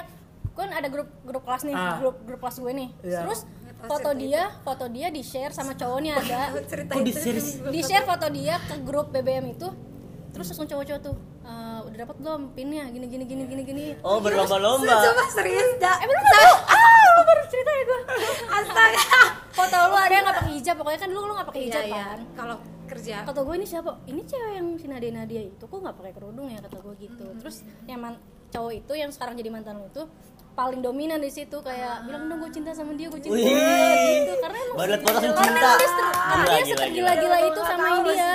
kan 0.53 0.69
ada 0.73 0.89
grup 0.89 1.09
grup 1.21 1.43
kelas 1.43 1.63
nih 1.63 1.75
Ah. 1.75 1.97
grup 1.97 2.17
grup 2.23 2.41
kelas 2.41 2.57
gue 2.57 2.73
nih 2.73 2.89
Iya. 3.03 3.21
terus 3.23 3.41
foto 3.85 4.11
dia 4.15 4.43
foto 4.61 4.85
dia 4.89 5.09
di 5.09 5.21
share 5.21 5.51
sama 5.51 5.75
cowoknya 5.75 6.13
ada 6.17 6.41
cerita 6.65 6.91
Kok 6.91 7.03
di 7.03 7.13
share 7.13 7.39
di 7.69 7.81
share 7.83 8.03
foto 8.05 8.27
dia 8.29 8.59
ke 8.61 8.75
grup 8.81 9.11
BBM 9.11 9.53
itu 9.53 9.69
terus 10.31 10.47
langsung 10.49 10.65
cowok-cowok 10.65 11.01
tuh 11.01 11.15
"Eh, 11.15 11.34
udah 11.95 12.03
dapat 12.03 12.17
belum 12.19 12.43
pinnya 12.53 12.91
gini 12.91 13.07
gini 13.07 13.23
gini 13.23 13.43
gini 13.47 13.63
gini 13.63 13.85
Oh, 14.03 14.19
berlomba-lomba. 14.19 14.99
Coba 14.99 15.31
serius 15.31 15.79
dah. 15.79 15.95
eh 15.95 16.07
belum 16.11 16.25
tahu 16.27 16.53
ah 16.67 17.19
baru 17.25 17.43
cerita 17.47 17.71
ya 17.71 17.83
gue 17.85 18.01
Astaga. 18.51 19.03
foto 19.55 19.77
lu 19.79 19.95
ada 19.97 20.11
yang 20.11 20.25
nggak 20.27 20.37
pakai 20.37 20.53
hijab 20.53 20.75
pokoknya 20.75 20.99
kan 20.99 21.09
dulu 21.09 21.25
lu 21.25 21.33
nggak 21.33 21.49
pakai 21.49 21.61
Iya, 21.61 21.69
hijab 21.71 21.85
iya. 21.87 21.95
kan 22.05 22.19
Kalau 22.35 22.57
kerja. 22.85 23.17
kata 23.23 23.41
gue 23.41 23.55
ini 23.55 23.65
siapa 23.65 23.91
ini 24.05 24.21
cewek 24.21 24.53
yang 24.53 24.67
si 24.75 24.87
Nadia 24.87 25.13
Nadia 25.15 25.43
itu 25.47 25.63
kok 25.63 25.79
nggak 25.79 25.95
pakai 25.95 26.13
kerudung 26.13 26.47
ya 26.49 26.59
kata 26.59 26.77
gue 26.77 26.95
gitu 26.99 27.27
terus 27.39 27.57
yang 27.85 28.01
man, 28.01 28.19
cowok 28.51 28.73
itu 28.75 28.93
yang 28.93 29.11
sekarang 29.11 29.35
jadi 29.35 29.49
mantan 29.49 29.79
lu 29.79 29.87
itu 29.87 30.03
paling 30.55 30.81
dominan 30.81 31.19
di 31.19 31.27
situ 31.29 31.59
kayak 31.59 32.07
bilang 32.07 32.31
dong 32.31 32.39
gue 32.39 32.51
cinta 32.55 32.71
sama 32.71 32.95
dia 32.95 33.11
gue 33.11 33.19
cinta 33.19 33.35
Wih. 33.35 33.43
sama 33.43 33.59
dia 33.59 34.07
gitu. 34.15 34.33
Karena 34.39 34.59
emang 34.63 34.77
karena 34.79 34.97
cinta. 35.03 35.19
emang 35.19 35.27
dia 35.35 35.43
karena 35.45 35.65
Gila, 35.75 36.47
dia 36.47 36.63
gila, 36.63 36.85
segila-gila 36.87 37.39
itu 37.43 37.61
sama 37.67 37.87
dia. 38.07 38.29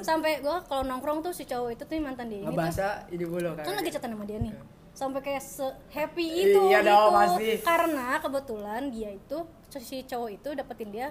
sampai 0.00 0.32
gue 0.38 0.56
kalau 0.64 0.82
nongkrong 0.86 1.18
tuh 1.20 1.32
si 1.34 1.42
cowok 1.44 1.70
itu 1.74 1.82
tuh 1.82 1.94
yang 1.98 2.06
mantan 2.06 2.26
dia 2.30 2.38
ini 2.38 2.46
tuh. 2.46 2.52
Ngebahasa 2.54 2.86
ini 3.10 3.18
dulu 3.18 3.50
kan. 3.58 3.64
kan 3.66 3.74
lagi 3.74 3.90
chatan 3.90 4.10
sama 4.14 4.24
dia 4.24 4.38
nih. 4.38 4.54
Sampai 4.94 5.20
kayak 5.22 5.42
se 5.42 5.66
happy 5.94 6.26
itu 6.46 6.58
Iya 6.70 6.82
gitu. 6.82 6.90
dong, 6.90 7.10
pasti. 7.14 7.50
karena 7.62 8.06
kebetulan 8.18 8.82
dia 8.90 9.10
itu 9.14 9.38
si 9.78 10.02
cowok 10.02 10.30
itu 10.34 10.48
dapetin 10.54 10.90
dia 10.90 11.08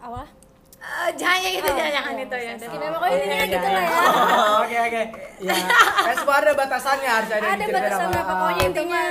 awal 0.00 0.24
Eh, 0.80 1.10
jangan 1.12 1.38
yang 1.38 1.54
itu, 1.54 1.60
Oh, 1.62 1.76
jangan 1.76 1.92
jangan 1.92 2.12
iya, 2.12 2.24
itu 2.24 2.34
ya. 2.34 2.52
ya, 2.56 2.88
pokoknya 2.90 3.12
Oke, 3.12 3.20
intinya 3.20 3.36
iya, 3.36 3.46
gitu 3.46 3.60
iya. 3.60 3.70
lah 3.70 3.82
ya 3.82 3.92
Oh, 3.92 4.56
Oke 4.58 4.76
oke. 4.80 5.02
Ya. 5.40 5.54
Semua 6.10 6.36
ada 6.36 6.52
batasannya 6.54 7.10
harus 7.10 7.30
ada 7.30 7.46
Ada 7.46 7.64
batasannya, 7.66 8.16
apa. 8.18 8.32
pokoknya 8.32 8.56
Oh. 8.56 8.70
intinya 8.70 9.02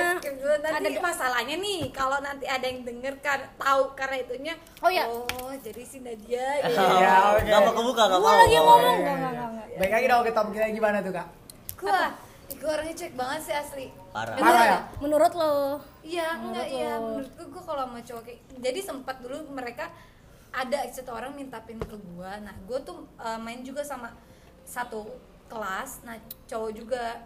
nanti 0.60 0.88
ada- 0.90 1.00
masalahnya 1.00 1.56
nih 1.56 1.80
kalau 1.90 2.18
nanti 2.18 2.44
ada 2.44 2.64
yang 2.64 2.80
denger 2.82 3.14
kan 3.18 3.38
tahu 3.54 3.82
karena 3.94 4.16
itunya 4.18 4.54
Oh, 4.78 4.90
iya. 4.90 5.04
oh 5.06 5.22
jadi 5.56 5.82
si 5.84 5.98
Nadia 6.00 6.42
Iya, 6.66 6.82
ya 6.98 7.14
oke. 7.32 7.46
Gak 7.46 7.60
mau 7.60 7.72
kebuka, 7.72 8.02
gak 8.04 8.18
Gua 8.18 8.26
mau. 8.26 8.40
lagi 8.40 8.56
Oh, 8.56 8.62
ngomong 8.64 8.82
iya. 8.82 8.98
enggak 9.00 9.14
enggak 9.14 9.30
enggak 9.30 9.48
enggak. 9.48 9.66
Baik 9.78 9.92
lagi 9.92 10.06
dong 10.06 10.22
kita 10.26 10.40
gimana 10.68 10.98
tuh 11.00 11.12
kak? 11.12 11.26
gua 11.76 12.00
gua 12.52 12.70
orangnya 12.74 12.94
cuek 12.94 13.14
banget 13.14 13.40
sih 13.40 13.54
asli 13.54 13.86
Parah. 14.10 14.34
Parah 14.34 14.50
ya? 14.52 14.66
nggak? 14.68 14.82
Menurut 15.00 15.32
lo 15.32 15.54
Iya, 16.02 16.28
enggak 16.36 16.66
Menurut 16.66 16.74
iya. 16.74 16.92
lo? 16.92 17.06
Menurutku 17.14 17.42
gue 17.46 17.62
kalau 17.62 17.82
sama 17.84 18.00
cowok 18.00 18.22
kayak 18.24 18.40
jadi 18.58 18.80
sempat 18.80 19.16
dulu 19.16 19.36
mereka 19.48 19.86
ada 20.50 20.78
satu 20.90 21.14
orang 21.14 21.32
minta 21.34 21.62
pin 21.62 21.78
ke 21.78 21.96
gua. 22.14 22.38
Nah, 22.42 22.54
gue 22.66 22.78
tuh 22.82 23.06
uh, 23.18 23.38
main 23.38 23.62
juga 23.62 23.86
sama 23.86 24.10
satu 24.66 25.06
kelas. 25.46 26.02
Nah, 26.02 26.18
cowok 26.50 26.70
juga 26.74 27.22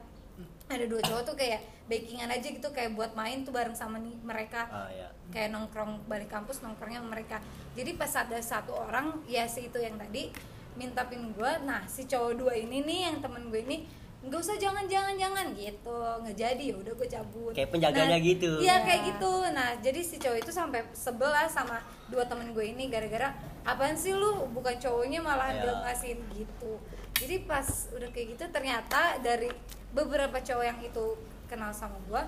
ada 0.65 0.85
dua 0.89 1.01
cowok 1.05 1.23
tuh 1.29 1.37
kayak 1.37 1.61
backingan 1.85 2.33
aja 2.33 2.49
gitu 2.49 2.69
kayak 2.73 2.97
buat 2.97 3.13
main 3.13 3.45
tuh 3.45 3.53
bareng 3.53 3.77
sama 3.77 4.01
nih 4.01 4.17
mereka. 4.25 4.69
Ah, 4.73 4.89
iya. 4.89 5.09
Kayak 5.29 5.53
nongkrong 5.53 6.09
balik 6.09 6.33
kampus 6.33 6.65
nongkrongnya 6.65 7.05
sama 7.05 7.11
mereka. 7.13 7.41
Jadi 7.77 7.91
pas 8.01 8.13
ada 8.17 8.39
satu 8.41 8.73
orang 8.73 9.21
ya 9.29 9.45
si 9.45 9.69
itu 9.69 9.77
yang 9.77 10.01
tadi 10.01 10.33
minta 10.77 11.05
pin 11.09 11.33
gua. 11.37 11.61
Nah, 11.65 11.85
si 11.89 12.09
cowok 12.09 12.33
dua 12.41 12.53
ini 12.57 12.81
nih 12.85 13.01
yang 13.13 13.17
temen 13.21 13.53
gue 13.53 13.61
ini 13.61 14.04
nggak 14.25 14.41
usah 14.41 14.57
jangan 14.57 14.85
jangan 14.85 15.15
jangan. 15.15 15.47
Gitu. 15.53 15.93
Nggak 15.95 16.37
jadi 16.37 16.65
ya 16.65 16.77
udah 16.77 16.93
gue 16.95 17.09
cabut. 17.09 17.53
Kayak 17.53 17.71
penjaganya 17.71 18.17
Nah, 18.17 18.21
gitu. 18.21 18.51
iya 18.59 18.77
kayak 18.81 19.01
gitu. 19.07 19.33
Nah 19.51 19.69
jadi 19.79 20.01
si 20.01 20.17
cowok 20.17 20.39
itu 20.41 20.51
sampai 20.51 20.81
sebel 20.91 21.29
lah 21.29 21.45
sama 21.47 21.79
dua 22.09 22.25
temen 22.25 22.51
gue 22.51 22.65
ini 22.65 22.89
gara-gara 22.89 23.33
apaan 23.63 23.95
sih 23.95 24.13
lu? 24.13 24.49
Bukan 24.51 24.77
cowoknya 24.77 25.21
malah 25.21 25.51
Iya. 25.51 25.61
dia 25.63 25.75
ngasihin 25.83 26.21
gitu. 26.33 26.81
Jadi 27.15 27.45
pas 27.45 27.67
udah 27.91 28.09
kayak 28.11 28.27
gitu 28.33 28.45
ternyata 28.49 29.21
dari 29.21 29.47
beberapa 29.91 30.35
cowok 30.37 30.65
yang 30.65 30.81
itu 30.81 31.05
kenal 31.47 31.71
sama 31.71 31.95
gue 32.05 32.23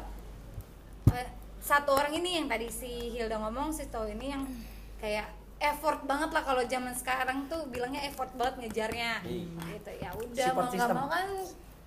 eh, 1.10 1.28
satu 1.58 1.90
orang 1.92 2.14
ini 2.14 2.38
yang 2.38 2.46
tadi 2.46 2.68
si 2.68 3.10
Hilda 3.10 3.38
ngomong 3.38 3.70
si 3.70 3.86
cowok 3.86 4.12
ini 4.12 4.30
yang 4.30 4.44
kayak 4.96 5.26
effort 5.56 6.04
banget 6.04 6.30
lah 6.30 6.44
kalau 6.44 6.62
zaman 6.62 6.92
sekarang 6.92 7.48
tuh 7.48 7.64
bilangnya 7.66 8.04
effort 8.04 8.28
banget 8.36 8.54
ngejarnya. 8.62 9.24
Iya. 9.24 9.64
gitu. 9.72 9.90
Ya 9.96 10.10
udah 10.12 10.46
Support 10.52 10.66
mau 10.66 10.76
nggak 10.76 10.94
mau 10.94 11.08
kan 11.08 11.26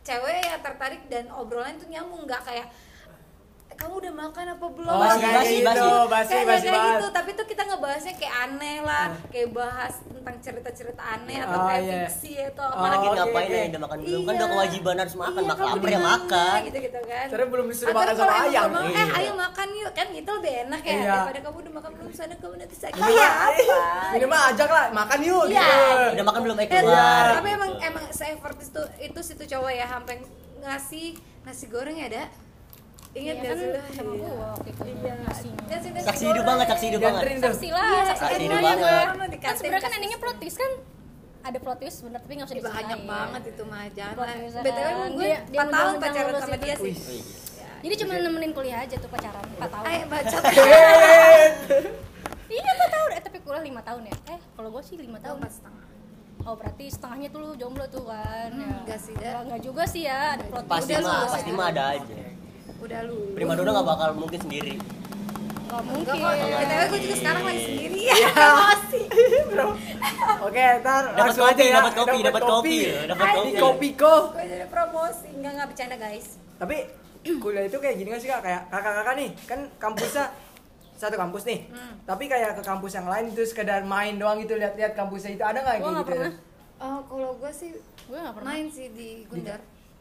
cewek 0.09 0.41
ya 0.41 0.57
tertarik 0.57 1.05
dan 1.05 1.29
obrolan 1.29 1.77
tuh 1.77 1.85
nyambung 1.85 2.25
nggak 2.25 2.41
kayak 2.41 2.65
"Eh, 2.65 2.88
kamu 3.79 3.93
udah 3.97 4.13
makan 4.13 4.45
apa 4.49 4.65
belum? 4.69 4.91
Oh, 4.91 4.99
Basi, 4.99 5.17
kayak 5.17 5.33
basi, 5.33 5.55
gitu, 5.55 5.65
basi. 5.65 6.05
basi, 6.05 6.29
kayak 6.29 6.45
basi 6.45 6.65
kayak 6.65 6.83
gitu 6.91 7.07
tapi 7.09 7.29
tuh 7.31 7.45
kita 7.45 7.61
ngebahasnya 7.63 8.13
kayak 8.13 8.35
aneh 8.41 8.77
lah 8.81 9.05
kayak 9.27 9.49
bahas 9.51 9.93
tentang 10.05 10.35
cerita-cerita 10.37 10.99
aneh 11.01 11.37
atau 11.39 11.57
Oh, 11.57 11.65
kayak 11.65 11.81
iya. 11.81 11.95
fiksi 12.05 12.33
atau 12.45 12.65
Oh, 12.65 12.75
apa 12.75 12.87
Lagi 12.89 13.07
oke, 13.07 13.15
ngapain 13.15 13.45
oke. 13.45 13.55
ya 13.55 13.65
udah 13.65 13.81
makan 13.81 13.97
belum? 14.01 14.21
Kan 14.21 14.33
udah 14.35 14.49
kewajiban 14.49 14.95
harus 14.97 15.15
makan, 15.15 15.39
Iya, 15.39 15.49
maka 15.49 15.61
kamu 15.61 15.71
lapar 15.73 15.89
ya 15.89 15.99
makan. 16.01 16.57
gitu 16.61 16.77
gitu 16.81 16.99
kan 17.01 17.25
Terus 17.29 17.47
belum 17.49 17.65
disuruh 17.65 17.93
makan 17.93 18.13
sama 18.13 18.27
emang 18.29 18.43
ayam. 18.45 18.69
eh 18.69 18.89
Iya. 18.89 19.05
ayo 19.17 19.31
makan 19.33 19.67
yuk 19.73 19.91
kan 19.93 20.07
gitu 20.09 20.29
lebih 20.33 20.53
enak 20.61 20.81
ya 20.81 20.91
Iya. 20.91 21.07
daripada 21.09 21.39
kamu 21.41 21.57
udah 21.59 21.73
makan 21.73 21.91
belum 21.95 22.11
sana 22.11 22.35
kamu 22.35 22.55
nanti 22.57 22.75
sakit 22.75 22.99
ya 22.99 23.29
apa 23.29 23.77
minimal 24.11 24.41
ajak 24.49 24.69
lah 24.69 24.85
makan 24.91 25.19
yuk 25.21 25.45
Iya. 25.47 25.63
gitu. 25.63 25.77
Udah 26.11 26.25
makan 26.25 26.41
belum? 26.41 26.55
Eh, 26.55 26.61
Eh, 26.61 26.69
keluar. 26.69 27.25
tapi 27.31 27.47
gitu. 27.47 27.57
emang 27.57 27.71
emang 27.81 28.05
se-effort 28.09 28.57
itu 28.57 28.81
itu 29.01 29.19
situ 29.23 29.43
cowok 29.47 29.71
ya 29.71 29.85
sampai 29.87 30.15
ngasih 30.59 31.07
nasi 31.41 31.65
goreng 31.65 31.95
ya 31.95 32.07
ada 32.07 32.23
Iya 32.25 32.27
ingat 33.11 33.35
gak 33.35 33.49
kan 33.49 33.57
sama 33.89 34.11
Iya. 34.11 34.29
gua 34.29 34.47
waktu 34.53 34.69
itu 34.69 34.81
Iya. 34.85 35.13
nasi 35.19 35.49
Saksi 35.99 36.25
hidup 36.25 36.43
banget, 36.43 36.65
saksi 36.67 36.85
hidup 36.89 37.01
banget. 37.01 37.23
Saksi 37.39 37.67
lah, 37.69 37.89
Iya, 37.89 38.03
saksi 38.11 38.33
hidup 38.41 38.59
banget. 38.59 39.29
Kan 39.37 39.53
sebenarnya 39.55 39.83
kan 39.83 39.91
endingnya 39.93 40.19
plot 40.19 40.37
twist 40.37 40.57
kan 40.57 40.71
ada 41.39 41.57
plot 41.57 41.77
twist 41.79 41.95
sebenarnya 41.99 42.19
tapi 42.19 42.33
nggak 42.35 42.47
usah 42.47 42.57
diceritain. 42.57 42.77
banyak 42.83 42.99
banget 43.05 43.41
itu 43.47 43.63
mah 43.63 43.83
jangan 43.89 44.15
btw 44.59 44.87
emang 44.87 45.09
gue 45.09 45.23
dia- 45.23 45.43
dia 45.47 45.59
4 45.61 45.71
tahun 45.71 45.93
pacaran 45.97 46.33
sama 46.37 46.57
dia 46.57 46.75
sih. 46.75 46.93
Wih. 46.95 47.23
Jadi 47.79 47.93
cuma 47.95 48.11
nemenin 48.13 48.51
kuliah 48.51 48.79
aja 48.81 48.95
tuh 48.97 49.07
pacaran 49.07 49.45
4 49.47 49.69
tahun. 49.71 49.83
ayo 49.87 50.03
baca 50.05 50.37
Iya 52.49 52.71
4 52.75 52.89
tahun, 52.89 53.09
eh 53.13 53.21
tapi 53.21 53.37
kuliah 53.39 53.63
5 53.63 53.79
tahun 53.79 54.01
ya. 54.03 54.15
Eh, 54.27 54.39
kalau 54.51 54.69
gua 54.69 54.81
sih 54.81 54.95
5 54.97 55.05
tahun 55.05 55.21
tahun. 55.21 55.37
empat 55.39 55.51
setengah 55.53 55.85
Oh, 56.41 56.55
berarti 56.55 56.85
setengahnya 56.87 57.27
tuh 57.29 57.39
lu 57.41 57.51
jomblo 57.53 57.83
tuh 57.85 58.03
kan. 58.05 58.49
Hmm, 58.49 58.63
ya. 58.63 58.71
enggak 58.79 58.97
sih, 58.97 59.11
dah. 59.13 59.43
Enggak, 59.43 59.59
juga 59.59 59.83
sih 59.83 60.01
ya. 60.01 60.39
Pasti 60.65 60.95
mah, 60.97 61.27
pasti 61.27 61.51
ya. 61.51 61.53
mah 61.53 61.67
ada 61.67 61.83
aja. 61.93 62.15
Udah 62.79 62.99
lu 63.03 63.19
Prima 63.31 63.53
dona 63.53 63.71
gak 63.73 63.87
bakal 63.87 64.09
mungkin 64.13 64.39
sendiri. 64.39 64.73
Enggak 65.69 65.81
Enggak 65.85 66.15
mungkin. 66.17 66.57
btw 66.57 66.81
gue 66.87 66.99
juga 66.99 67.15
sekarang 67.15 67.43
lagi 67.45 67.61
sendiri 67.61 67.99
ya 68.09 68.15
promosi 68.31 69.01
Bro. 69.45 69.65
Oke, 70.41 70.63
ntar 70.79 71.01
Dapat 71.05 71.19
langsung 71.19 71.43
kopi, 71.43 71.53
aja 71.53 71.63
ya. 71.63 71.73
dapat 71.75 71.93
kopi, 71.93 72.17
dapat 72.19 72.41
kopi, 72.43 72.77
dapat 73.05 73.27
kopi. 73.29 73.47
Di 73.47 73.59
kopi 73.59 73.89
kok. 73.93 74.23
gue 74.31 74.45
jadi 74.47 74.65
promosi 74.65 75.27
enggak 75.31 75.51
enggak 75.53 75.67
bercanda 75.69 75.95
guys 75.95 76.27
Tapi 76.55 76.77
kuliah 77.35 77.63
itu 77.63 77.77
kayak 77.77 77.95
gini 77.95 78.09
gak 78.09 78.19
sih 78.19 78.27
kak? 78.27 78.41
Kayak 78.41 78.61
kakak-kakak 78.67 79.13
nih, 79.13 79.29
kan 79.43 79.59
kampusnya 79.77 80.25
satu 80.95 81.15
kampus 81.15 81.43
nih. 81.45 81.59
Hmm. 81.69 81.93
Tapi 82.03 82.23
kayak 82.25 82.55
ke 82.55 82.63
kampus 82.65 82.91
yang 82.93 83.05
lain 83.05 83.25
itu 83.29 83.43
sekedar 83.45 83.83
main 83.85 84.15
doang 84.15 84.35
gitu 84.37 84.55
lihat-lihat 84.55 84.91
kampusnya 84.93 85.31
itu 85.31 85.43
ada 85.45 85.59
nggak 85.59 85.75
Gua 85.75 85.79
kayak 85.79 85.93
nggak 85.93 86.01
gitu? 86.01 86.11
pernah. 86.15 86.31
oh 86.79 86.99
kalau 87.05 87.31
gue 87.35 87.51
sih 87.51 87.71
Gue 88.03 88.17
enggak 88.17 88.33
pernah. 88.33 88.47
main 88.49 88.65
sih 88.67 88.87
di 88.89 89.09
Gundar 89.25 89.59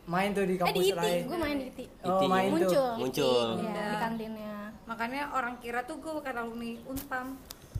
Main 0.08 0.32
tuh 0.32 0.42
di 0.42 0.48
Eh 0.48 0.50
di 0.50 0.58
kampus 0.58 0.80
ITI, 0.82 0.96
lain. 0.96 1.20
gue 1.22 1.38
main 1.38 1.56
di 1.56 1.66
ITI. 1.68 1.84
Oh, 2.00 2.08
ITI. 2.10 2.26
main 2.26 2.48
tuh. 2.48 2.56
Muncul. 2.56 2.90
Muncul. 2.96 3.48
ITI, 3.52 3.60
Iya, 3.60 3.68
Iya. 3.68 3.86
di 3.86 3.96
kantinnya. 3.98 4.54
makanya 4.88 5.22
orang 5.30 5.54
kira 5.58 5.84
tuh 5.84 5.96
gue 5.98 6.08
bukan 6.10 6.32
alumni 6.34 6.72
Unpam 6.82 7.36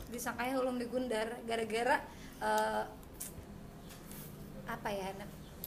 disangkanya 0.07 0.53
alumni 0.55 0.85
Gundar 0.85 1.25
gara-gara 1.43 2.05
eh, 2.39 2.83
apa 4.63 4.87
ya 4.87 5.09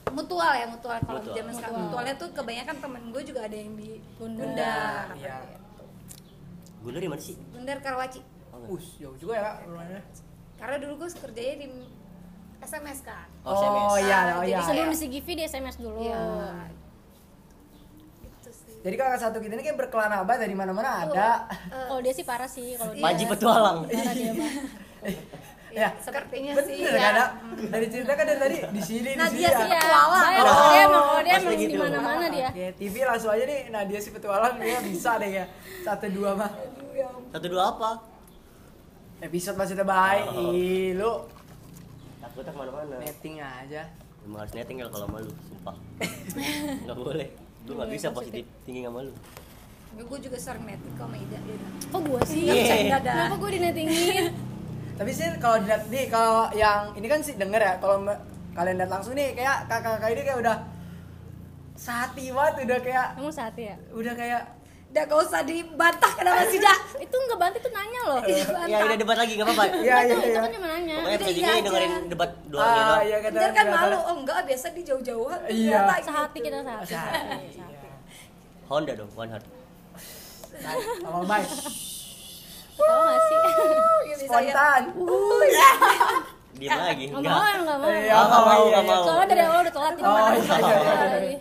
mutual 0.08 0.52
ya 0.52 0.66
mutual 0.66 0.98
kalau 1.00 1.18
Mutual. 1.18 1.34
zaman 1.34 1.52
sekarang 1.52 1.74
Mutual. 1.74 1.86
mutualnya 1.88 2.14
tuh 2.14 2.28
kebanyakan 2.32 2.76
temen 2.78 3.02
gue 3.10 3.22
juga 3.24 3.40
ada 3.42 3.56
yang 3.56 3.74
di 3.74 3.90
Gundar. 4.14 4.46
Gundar 4.46 5.06
Iya. 5.18 5.36
Gundar 6.78 7.00
di 7.00 7.08
mana 7.08 7.18
sih? 7.20 7.34
Gundar 7.50 7.78
Karawaci 7.80 8.20
Us, 8.64 8.86
jauh 8.96 9.18
juga 9.18 9.34
ya 9.34 9.50
rumahnya. 9.66 9.98
karena 10.54 10.76
dulu 10.78 10.92
gue 10.96 11.08
kerjanya 11.12 11.54
di 11.58 11.66
SMS 12.62 13.02
kan 13.02 13.26
Oh, 13.42 13.52
SMS. 13.52 13.82
Oh 13.84 13.98
iya, 13.98 14.18
oh 14.32 14.40
Jadi 14.40 14.48
iya. 14.48 14.58
Sebelum 14.62 14.88
di 14.88 14.96
CGV 14.96 15.26
di 15.32 15.42
SMS 15.44 15.76
dulu. 15.76 15.98
Iya. 15.98 16.22
Sih. 18.44 18.78
Jadi 18.80 18.94
kakak 18.94 19.20
satu 19.20 19.38
kita 19.38 19.52
ini 19.52 19.62
kayak 19.62 19.78
berkelana 19.78 20.22
abad 20.22 20.38
dari 20.38 20.52
mana-mana 20.52 21.02
ada. 21.02 21.28
Eh, 21.50 21.86
Kalau 21.88 22.00
dia 22.00 22.12
sih 22.12 22.22
parah 22.22 22.46
sih 22.46 22.74
kalau 22.74 22.92
dia. 22.92 23.02
Panji 23.02 23.24
petualang. 23.24 23.78
Parah 23.84 24.12
dia 24.12 24.32
mah. 24.32 24.52
Ya, 25.72 25.88
sepertinya 25.96 26.52
bener 26.52 26.68
sih 26.68 26.84
kan, 26.84 26.92
ya. 26.92 27.10
Dak? 27.16 27.30
Dari 27.72 27.86
cerita 27.88 28.12
kan 28.12 28.28
dari 28.28 28.36
tadi 28.36 28.56
di 28.60 28.82
sini 28.84 29.08
di 29.08 29.16
Nadia 29.16 29.32
sini. 29.40 29.56
sih 29.56 29.64
ya. 29.64 29.80
petualang. 29.80 30.10
Baik, 30.12 30.36
Oh, 30.36 30.44
kalau 30.44 30.68
dia 30.68 30.82
emang 30.84 31.04
kalau 31.08 31.22
dia 31.24 31.32
emang 31.32 31.54
gitu. 31.56 31.64
di 31.64 31.78
mana-mana 31.80 32.24
dia 32.28 32.48
Oke, 32.52 32.66
TV 32.76 32.94
langsung 33.08 33.30
aja 33.32 33.44
nih 33.48 33.60
Nadia 33.72 33.98
si 33.98 34.10
petualang 34.12 34.54
dia 34.60 34.78
bisa 34.84 35.10
deh 35.16 35.30
ya. 35.32 35.44
Satu 35.80 36.06
dua 36.12 36.30
mah. 36.36 36.52
Satu 37.32 37.46
dua 37.48 37.62
apa? 37.72 37.90
Episode 39.24 39.56
maksudnya 39.56 39.86
baik. 39.88 40.24
Oh. 40.28 40.52
Ih, 40.52 40.92
lu 42.32 42.40
Takutnya 42.40 42.48
ke 42.48 42.58
mana-mana. 42.58 42.94
netting 42.98 43.36
aja. 43.38 43.82
Emang 44.22 44.38
harus 44.40 44.52
netting 44.52 44.76
kalau 44.82 45.06
malu, 45.06 45.32
sumpah. 45.42 45.76
Nggak 46.84 46.96
boleh. 46.96 47.28
Gue 47.62 47.74
nggak 47.74 47.90
bisa 47.90 48.08
positif 48.10 48.44
tinggi 48.62 48.82
nggak 48.82 48.94
malu. 48.94 49.12
gue 49.92 50.18
juga 50.18 50.34
sering 50.36 50.64
netting 50.64 50.94
sama 50.96 51.12
Ida 51.14 51.36
Ida. 51.38 51.68
kok 51.84 52.00
gue 52.00 52.20
sih 52.24 52.40
Iya, 52.42 52.52
bercanda 52.56 52.98
dah. 52.98 53.12
kenapa 53.18 53.36
gue 53.36 53.50
dinetingin 53.52 54.24
Tapi 54.98 55.10
sih 55.10 55.28
kalau 55.36 55.56
dilihat 55.60 55.84
nih 55.86 56.04
kalau 56.08 56.48
yang 56.54 56.96
ini 56.96 57.06
kan 57.06 57.20
sih 57.20 57.36
denger 57.36 57.60
ya 57.60 57.74
kalau 57.76 58.00
me- 58.00 58.22
kalian 58.52 58.76
lihat 58.78 58.88
langsung 58.88 59.12
nih 59.12 59.32
kayak 59.32 59.68
kakak-kakak 59.68 60.08
ini 60.10 60.22
kayak 60.22 60.38
udah 60.40 60.56
sehati 61.74 62.24
banget 62.30 62.54
udah 62.64 62.78
kayak 62.80 63.06
emang 63.16 63.28
saat 63.30 63.52
ya 63.54 63.76
udah 63.90 64.14
kayak 64.14 64.42
Udah 64.92 65.02
gak 65.02 65.20
usah 65.24 65.40
dibantah 65.40 66.12
kenapa 66.12 66.44
sih 66.46 66.58
dak? 66.58 66.76
itu 67.04 67.16
nggak 67.16 67.38
bantu 67.38 67.56
itu 67.58 67.70
nanya 67.70 68.00
loh 68.04 68.20
Ya 68.68 68.76
udah 68.78 68.92
debat 68.94 69.16
lagi 69.16 69.32
nggak 69.34 69.46
apa-apa. 69.46 69.64
iya 69.78 69.96
iya 70.02 70.14
itu 70.14 70.28
iya. 70.28 70.36
kan 70.38 70.50
cuma 70.52 70.66
nanya 70.68 70.94
Pokoknya 70.94 71.08
Udah, 71.08 71.16
episode 71.16 71.32
iya 71.32 71.40
ini 71.42 71.48
aja. 71.50 71.64
dengerin 71.64 71.92
debat 72.06 72.30
dua 72.44 72.60
Ah, 72.60 72.68
doang. 72.68 73.00
iya 73.02 73.16
kata 73.18 73.32
Ntar 73.34 73.50
kan 73.50 73.66
malu, 73.70 73.96
oh 73.98 74.14
enggak 74.14 74.38
biasa 74.44 74.66
di 74.70 74.82
jauh-jauhan 74.82 75.38
Iya. 75.42 75.72
Ternyata 75.72 75.94
gitu. 75.94 76.06
sehati 76.06 76.38
kita 76.38 76.58
sehati 76.58 76.84
Sehati, 76.84 77.08
sehati, 77.08 77.46
iya. 77.48 77.50
sehati. 77.56 77.88
Honda 78.62 78.92
dong, 78.94 79.10
one 79.14 79.30
heart. 79.30 79.46
Sama 81.00 81.20
baik. 81.24 81.48
tahu 82.74 83.16
sih 83.18 83.38
Iya, 84.02 84.14
bisa 84.14 84.36
ya. 84.38 84.52
Spontan. 84.52 84.82
Diam 86.52 86.78
lagi. 86.78 87.04
nggak 87.08 87.16
Enggak. 87.16 87.32
mau 87.32 87.56
nggak 87.58 87.78
mau 87.78 87.88
Iya, 87.90 88.12
Ah, 88.12 88.22
nggak 88.22 88.42
mau, 88.42 88.60
iya, 88.62 88.68
nggak 88.70 88.82
iya. 88.82 88.92
mau. 88.92 89.02
soalnya 89.02 89.26
dari 89.26 89.42
awal 89.42 89.58
udah 89.58 89.72
telat 89.72 89.94
Oh, 89.94 90.04
iya, 90.04 90.36
iya, 90.36 90.76
iya, 91.24 91.38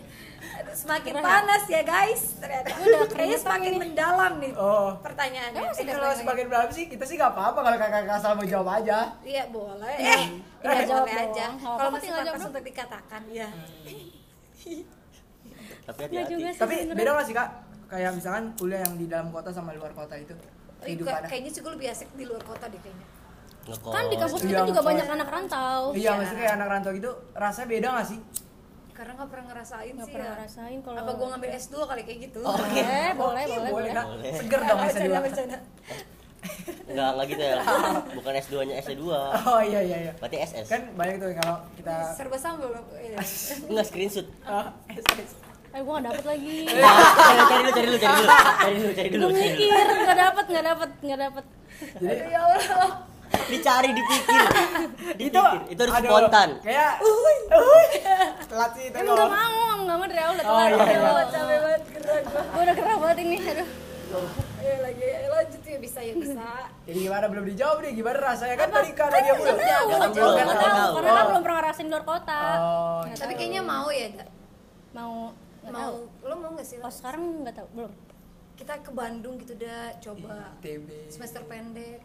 Iya. 0.82 0.90
Semakin 0.90 1.14
panas 1.16 1.62
ya 1.68 1.82
guys 1.84 2.22
Ternyata 2.36 2.66
Udah 2.66 2.82
Kayaknya 2.82 3.06
keringetan 3.08 3.38
semakin 3.40 3.70
ini. 3.70 3.78
mendalam 3.80 4.32
nih 4.36 4.52
Oh. 4.54 4.90
Pertanyaannya 4.98 5.62
Eh, 5.62 5.84
kalau 5.88 6.10
sebagian 6.12 6.48
berapa 6.48 6.70
sih 6.70 6.84
kita 6.86 7.04
sih 7.04 7.14
nggak 7.14 7.32
apa-apa 7.32 7.58
kalau 7.60 7.76
kakak-kakak 7.76 8.16
asal 8.16 8.32
mau 8.34 8.42
jawab 8.44 8.68
aja. 8.74 8.98
Iya 9.22 9.44
boleh 9.48 9.94
Eh, 9.94 10.22
tinggal 10.58 10.74
eh, 10.74 10.84
jawab 10.84 11.04
boleh 11.04 11.14
doang. 11.14 11.30
aja 11.30 11.46
Kalau 11.56 11.88
masih 11.88 12.02
tinggal 12.02 12.18
pantas 12.20 12.34
jawab 12.34 12.50
untuk 12.50 12.64
dikatakan 12.64 13.22
ya 13.30 13.48
Tapi 15.82 16.00
hati-hati. 16.00 16.34
sih 16.46 16.58
Tapi 16.58 16.74
beda 16.88 17.10
nggak 17.12 17.26
sih 17.26 17.34
kak? 17.34 17.48
Kayak 17.88 18.10
misalkan 18.12 18.44
kuliah 18.56 18.80
yang 18.80 18.94
di 18.96 19.06
dalam 19.06 19.28
kota 19.28 19.50
sama 19.50 19.70
luar 19.70 19.92
kota 19.92 20.14
itu 20.16 20.32
Ih, 20.32 20.96
kehidupannya. 20.98 21.28
Kayaknya 21.28 21.50
sih 21.50 21.60
gue 21.60 21.72
lebih 21.72 21.88
asik 21.88 22.08
di 22.12 22.24
luar 22.24 22.42
kota 22.42 22.66
deh 22.66 22.80
kayaknya 22.80 23.06
Ngekos. 23.62 23.92
kan 23.94 24.04
di 24.04 24.16
kampus 24.16 24.40
Iya, 24.40 24.48
kita 24.48 24.62
juga 24.66 24.82
banyak 24.82 25.06
anak 25.08 25.28
rantau 25.28 25.80
Iya, 25.92 26.10
maksudnya 26.12 26.40
kayak 26.42 26.54
anak 26.56 26.68
rantau 26.68 26.90
gitu 26.92 27.10
rasanya 27.32 27.68
beda 27.68 27.88
nggak 27.92 28.06
sih? 28.08 28.18
Karena 28.92 29.12
gak 29.14 29.28
pernah 29.28 29.46
ngerasain 29.48 29.88
nggak 29.90 30.04
sih 30.04 30.12
pernah 30.12 30.26
ya 30.26 30.34
ngerasain 30.36 30.78
kalau 30.80 30.98
Apa 30.98 31.12
gue 31.12 31.26
ngambil 31.26 31.50
S2 31.56 31.74
kali 31.82 32.02
kayak 32.02 32.18
gitu 32.22 32.40
Oh, 32.40 32.52
boleh 32.52 32.72
boleh 33.14 33.42
Oke, 33.42 33.54
boleh 33.54 33.72
boleh 33.72 33.90
kak. 33.90 34.04
boleh. 34.06 34.30
Seger 34.34 34.60
dong 34.60 34.78
bisa 34.78 34.86
Bercanda, 34.92 35.08
dua. 35.08 35.20
bercanda. 35.22 35.58
Enggak, 36.84 37.08
enggak 37.08 37.26
gitu 37.28 37.42
ya. 37.42 37.56
Bukan 38.18 38.32
S2-nya 38.36 38.74
S2. 38.80 39.02
Oh 39.06 39.60
iya 39.62 39.80
iya 39.80 39.96
iya. 40.00 40.12
Berarti 40.14 40.36
SS. 40.38 40.66
Kan 40.68 40.82
banyak 40.92 41.16
tuh 41.16 41.30
kalau 41.36 41.56
kita 41.72 41.94
Serba 42.12 42.36
sambal 42.36 42.68
loh 42.70 42.84
Iya. 42.94 43.18
Enggak 43.70 43.84
screenshot. 43.86 44.26
Ah, 44.42 44.68
SS. 44.88 45.30
eh 45.72 45.80
gue 45.80 45.88
nggak 45.88 46.04
dapet 46.04 46.24
lagi 46.26 46.56
Cari 46.68 47.40
cari 47.48 47.62
dulu, 47.64 47.72
cari 47.72 47.86
dulu, 47.86 47.96
cari 47.96 48.12
dulu. 48.12 48.28
Cari 48.60 48.74
dulu, 48.76 48.92
cari 48.92 49.08
dulu. 49.08 49.22
gue 49.22 49.32
mikir 49.32 49.72
nggak 50.04 50.18
dapet 50.20 50.44
nggak 50.46 50.64
dapet 50.66 50.88
nggak 51.00 51.20
dapet 51.22 51.44
Jadi 51.96 52.20
Ya 52.28 52.40
Allah 52.44 52.90
Dicari, 53.44 53.90
dipikir. 53.90 54.44
itu 55.18 55.30
Dipikir. 55.32 55.60
Itu 55.68 55.80
harus 55.82 55.94
aduh, 55.96 56.08
spontan. 56.08 56.48
Kayak 56.60 56.92
uhuy, 57.00 57.36
uhuy. 57.50 57.86
Telat 58.44 58.70
sih 58.72 58.84
itu. 58.86 58.96
emang 58.96 59.16
nggak 59.16 59.30
mau 59.30 59.50
nggak 59.82 59.96
mau 59.96 60.06
dari 60.06 60.20
awal 60.20 60.34
udah 60.34 60.44
Oh, 60.44 60.52
telat 60.52 60.62
iya, 60.62 60.76
udah 60.76 60.86
iya. 60.86 61.00
telat. 61.02 61.26
Capek 61.28 61.58
banget 61.58 61.82
gerak 61.88 62.22
udah 62.52 62.74
gerah 62.74 62.96
banget 62.98 63.18
ini 63.20 63.36
aduh 63.42 63.68
Ayo 64.62 64.76
lagi, 64.78 65.02
ayo 65.02 65.28
lanjut 65.32 65.62
ya 65.64 65.78
bisa 65.78 65.98
ya 66.00 66.12
bisa 66.14 66.46
Jadi 66.84 66.98
gimana 67.00 67.24
belum 67.26 67.44
dijawab 67.44 67.76
nih 67.80 67.92
gimana 67.94 68.18
rasanya 68.22 68.54
kan 68.54 68.68
tadi 68.70 68.90
karena 68.92 69.16
dia 69.16 69.32
nggak 69.32 69.40
belum. 69.40 69.56
tahu 69.58 69.82
nggak 69.82 70.10
belum, 70.12 70.12
tahu 70.12 70.30
nggak 70.30 70.46
karena 70.46 70.60
kan 70.62 70.72
Oh. 71.16 71.26
belum 71.26 71.42
pernah 71.42 71.56
ngerasain 71.58 71.88
luar 71.88 72.04
kota 72.04 72.40
Oh. 72.54 73.00
Nggak 73.02 73.18
Tapi 73.18 73.32
kayaknya 73.34 73.62
mau 73.64 73.88
ya 73.88 74.06
mau 74.92 75.14
nggak 75.58 75.72
Mau, 75.72 75.80
tahu 75.80 75.96
lo 76.22 76.34
mau 76.36 76.50
gak 76.52 76.66
sih? 76.68 76.76
kalau 76.76 76.92
sekarang 76.92 77.22
nggak 77.42 77.54
tahu 77.54 77.68
belum 77.72 77.92
Kita 78.52 78.72
ke 78.78 78.90
Bandung 78.92 79.34
gitu 79.38 79.54
dah, 79.56 79.96
coba 79.98 80.54
TB. 80.60 80.88
Semester 81.08 81.42
pendek 81.42 81.98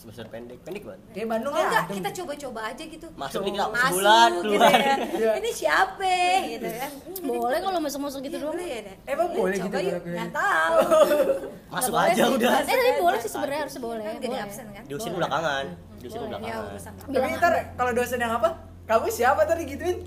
Semester 0.00 0.24
pendek, 0.26 0.58
pendek 0.60 0.82
banget. 0.82 1.00
Kayak 1.12 1.28
Bandung 1.28 1.52
Oh 1.52 1.58
ya. 1.58 1.66
enggak, 1.66 1.84
kita 1.92 2.08
coba-coba 2.16 2.60
aja 2.66 2.84
gitu 2.86 3.06
Masuk 3.12 3.40
dikira 3.42 3.64
Masuk 3.66 3.84
sebulan 3.84 4.30
gitu 4.30 4.42
keluar. 4.48 4.72
ya 4.72 4.94
Iya. 5.12 5.30
Ini 5.36 5.50
siapa 5.52 6.14
gitu 6.48 6.68
kan 6.72 6.92
boleh 7.22 7.58
kalau 7.60 7.78
masuk-masuk 7.78 8.20
gitu 8.22 8.32
Iya, 8.32 8.40
doang 8.40 8.56
boleh 8.56 8.68
ya? 8.70 8.94
Emang 9.06 9.28
boleh 9.30 9.56
Coba 9.60 9.76
gitu 9.76 9.98
nggak 10.08 10.30
tahu 10.32 10.78
Masuk 11.74 11.92
boleh 11.92 12.08
aja 12.08 12.22
sih. 12.22 12.32
udah. 12.32 12.52
eh 12.56 12.64
tapi 12.66 12.92
boleh 12.98 13.18
sih 13.18 13.30
sebenarnya 13.30 13.60
harus 13.60 13.76
boleh 13.78 14.00
Kan 14.00 14.10
gak 14.10 14.22
di 14.22 14.28
boleh. 14.30 14.40
absen 14.42 14.66
kan? 14.70 14.82
Diusin 14.86 15.12
belakangan. 15.12 15.64
Diusin 16.00 16.18
Boleh. 16.18 16.38
Ya 16.40 16.54
belakangan. 16.56 17.12
Tapi 17.12 17.28
ntar 17.36 17.52
kalau 17.76 17.92
dosen 17.92 18.18
yang 18.18 18.32
apa? 18.34 18.48
Kamu 18.86 19.06
siapa 19.08 19.40
tadi 19.44 19.62
gituin? 19.66 19.98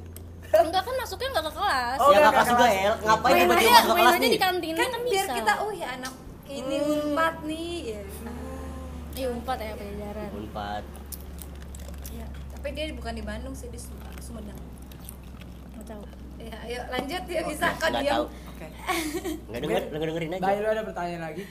enggak 0.55 0.81
kan 0.81 0.93
masuknya 0.95 1.27
nggak 1.31 1.45
ke 1.45 1.53
kelas 1.55 1.97
Oh, 1.97 2.09
Ya 2.09 2.17
nggak 2.19 2.21
nggak 2.23 2.33
kelas 2.35 2.45
ke 2.45 2.51
juga. 2.51 2.67
El. 2.67 2.93
Ngapain 2.99 3.33
tiba-tiba 3.35 3.71
masuk 3.71 3.89
main 3.91 3.93
kelas 3.99 4.09
aja 4.11 4.17
nih? 4.19 4.31
di 4.31 4.39
kantin 4.39 4.73
Kan 4.73 4.87
kan 4.87 5.01
biar 5.03 5.25
kita, 5.31 5.53
oh 5.59 5.71
ya 5.71 5.87
anak 5.91 6.13
ini 6.47 6.75
unpad 6.79 7.35
nih 7.43 7.69
ya. 7.87 8.01
Iya 9.13 9.27
empat 9.29 9.57
ya 9.57 9.73
pajajaran 9.73 10.29
Unpad. 10.33 10.83
Ya, 12.09 12.25
Tapi 12.51 12.67
dia 12.71 12.85
bukan 12.93 13.13
di 13.13 13.23
Bandung 13.23 13.53
sih, 13.53 13.69
di 13.69 13.77
Sum- 13.77 13.97
Sumedang 14.19 14.57
nggak 15.73 15.85
tahu 15.87 16.03
Ya, 16.35 16.57
ayo 16.61 16.79
lanjut 16.89 17.23
ya 17.23 17.41
bisa 17.45 17.71
kan 17.77 17.91
dia 17.97 18.19
tahu. 18.19 18.25
Oke. 18.27 18.67
Enggak 19.47 19.61
denger, 19.63 19.81
enggak 19.87 20.07
dengerin 20.11 20.31
aja. 20.33 20.43
Baik 20.43 20.57
lu 20.59 20.67
ada 20.67 20.83
pertanyaan 20.83 21.23
lagi? 21.23 21.43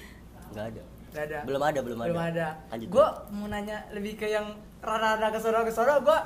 Enggak 0.52 0.64
ada. 0.68 0.82
Gak 1.12 1.24
ada. 1.28 1.38
Belum 1.44 1.62
ada, 1.62 1.78
belum 1.80 1.98
ada. 1.98 2.08
Belum 2.08 2.22
ada. 2.22 2.46
Lanjut. 2.68 2.88
Gue 2.88 3.06
mau 3.30 3.46
nanya 3.46 3.78
lebih 3.88 4.12
ke 4.16 4.26
yang 4.26 4.52
rada-rada 4.80 5.28
kesono 5.28 5.64
kesono 5.64 5.94
gue 6.00 6.18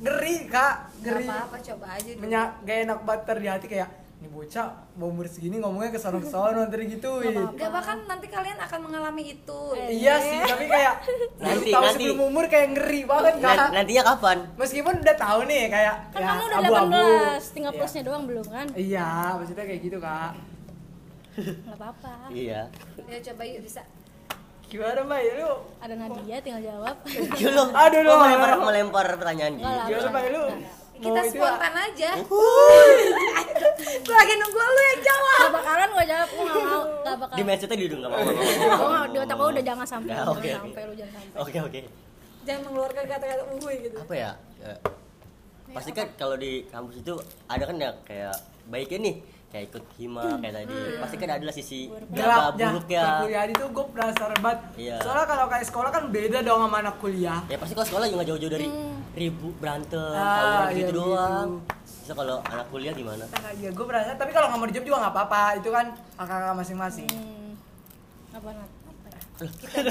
ngeri 0.00 0.36
kak, 0.48 0.74
Gak 1.00 1.04
ngeri. 1.04 1.26
apa-apa, 1.26 1.56
coba 1.64 1.86
aja 1.92 2.10
dulu 2.10 2.22
Menyak 2.24 2.48
gak 2.64 2.76
enak 2.82 2.98
banget 3.02 3.36
di 3.36 3.48
hati 3.48 3.66
kayak 3.68 3.88
ini 4.14 4.28
bocah 4.28 4.66
mau 4.94 5.08
umur 5.08 5.26
segini 5.26 5.58
ngomongnya 5.58 5.90
kesono 5.90 6.16
kesono 6.16 6.64
ntar 6.64 6.80
gitu. 6.80 7.20
Gak 7.52 7.68
bahkan 7.68 7.98
nanti 8.04 8.26
kalian 8.26 8.56
akan 8.56 8.78
mengalami 8.82 9.22
itu 9.32 9.60
Iya 9.76 10.14
sih, 10.16 10.38
tapi 10.40 10.64
kayak 10.64 10.94
Nanti, 11.44 11.68
tahu 11.68 11.82
nanti. 11.82 12.04
sebelum 12.04 12.20
umur 12.24 12.44
kayak 12.46 12.68
ngeri 12.72 13.04
banget 13.04 13.34
kak. 13.38 13.68
nantinya 13.70 14.02
kapan? 14.06 14.38
Meskipun 14.54 14.94
udah 14.98 15.16
tahu 15.18 15.40
nih 15.44 15.62
kayak 15.68 15.94
kan 16.08 16.18
ya, 16.18 16.26
kamu 16.26 16.42
udah 16.42 16.58
abu-abu. 16.58 17.04
18 17.36 17.52
tinggal 17.52 17.70
Iya. 17.70 17.78
plusnya 17.78 18.02
doang 18.02 18.24
belum 18.24 18.46
kan 18.46 18.66
Iya, 18.72 19.08
maksudnya 19.36 19.64
kayak 19.64 19.80
gitu 19.82 19.98
kak. 19.98 20.32
nggak 21.34 21.74
apa-apa 21.74 22.14
Iya. 22.30 22.60
Ya 23.04 23.18
coba 23.24 23.42
yuk 23.44 23.60
bisa 23.60 23.82
Gimana 24.64 25.04
mbak? 25.04 25.20
Ya, 25.20 25.32
lu? 25.36 25.52
ada 25.78 25.94
Nadia 25.94 26.36
tinggal 26.40 26.62
jawab. 26.64 26.96
Aduh, 27.04 28.00
Lo 28.00 28.08
lu. 28.08 28.14
melempar 28.18 28.50
melempar 28.58 29.06
pertanyaan 29.12 29.52
gitu. 29.54 29.68
Gimana 29.86 30.08
mbak? 30.08 30.22
Lu? 30.32 30.42
Kita 30.94 31.10
mau 31.10 31.18
itu 31.18 31.36
ya? 31.36 31.42
spontan 31.42 31.74
aja. 31.74 32.10
Gue 34.04 34.14
lagi 34.14 34.34
nunggu 34.36 34.58
lu 34.58 34.82
yang 34.84 35.00
jawab 35.02 35.38
Gak 35.40 35.52
bakalan 35.52 35.88
gue 35.90 36.04
jawab, 36.06 36.28
gue 36.30 36.44
gak 36.44 36.62
mau 36.62 36.82
Gak 37.02 37.16
bakal 37.18 37.34
Di 37.34 37.42
mindsetnya 37.42 37.76
di 37.76 37.86
enggak 37.86 38.10
mau. 38.10 38.18
nggak 38.18 38.34
mau. 38.34 38.78
Gue 38.78 38.88
gak, 38.88 39.06
di 39.06 39.18
otak 39.18 39.36
gue 39.36 39.48
udah 39.50 39.64
jangan 39.64 39.86
sampai 39.86 40.10
Nah, 40.10 40.24
Jangan 40.24 40.60
sampai, 40.62 40.82
lu 40.84 40.94
jangan 40.94 41.12
sampai 41.14 41.38
Oke, 41.42 41.58
oke. 41.60 41.80
Jangan 42.44 42.60
mengeluarkan 42.62 43.02
kata-kata 43.04 43.42
uhuy 43.52 43.74
gitu 43.82 43.96
Apa 43.98 44.14
ya? 44.14 44.30
Ya, 44.60 44.74
Pasti 45.74 45.90
kan 45.90 46.06
kalau 46.14 46.36
di 46.38 46.62
kampus 46.70 47.02
itu 47.02 47.14
ada 47.50 47.64
kan 47.64 47.76
ya 47.76 47.90
kayak 48.06 48.36
baiknya 48.64 48.98
nih 49.02 49.14
kayak 49.54 49.70
ikut 49.70 49.84
hima 49.94 50.22
kayak 50.42 50.54
tadi. 50.56 50.74
Pasti 50.98 51.14
kan 51.14 51.28
ada 51.30 51.44
lah 51.46 51.54
sisi 51.54 51.80
gak 51.86 52.10
gelapnya 52.10 52.66
buruknya. 52.74 53.02
perkuliahan 53.06 53.48
itu 53.48 53.64
gue 53.70 53.84
penasaran 53.88 54.38
banget 54.42 54.60
Iya. 54.74 54.96
soalnya 54.98 55.26
kalau 55.30 55.46
kayak 55.46 55.64
sekolah 55.64 55.90
kan 55.90 56.02
beda 56.10 56.38
dong 56.42 56.60
sama 56.60 56.76
anak 56.82 56.96
kuliah 56.98 57.38
Ya 57.46 57.56
pasti 57.56 57.72
kalau 57.72 57.86
sekolah 57.86 58.04
juga 58.04 58.16
nggak 58.18 58.28
jauh-jauh 58.28 58.52
dari 58.52 58.66
ribu 59.14 59.46
berantem, 59.54 60.10
Ah, 60.12 60.26
tawuran 60.34 60.66
iya 60.66 60.78
gitu 60.82 60.92
doang. 60.92 61.48
Bisa 62.02 62.12
kalau 62.12 62.36
anak 62.44 62.66
kuliah 62.68 62.92
gimana? 62.92 63.24
nah, 63.24 63.52
ya 63.54 63.70
gue 63.70 63.84
penasaran 63.86 64.18
tapi 64.18 64.30
kalau 64.34 64.46
nggak 64.50 64.58
mau 64.58 64.66
dijawab 64.66 64.84
juga 64.84 64.98
nggak 65.00 65.14
apa-apa 65.14 65.42
itu 65.54 65.68
kan 65.70 65.86
kakak 66.18 66.54
masing-masing 66.58 67.08
hmm. 67.08 67.50
Apa? 68.34 68.50
Apa 68.50 69.06
ya? 69.06 69.20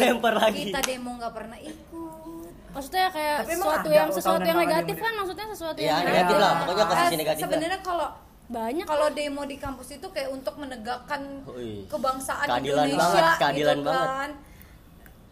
Lempar 0.04 0.34
lagi. 0.38 0.68
Kita 0.68 0.84
demo 0.84 1.16
gak 1.16 1.32
pernah 1.32 1.56
ikut 1.56 2.52
Maksudnya 2.74 3.08
kayak 3.08 3.38
Tapi 3.40 3.54
sesuatu 3.54 3.90
yang 3.90 4.10
sesuatu 4.12 4.44
yang 4.44 4.60
negatif 4.60 4.98
kan 4.98 5.14
maksudnya 5.16 5.46
sesuatu 5.48 5.78
Ya, 5.80 5.88
yang 5.94 6.04
negatif 6.04 6.36
lah. 6.36 6.52
Ya. 6.52 6.60
Pokoknya 6.60 6.84
ke 6.84 6.96
sisi 7.00 7.16
negatif. 7.16 7.42
Sebenarnya 7.46 7.80
kalau 7.80 8.08
banyak 8.54 8.86
kalau 8.86 9.10
demo 9.10 9.42
di 9.44 9.58
kampus 9.58 9.98
itu 9.98 10.08
kayak 10.08 10.30
untuk 10.30 10.54
menegakkan 10.56 11.42
Wih. 11.50 11.90
kebangsaan 11.90 12.46
Keadilan 12.46 12.86
Indonesia 12.86 13.02
banget, 13.02 13.38
keadilan 13.42 13.78
gitu 13.78 13.88
banget. 13.90 14.08
kan. 14.08 14.32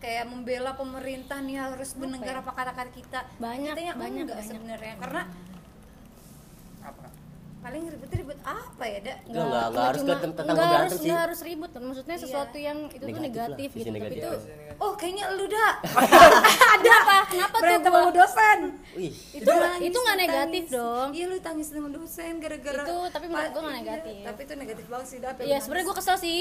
Kayak 0.02 0.26
membela 0.28 0.72
pemerintah 0.74 1.38
nih 1.40 1.58
harus 1.62 1.94
mendengar 1.94 2.42
apa 2.42 2.52
kata-kata 2.52 2.90
kita. 2.90 3.20
Banyak, 3.38 3.74
Katanya 3.78 3.94
banyak, 3.94 4.24
enggak 4.26 4.40
banyak. 4.42 4.50
sebenarnya 4.50 4.94
karena 4.98 5.22
paling 7.62 7.84
ribet-ribet 7.88 8.40
apa 8.42 8.84
ya 8.84 9.00
dak 9.02 9.18
Enggak, 9.24 9.38
enggak, 9.44 9.66
enggak 9.68 9.86
harus 9.86 10.02
cuma- 10.02 10.18
tentang 10.18 10.44
nggak 10.44 10.58
berantem 10.58 10.82
harus, 10.82 10.92
sih. 10.96 11.06
nggak 11.06 11.22
harus 11.22 11.40
ribut 11.42 11.70
maksudnya 11.72 12.16
sesuatu 12.18 12.58
yang 12.58 12.78
itu 12.88 12.98
tuh 12.98 13.08
Negatif 13.12 13.14
lah, 13.14 13.22
negatif 13.22 13.70
sisi 13.70 13.78
gitu 13.78 13.88
tapi 13.88 14.00
negatif. 14.02 14.18
itu 14.18 14.32
oh 14.78 14.92
kayaknya 14.94 15.26
lu 15.32 15.46
dak 15.46 15.74
ada 16.74 16.92
apa 16.98 17.16
kenapa 17.28 17.54
tuh 17.54 17.62
berantem 17.64 17.86
gua- 17.88 18.02
sama 18.02 18.12
dosen 18.12 18.60
Wih, 18.92 19.12
itu 19.32 19.52
itu 19.80 19.98
nggak 20.00 20.18
negatif 20.20 20.64
dong 20.68 21.08
iya 21.12 21.26
lu 21.28 21.38
tangis 21.40 21.68
sama 21.68 21.90
dosen 21.90 22.34
gara-gara 22.38 22.82
Itu, 22.82 22.98
tapi 23.08 23.26
menurut 23.28 23.52
gua 23.52 23.62
nggak 23.62 23.76
iya, 23.76 23.82
negatif. 23.84 24.16
tapi 24.24 24.40
itu 24.42 24.54
negatif 24.56 24.86
banget 24.88 25.08
sih 25.08 25.18
dak 25.20 25.34
Iya 25.40 25.58
sebenarnya 25.60 25.86
gue 25.86 25.96
kesel 25.96 26.18
sih 26.18 26.40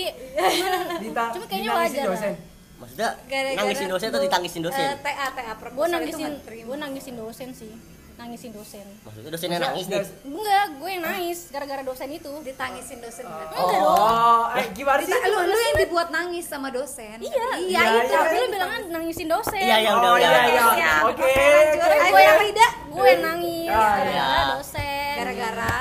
Dita- 1.02 1.32
Cuma 1.32 1.44
kayaknya 1.46 1.70
wajar 1.74 2.00
lah. 2.02 2.10
dosen. 2.10 2.34
maksudnya 2.80 3.08
nangisin 3.54 3.88
dosen 3.88 4.08
atau 4.08 4.22
ditangisin 4.22 4.62
dosen? 4.62 4.80
eh, 4.82 4.96
TA 4.98 5.26
TA 5.30 5.52
gue 5.52 5.86
nangisin 5.86 6.32
nggak 6.32 6.42
terima. 6.42 6.64
gue 6.64 6.76
nangisin 6.80 7.14
dosen 7.14 7.48
sih 7.52 7.72
nangisin 8.20 8.52
dosen 8.52 8.84
Maksudnya 9.00 9.30
dosennya 9.30 9.58
nangis 9.58 9.86
nih. 9.86 10.04
enggak 10.22 10.66
gue 10.76 10.90
yang 10.90 11.02
nangis 11.02 11.38
gara-gara 11.48 11.80
dosen 11.80 12.08
itu 12.10 12.32
ditangisin 12.40 12.98
dosen 12.98 13.24
berarti. 13.24 13.56
Oh, 13.56 14.44
eh 14.52 14.66
gimana 14.70 15.00
sih? 15.00 15.08
Dita- 15.08 15.24
lu, 15.26 15.38
lu 15.42 15.58
yang 15.58 15.76
dibuat 15.78 16.08
nangis 16.10 16.44
sama 16.44 16.68
dosen 16.68 17.16
iya 17.18 17.48
iya 17.58 17.80
Iya, 17.80 17.82
itu 17.98 18.06
iya. 18.06 18.20
tapi 18.20 18.36
lu 18.36 18.46
bilang 18.50 18.70
kan 18.70 18.82
nangisin 18.90 19.24
dosen 19.26 19.56
Iya, 19.58 19.76
iya, 19.78 19.90
udah, 19.94 20.10
Oh, 20.10 20.16
udah. 20.16 20.30
iya, 20.46 20.64
iya. 20.76 20.92
Oke. 21.06 21.32
Ayo, 21.32 22.04
gue 22.06 22.20
yang 22.20 22.38
Rida. 22.38 22.68
gue 22.86 23.06
yang 23.08 23.22
nangis 23.24 23.68
Ah, 23.68 23.80
gara-gara 23.96 24.12
iya. 24.12 24.44
dosen 24.52 25.14
gara-gara 25.16 25.74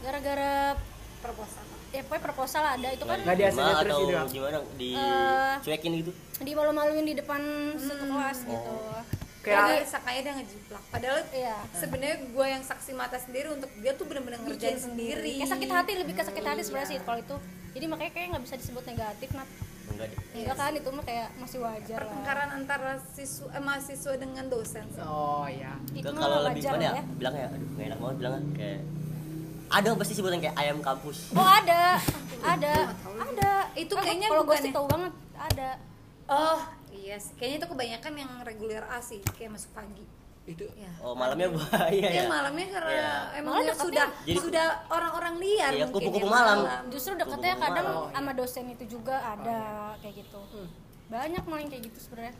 gara-gara 0.00 0.52
proposal 1.18 1.62
ya 1.88 2.02
pokoknya 2.02 2.22
proposal 2.22 2.62
ada 2.68 2.88
itu 2.90 3.04
kan 3.04 3.18
Nggak 3.18 3.36
dihasilin 3.36 3.62
Gimana 3.64 3.80
terus 3.80 3.92
atau 3.92 4.02
gitu 4.02 4.32
gimana 4.32 4.58
di 4.74 4.90
Eh, 4.92 5.54
cuekin 5.62 5.92
gitu? 5.96 6.10
dimalu-maluin 6.40 7.04
di 7.04 7.14
depan 7.14 7.40
satu 7.76 8.04
kelas 8.04 8.38
gitu 8.44 8.74
Kayak- 8.76 9.22
Kayak 9.44 9.84
sakanya 9.86 10.20
dia 10.22 10.32
ngejiplak 10.34 10.82
padahal 10.88 11.20
Iya. 11.30 11.56
sebenarnya 11.70 12.16
gue 12.26 12.46
yang 12.48 12.62
saksi 12.62 12.92
mata 12.92 13.16
sendiri 13.16 13.48
untuk 13.50 13.70
dia 13.76 13.92
tuh 13.92 14.04
bener-bener 14.04 14.40
ngerjain 14.40 14.78
sendiri 14.78 15.36
kayak 15.36 15.52
sakit 15.52 15.70
hati 15.70 15.92
lebih 15.96 16.14
ke 16.14 16.22
sakit 16.22 16.42
hati 16.42 16.60
sebenarnya 16.60 16.90
sih 16.90 16.98
kalau 16.98 17.18
itu 17.18 17.36
jadi 17.70 17.84
makanya 17.86 18.12
kayak 18.12 18.26
nggak 18.30 18.42
bisa 18.42 18.54
disebut 18.56 18.82
negatif 18.84 19.28
nat 19.32 19.48
Enggak 19.84 20.06
deh. 20.08 20.18
enggak 20.34 20.56
kan 20.56 20.72
itu 20.72 20.88
mah 20.88 21.04
kayak 21.04 21.28
masih 21.36 21.58
wajar 21.60 21.94
lah 21.94 22.08
pertengkaran 22.08 22.48
antara 22.52 22.92
siswa 23.06 23.46
eh, 23.48 23.60
mahasiswa 23.60 24.12
dengan 24.16 24.44
dosen 24.46 24.84
sih. 24.88 25.02
Oh 25.02 25.44
iya. 25.44 25.76
itu 25.92 26.08
Kalau 26.08 26.40
lebih 26.42 26.58
wajar 26.58 26.72
mana 26.72 26.82
ya? 26.82 26.92
ya 26.94 27.02
Bilang 27.14 27.34
ya, 27.34 27.46
aduh 27.46 27.68
gak 27.70 27.84
enak 27.84 27.98
banget 27.98 28.16
bilangnya 28.16 28.40
kayak 28.54 28.80
ada 29.66 29.88
pasti 29.94 30.12
sebutan 30.14 30.38
kayak 30.38 30.56
ayam 30.56 30.78
kampus. 30.80 31.18
oh 31.32 31.44
ada 31.44 31.98
ada 32.54 32.74
ada 33.18 33.50
Itu 33.74 33.92
Kan 33.92 34.02
kayaknya 34.02 34.28
kalau 34.30 34.44
gue 34.44 34.56
sih 34.56 34.70
ya? 34.70 34.74
tahu 34.74 34.86
banget 34.88 35.12
ada 35.36 35.68
oh 36.26 36.58
iya 37.04 37.16
sih 37.18 37.32
kayaknya 37.34 37.58
itu 37.58 37.68
kebanyakan 37.68 38.12
yang 38.16 38.30
reguler 38.42 38.84
A 38.86 38.98
sih 38.98 39.20
kayak 39.30 39.52
masuk 39.52 39.70
pagi 39.72 40.04
Itu 40.44 40.64
ya 40.74 40.92
Oh, 40.98 41.12
malamnya 41.12 41.48
bahaya 41.50 41.92
Iya 42.06 42.10
ya. 42.18 42.24
malamnya 42.26 42.66
karena 42.70 42.90
Iya. 42.90 43.12
emang 43.38 43.52
Malah 43.58 43.76
sudah 43.78 44.06
Jadi- 44.22 44.36
sudah 44.38 44.66
orang-orang 44.88 45.34
liar 45.38 45.70
Iya, 45.70 45.84
mungkin 45.86 46.00
kupu-kupu 46.02 46.20
ya, 46.22 46.32
malam. 46.34 46.58
justru 46.88 47.12
deketnya 47.14 47.52
Kupu-kupu 47.54 47.64
kadang 47.66 47.86
malam. 47.86 48.12
sama 48.12 48.32
dosen 48.34 48.64
itu 48.66 48.84
juga 48.90 49.16
ada 49.22 49.58
kayak 49.98 50.14
gitu 50.18 50.40
banyak 51.06 51.42
malah 51.42 51.60
yang 51.60 51.70
kayak 51.70 51.84
gitu 51.84 51.98
sebenarnya 51.98 52.34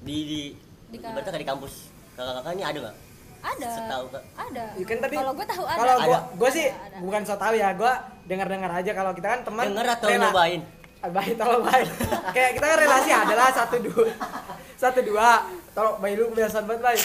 Di 0.00 0.16
di 0.24 0.40
Di 0.88 0.96
kayak 0.96 1.34
di 1.34 1.44
kampus. 1.44 1.74
Kakak-kakak 2.14 2.52
ini 2.52 2.64
ada 2.64 2.78
nggak? 2.80 2.96
ada 3.40 3.68
Setahu 3.72 4.04
Kak. 4.08 4.22
ada 4.36 4.64
Ya 4.72 4.84
kan 4.84 4.98
tadi 5.00 5.14
kalau 5.14 5.32
gue 5.32 5.46
tahu 5.48 5.64
ada 5.64 5.78
Kalau 5.78 5.96
gua 6.34 6.50
sih 6.50 6.66
Ada, 6.66 6.78
ada. 6.88 6.96
bukan 7.00 7.20
so 7.22 7.34
tahu 7.34 7.54
ya, 7.54 7.68
gua 7.72 7.92
dengar-dengar 8.24 8.70
aja 8.72 8.90
kalau 8.92 9.12
kita 9.12 9.28
kan 9.28 9.40
teman 9.42 9.66
Denger 9.68 9.86
atau 9.88 10.08
rela- 10.08 10.22
nyobain? 10.26 10.60
Baik, 11.00 11.34
tolong 11.34 11.62
baik. 11.62 11.86
Kayak 12.30 12.50
kita 12.54 12.66
kan 12.66 12.78
relasi 12.78 13.10
adalah 13.10 13.48
satu 13.48 13.76
dua, 13.78 14.10
satu 14.74 15.00
dua. 15.00 15.46
Tolong 15.70 15.96
baik 15.96 16.14
lu 16.16 16.24
kebiasaan 16.32 16.64
banget 16.64 16.82
baik. 16.84 17.02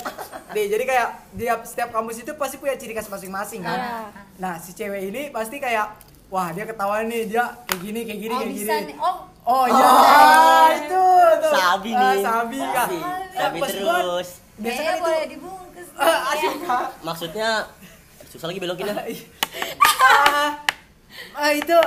Nih, 0.51 0.65
jadi 0.67 0.83
kayak 0.83 1.07
di 1.31 1.45
setiap 1.63 1.89
kampus 1.91 2.15
itu 2.19 2.31
pasti 2.33 2.57
punya 2.57 2.73
ciri 2.73 2.91
khas 2.91 3.05
masing-masing 3.05 3.61
kan. 3.61 3.77
Iya. 3.77 4.01
Nah, 4.39 4.53
si 4.57 4.73
cewek 4.73 5.07
ini 5.07 5.29
pasti 5.29 5.57
kayak 5.57 5.93
wah 6.27 6.49
dia 6.49 6.65
ketahuan 6.65 7.05
nih 7.05 7.29
dia 7.29 7.45
kayak 7.63 7.79
gini 7.79 7.99
kayak 8.01 8.19
gini 8.19 8.33
oh 8.33 8.39
kayak 8.39 8.49
bisa 8.51 8.73
gini. 8.75 8.87
nih 8.89 8.97
oh 8.97 9.17
Oh 9.43 9.67
iya, 9.67 9.75
Ah, 9.75 10.67
itu 10.71 11.03
tuh. 11.37 11.51
Sabi 11.51 11.91
Ah, 11.91 11.99
nih. 11.99 12.23
sabi 12.23 12.59
kan. 12.63 12.87
Sabi. 12.87 13.59
Sabi 13.59 13.59
terus. 13.61 14.29
Biasa 14.55 14.79
kan 14.79 14.93
itu 14.95 15.03
boleh 15.03 15.25
dibungkus 15.27 15.87
asik 15.99 16.53
kan. 16.63 16.83
Maksudnya 17.03 17.49
susah 18.25 18.47
lagi 18.47 18.57
belokinnya. 18.57 18.95
Ah, 19.77 20.49
ah, 21.33 21.51
itu 21.51 21.77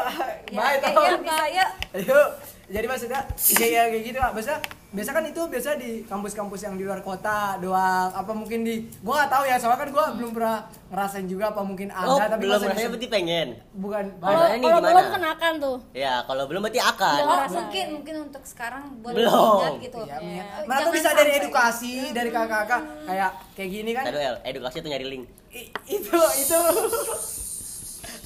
ya, 0.46 0.56
baik 0.56 0.78
kayaknya 0.78 0.94
tolong. 0.94 1.20
bisa 1.20 1.38
ya 1.48 1.66
Ayo, 1.92 2.20
jadi 2.66 2.86
maksudnya 2.86 3.20
kayak 3.30 3.84
kayak 3.90 4.04
gitu 4.04 4.18
lah. 4.18 4.30
Biasa 4.30 4.52
biasa 4.88 5.10
kan 5.12 5.24
itu 5.24 5.42
biasa 5.44 5.70
di 5.76 5.90
kampus-kampus 6.02 6.60
yang 6.62 6.74
di 6.74 6.82
luar 6.82 7.00
kota 7.00 7.56
doang. 7.56 8.08
Apa 8.10 8.32
mungkin 8.32 8.62
di 8.62 8.74
gua 9.00 9.14
nggak 9.18 9.30
tahu 9.30 9.44
ya, 9.44 9.56
soalnya 9.56 9.78
kan 9.78 9.90
gua 9.90 10.04
belum 10.10 10.30
pernah 10.30 10.56
ngerasain 10.86 11.24
juga 11.24 11.50
apa 11.50 11.60
mungkin 11.60 11.88
ada 11.88 12.06
Oh, 12.06 12.16
tapi 12.18 12.42
belum 12.42 12.56
bisa- 12.58 12.88
berarti 12.88 13.08
pengen. 13.08 13.48
bukan 13.72 14.04
kalau 14.18 14.40
kalau 14.56 14.80
belum 14.82 15.06
kenakan 15.10 15.52
tuh 15.58 15.76
Ya, 15.92 16.14
kalau 16.22 16.44
belum 16.44 16.60
berarti 16.60 16.80
akan. 16.80 17.16
Oh 17.18 17.26
ngerasain. 17.30 17.56
mungkin 17.56 17.86
mungkin 17.92 18.14
untuk 18.24 18.42
sekarang 18.44 18.82
boleh 18.98 19.16
Belum. 19.16 19.72
gitu 19.78 19.98
Ya, 20.02 20.16
Iya. 20.18 20.36
yeah. 20.42 20.64
Mana 20.64 20.78
tuh 20.82 20.92
bisa 20.92 21.08
dari 21.12 21.30
edukasi, 21.34 21.92
dari 22.10 22.28
kakak-kakak 22.28 22.82
kayak 23.04 23.30
kayak 23.52 23.70
gini 23.70 23.90
kan. 23.92 24.04
Tadi 24.04 24.18
El, 24.18 24.36
edukasi 24.44 24.76
tuh 24.78 24.90
nyari 24.90 25.06
link. 25.06 25.24
I- 25.50 25.70
itu 25.88 26.12
itu 26.36 26.58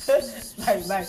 baik 0.60 0.82
baik. 0.86 1.06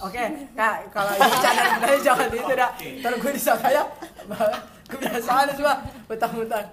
Oke 0.00 0.22
kak 0.52 0.74
kalau 0.90 1.10
ini 1.10 1.22
bercanda 1.22 1.62
sebenarnya 1.64 2.00
jangan 2.02 2.28
itu 2.28 2.52
dah. 2.54 2.70
Ntar 3.00 3.12
gue 3.16 3.32
disangka 3.32 3.68
ya. 3.68 3.84
Kebiasaan 4.90 5.46
semua. 5.52 5.74
Betah-betah 6.04 6.64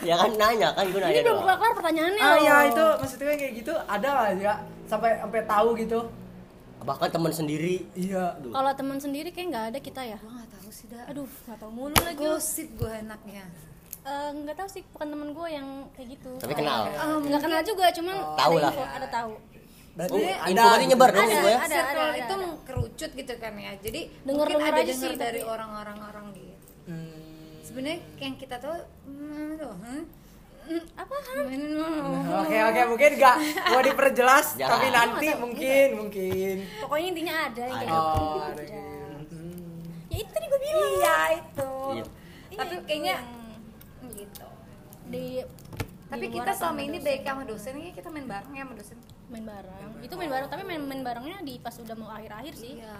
Ya 0.00 0.14
kan 0.16 0.30
nanya 0.34 0.72
kan 0.72 0.84
gue 0.86 0.96
nanya 0.96 1.12
ini 1.12 1.20
belum 1.22 1.36
doang. 1.38 1.58
kelar 1.58 1.72
pertanyaannya. 1.74 2.22
Ah 2.22 2.36
ya 2.38 2.56
itu 2.66 2.84
maksudnya 2.96 3.34
kayak 3.34 3.52
gitu. 3.56 3.72
Ada 3.84 4.08
lah 4.08 4.26
ya. 4.34 4.54
Sampai 4.84 5.10
sampai 5.18 5.40
tahu 5.44 5.68
gitu. 5.76 6.00
Bahkan 6.80 7.08
teman 7.10 7.32
sendiri. 7.32 7.74
iya. 7.92 8.36
Kalau 8.36 8.72
teman 8.72 8.98
sendiri 8.98 9.28
kayak 9.30 9.46
nggak 9.50 9.64
ada 9.72 9.78
kita 9.80 10.00
ya? 10.04 10.16
Gue 10.16 10.30
nggak 10.30 10.50
tahu 10.52 10.68
sih 10.68 10.86
dah 10.86 11.02
aduh 11.08 11.28
nggak 11.48 11.58
tahu 11.58 11.70
mulu 11.72 11.96
lagi. 11.98 12.18
Gosip 12.18 12.68
gue 12.76 12.92
enaknya. 12.94 13.44
Eh, 14.04 14.28
nggak 14.36 14.52
tahu 14.54 14.68
sih 14.68 14.82
bukan 14.92 15.06
temen 15.08 15.28
gue 15.32 15.48
yang 15.50 15.68
kayak 15.92 16.08
gitu. 16.12 16.32
Tapi 16.36 16.52
kenal. 16.54 16.80
nggak 17.20 17.40
kenal 17.40 17.60
juga 17.62 17.84
cuman 17.90 18.16
Tahu 18.36 18.52
ada 18.60 18.68
lah. 18.68 18.88
ada 18.94 19.08
tahu 19.08 19.32
berarti 19.94 20.12
Oh, 20.12 20.26
ada 20.26 20.50
info 20.50 20.66
berarti 20.66 20.84
nyebar 20.84 21.10
dong 21.10 21.22
Ada, 21.24 21.38
ya. 21.40 21.58
ada. 21.60 21.80
itu 22.16 22.34
ada. 22.34 22.48
kerucut 22.62 23.10
gitu 23.12 23.34
kan 23.36 23.52
ya 23.56 23.72
jadi 23.78 24.00
Dengar- 24.20 24.50
mungkin 24.50 24.56
ada 24.60 24.80
aja 24.80 24.92
dengar 24.92 25.14
dari 25.16 25.40
orang-orang 25.40 25.98
orang 26.00 26.26
gitu 26.32 26.52
Hmm. 26.84 27.16
sebenarnya 27.62 27.98
yang 28.18 28.34
kita 28.34 28.58
tahu 28.58 28.76
hmm, 29.06 29.56
tuh, 29.56 29.72
hmm? 29.72 30.02
Hmm, 30.64 30.80
apa 30.94 31.14
Oke 32.38 32.56
oke 32.58 32.80
mungkin 32.86 33.10
nggak 33.14 33.36
mau 33.66 33.80
diperjelas 33.80 34.46
tapi 34.64 34.86
nanti 34.90 35.28
mungkin 35.34 35.86
mungkin 35.94 36.54
pokoknya 36.78 37.06
intinya 37.06 37.34
ada 37.46 37.62
Ada. 37.62 37.76
gitu 37.78 37.94
oh 37.94 38.40
ada 38.42 38.62
gitu. 38.62 38.80
Hmm. 39.30 39.80
ya 40.08 40.16
itu 40.18 40.30
tadi 40.30 40.46
gue 40.46 40.60
bilang 40.60 40.90
iya 40.94 41.16
itu 41.34 41.70
Iya. 41.94 42.04
tapi 42.52 42.64
Iya, 42.64 42.64
itu 42.72 42.76
kayaknya 42.84 43.14
yang 43.14 43.24
gitu 44.14 44.46
di 45.06 45.24
tapi 46.06 46.24
kita 46.28 46.50
selama 46.50 46.72
sama 46.76 46.80
ini 46.82 46.98
baik 46.98 47.20
sama 47.22 47.42
dosen 47.44 47.74
kita 47.90 48.08
main 48.08 48.26
bareng 48.26 48.52
ya 48.52 48.62
sama 48.62 48.74
dosen 48.74 48.98
main 49.28 49.44
bareng. 49.44 49.90
Itu 50.00 50.14
main 50.14 50.30
bareng 50.30 50.48
tapi 50.48 50.62
main 50.62 50.80
main 50.80 51.00
barengnya 51.00 51.38
di 51.40 51.58
pas 51.58 51.74
udah 51.74 51.94
mau 51.94 52.10
akhir-akhir 52.10 52.54
sih. 52.54 52.78
Iya. 52.78 52.94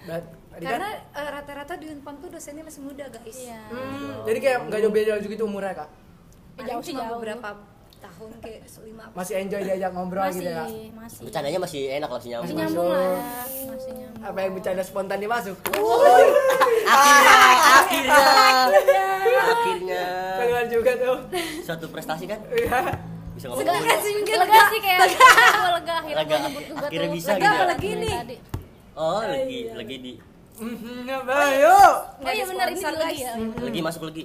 Kan- 0.00 0.28
karena 0.50 0.88
eh, 1.12 1.28
rata-rata 1.30 1.76
di 1.76 1.86
unpam 1.88 2.16
tuh 2.18 2.28
dosennya 2.28 2.64
masih 2.64 2.80
muda 2.82 3.04
guys. 3.06 3.38
Iya. 3.38 3.60
Hmm, 3.68 4.24
jadi 4.24 4.38
kayak 4.40 4.58
nggak 4.66 4.80
jauh 4.80 4.92
beda 4.92 5.12
juga 5.20 5.30
gitu 5.30 5.44
umurnya 5.44 5.72
kak? 5.76 5.88
Eh, 6.58 6.64
jauh 6.66 6.82
sih 6.82 6.92
jauh. 6.92 7.16
beberapa 7.16 7.48
tahun 8.00 8.32
kayak 8.40 8.64
lima 8.80 9.04
masih 9.12 9.34
enjoy 9.36 9.60
diajak 9.60 9.92
ngobrol 9.92 10.24
masih 10.24 10.40
gitu 10.40 10.48
ya 10.48 10.64
masih 10.96 11.20
Bercandanya 11.20 11.60
masih 11.60 11.80
enak 11.92 12.08
lah, 12.08 12.16
masih 12.16 12.30
masih 12.32 12.56
nyambung. 12.56 12.56
nyambung 12.56 12.88
lah. 12.88 13.04
Masuk. 13.04 13.52
ya 13.52 13.64
masih 13.68 13.92
nyambung. 13.92 14.24
Apa 14.24 14.38
yang 14.40 14.52
bercanda 14.56 14.82
spontan 14.82 15.16
dia 15.20 15.30
masuk? 15.30 15.56
Akhirnya, 16.90 18.16
akhirnya, 18.16 19.04
akhirnya. 19.44 20.04
keluar 20.40 20.64
juga 20.66 20.92
tuh. 20.96 21.18
Suatu 21.60 21.86
prestasi 21.92 22.24
kan? 22.24 22.40
Iya. 22.48 22.80
Bisa 23.40 23.48
ngomong. 23.48 23.64
Dulu. 23.64 23.96
sih 23.98 24.12
mungkin 24.14 24.34
lega 24.38 24.60
sih 24.66 24.80
kayak 24.80 24.98
gue 25.00 25.70
lega 25.80 25.94
akhirnya 25.96 26.20
Lega. 26.20 26.36
nyebut 26.38 26.64
juga 26.66 26.84
Akhirnya 26.84 27.00
tuh 27.02 27.16
bisa 27.16 27.30
lega 27.30 27.40
gitu 27.40 27.56
ya. 27.56 27.64
Lagi 27.66 27.90
nih. 27.96 28.38
Oh, 28.92 29.20
lagi 29.22 29.58
lagi 29.72 29.96
di 29.98 30.12
Mhm, 30.60 31.08
Ayo. 31.24 31.72
oh 31.72 31.92
Nggak 32.20 32.34
iya 32.36 32.44
benar 32.44 32.66
ini 32.68 32.80
lagi 32.84 33.00
guys. 33.00 33.16
ya 33.18 33.32
lagi 33.58 33.80
masuk 33.80 34.02
lagi. 34.04 34.24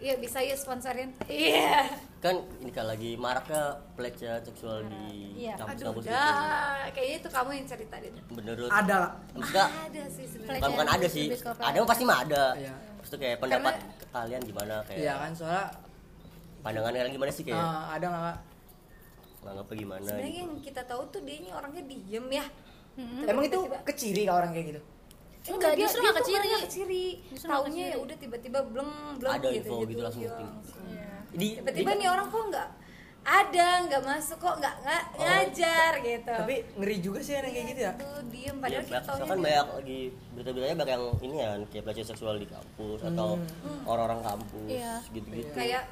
iya 0.00 0.14
bisa 0.16 0.38
ya 0.38 0.52
sponsorin 0.54 1.12
iya 1.26 1.84
Kan 2.18 2.34
ini 2.58 2.70
kan 2.70 2.84
lagi 2.86 3.12
maraknya 3.14 3.62
pelecehan 3.92 4.40
seksual 4.40 4.88
di 4.88 5.36
Iya. 5.38 5.52
aduh 5.54 5.68
kampus-kampus 5.84 6.00
itu. 6.02 6.08
dah 6.10 6.88
kayaknya 6.90 7.16
itu 7.18 7.28
kamu 7.28 7.50
yang 7.52 7.66
cerita 7.66 7.94
deh 7.98 8.12
Menurut 8.30 8.68
Ada 8.70 8.94
lah. 8.98 9.10
Maksudnya 9.30 9.66
ada 9.68 10.02
sih 10.08 10.24
sebenarnya 10.24 10.56
bukan, 10.58 10.70
bukan 10.72 10.88
ada 10.88 11.06
sih. 11.06 11.26
Ada 11.60 11.76
mah 11.76 11.86
pasti 11.86 12.02
mah 12.02 12.18
ada. 12.18 12.44
Iya. 12.56 12.72
Terus 12.96 13.08
tuh 13.10 13.18
kayak 13.18 13.36
pendapat 13.38 13.74
kalian 14.10 14.40
gimana 14.42 14.74
kayak 14.82 14.98
Iya 14.98 15.12
kan 15.18 15.30
soalnya 15.34 15.64
pandangan 16.64 16.90
kalian 16.90 17.12
gimana 17.12 17.30
sih 17.30 17.44
kayak 17.44 17.54
eh, 17.54 17.84
ada 17.92 18.06
nggak 18.06 18.22
Kak? 18.24 18.38
nganggapnya 19.44 19.76
gimana 19.76 20.00
sebenarnya 20.02 20.24
gitu. 20.26 20.40
yang 20.40 20.52
kita 20.58 20.82
tahu 20.82 21.02
tuh 21.06 21.20
dia 21.20 21.36
ini 21.36 21.50
orangnya 21.50 21.82
diem 21.84 22.28
ya 22.32 22.46
Mm-mm. 22.94 23.26
Emang 23.26 23.44
itu 23.44 23.58
keciri 23.84 24.22
kak 24.22 24.36
orang 24.36 24.50
kayak 24.50 24.66
gitu? 24.68 24.80
Enggak, 25.46 25.72
dia 25.72 25.82
justru 25.82 25.98
dia 25.98 26.04
nggak 26.04 26.14
tuh 26.14 26.22
keciri. 26.22 26.38
orangnya 26.38 26.58
keciri 26.62 27.04
nggak 27.26 27.50
taunya 27.50 27.84
ya 27.84 27.96
udah 27.98 28.16
tiba-tiba 28.16 28.58
bleng 28.64 28.92
bleng 29.18 29.34
Ada 29.34 29.48
gitu 29.50 29.58
info 29.60 29.74
gitu 29.84 30.00
langsung 30.00 30.22
iya, 30.22 30.30
ngerti. 30.30 30.44
langsung. 30.46 30.82
Iya. 30.86 31.10
Di 31.34 31.48
tiba-tiba 31.58 31.90
di- 31.90 31.98
nih 31.98 32.08
orang 32.08 32.26
kok 32.28 32.44
nggak 32.48 32.68
ada 33.24 33.68
nggak 33.82 34.02
masuk 34.06 34.38
kok 34.38 34.54
nggak 34.54 34.74
nggak 34.78 35.02
ngajar 35.18 35.92
gitu 35.98 36.32
Tapi 36.34 36.54
ngeri 36.76 36.96
juga 37.00 37.18
sih 37.18 37.32
yang 37.34 37.44
kayak 37.46 37.66
gitu 37.66 37.80
ya. 37.82 37.92
tuh 37.98 38.16
diem 38.24 38.44
Iya, 38.46 38.52
padahal 38.54 38.70
kita 38.78 38.92
banyak, 38.94 39.04
taunya 39.04 39.24
kan 39.24 39.34
dia- 39.34 39.44
banyak 39.44 39.66
lagi 39.74 40.00
berita-beritanya 40.30 40.76
banyak 40.76 40.92
yang 40.92 41.04
ini 41.20 41.36
ya 41.36 41.50
kayak 41.66 41.82
pelecehan 41.82 42.06
seksual 42.06 42.34
di 42.36 42.46
kampus 42.46 43.00
atau 43.02 43.28
orang-orang 43.84 44.20
kampus 44.22 44.68
Iya. 44.70 44.94
gitu-gitu. 45.10 45.50
kayak 45.50 45.82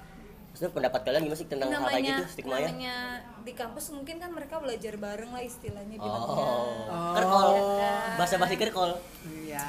Maksudnya 0.53 0.69
pendapat 0.71 1.01
kalian 1.03 1.23
gimana 1.23 1.39
sih 1.39 1.47
tentang 1.47 1.65
hal 1.67 1.81
kayak 1.81 1.89
namanya 1.89 2.13
gitu 2.13 2.25
stigmanya? 2.31 2.67
namanya 2.67 2.97
di 3.41 3.53
kampus 3.53 3.85
mungkin 3.91 4.17
kan 4.17 4.31
mereka 4.31 4.55
belajar 4.59 4.95
bareng 4.97 5.31
lah 5.31 5.43
istilahnya 5.43 5.97
Oh, 5.97 6.05
bilangnya 6.05 7.13
kerkol. 7.15 7.49
kan. 7.75 8.11
Bahasa 8.15 8.35
basi 8.37 8.55
kerkol. 8.57 8.91
Iya. 9.25 9.69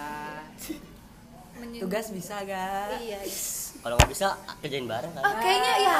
Menyen- 1.53 1.81
Tugas 1.81 2.05
bisa 2.09 2.35
gak? 2.41 2.99
iya, 2.99 3.19
iya. 3.21 3.37
Kalau 3.75 3.95
nggak 3.95 4.09
bisa 4.09 4.27
kerjain 4.59 4.83
bareng 4.85 5.11
kan. 5.11 5.23
Oh, 5.23 5.35
kayaknya 5.37 5.73
ya 5.77 5.97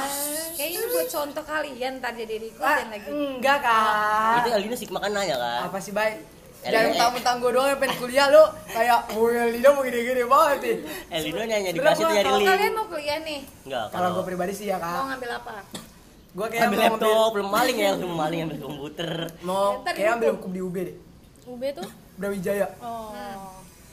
kayaknya 0.54 0.78
ini 0.78 0.88
buat 0.90 1.08
contoh 1.10 1.44
kalian 1.44 1.94
tadi 2.00 2.22
jadi 2.22 2.48
Ah, 2.54 2.80
ikutin 2.80 2.88
lagi 2.90 3.10
enggak 3.10 3.58
kak. 3.60 4.36
Itu 4.38 4.50
Elina 4.54 4.76
sih 4.76 4.88
makan 4.90 5.12
nanya 5.12 5.36
kan. 5.38 5.60
Apa 5.68 5.78
sih 5.80 5.92
baik? 5.92 6.18
Elina- 6.64 6.72
Jangan 6.74 6.90
mentang-mentang 6.90 7.36
gue 7.38 7.52
doang 7.52 7.68
yang 7.68 7.78
pengen 7.78 7.96
kuliah 7.98 8.28
lu 8.28 8.44
kayak 8.68 9.00
woi 9.12 9.34
Elina 9.46 9.70
mau 9.70 9.82
gini-gini 9.82 10.24
banget 10.24 10.58
nih. 10.60 10.78
Elina 11.10 11.42
nanya 11.44 11.70
di 11.70 11.78
kelas 11.78 11.98
itu 11.98 12.06
nyari 12.06 12.24
kalau 12.24 12.40
link. 12.40 12.50
kalian 12.50 12.72
mau 12.72 12.86
kuliah 12.88 13.18
nih 13.20 13.40
Enggak, 13.64 13.86
Kalau 13.90 14.08
gue 14.10 14.24
pribadi 14.24 14.54
sih 14.54 14.66
ya 14.66 14.76
mau 14.76 14.88
kak. 14.90 15.04
ngambil 15.10 15.32
apa 15.34 15.54
Gue 16.34 16.46
kayak 16.48 16.62
ambil 16.66 16.80
mau 16.80 16.88
laptop, 16.90 17.30
belum 17.32 17.50
maling 17.52 17.78
ya, 17.78 17.92
belum 17.94 18.14
maling 18.16 18.40
ambil 18.42 18.58
komputer. 18.60 19.12
mau 19.42 19.66
Ntar 19.80 19.94
kayak 19.94 20.12
ambil 20.16 20.30
hukum 20.34 20.50
di 20.50 20.60
UB 20.60 20.76
deh. 20.80 20.96
UB 21.46 21.62
tuh 21.74 21.88
Brawijaya. 22.14 22.68
oh 22.80 23.12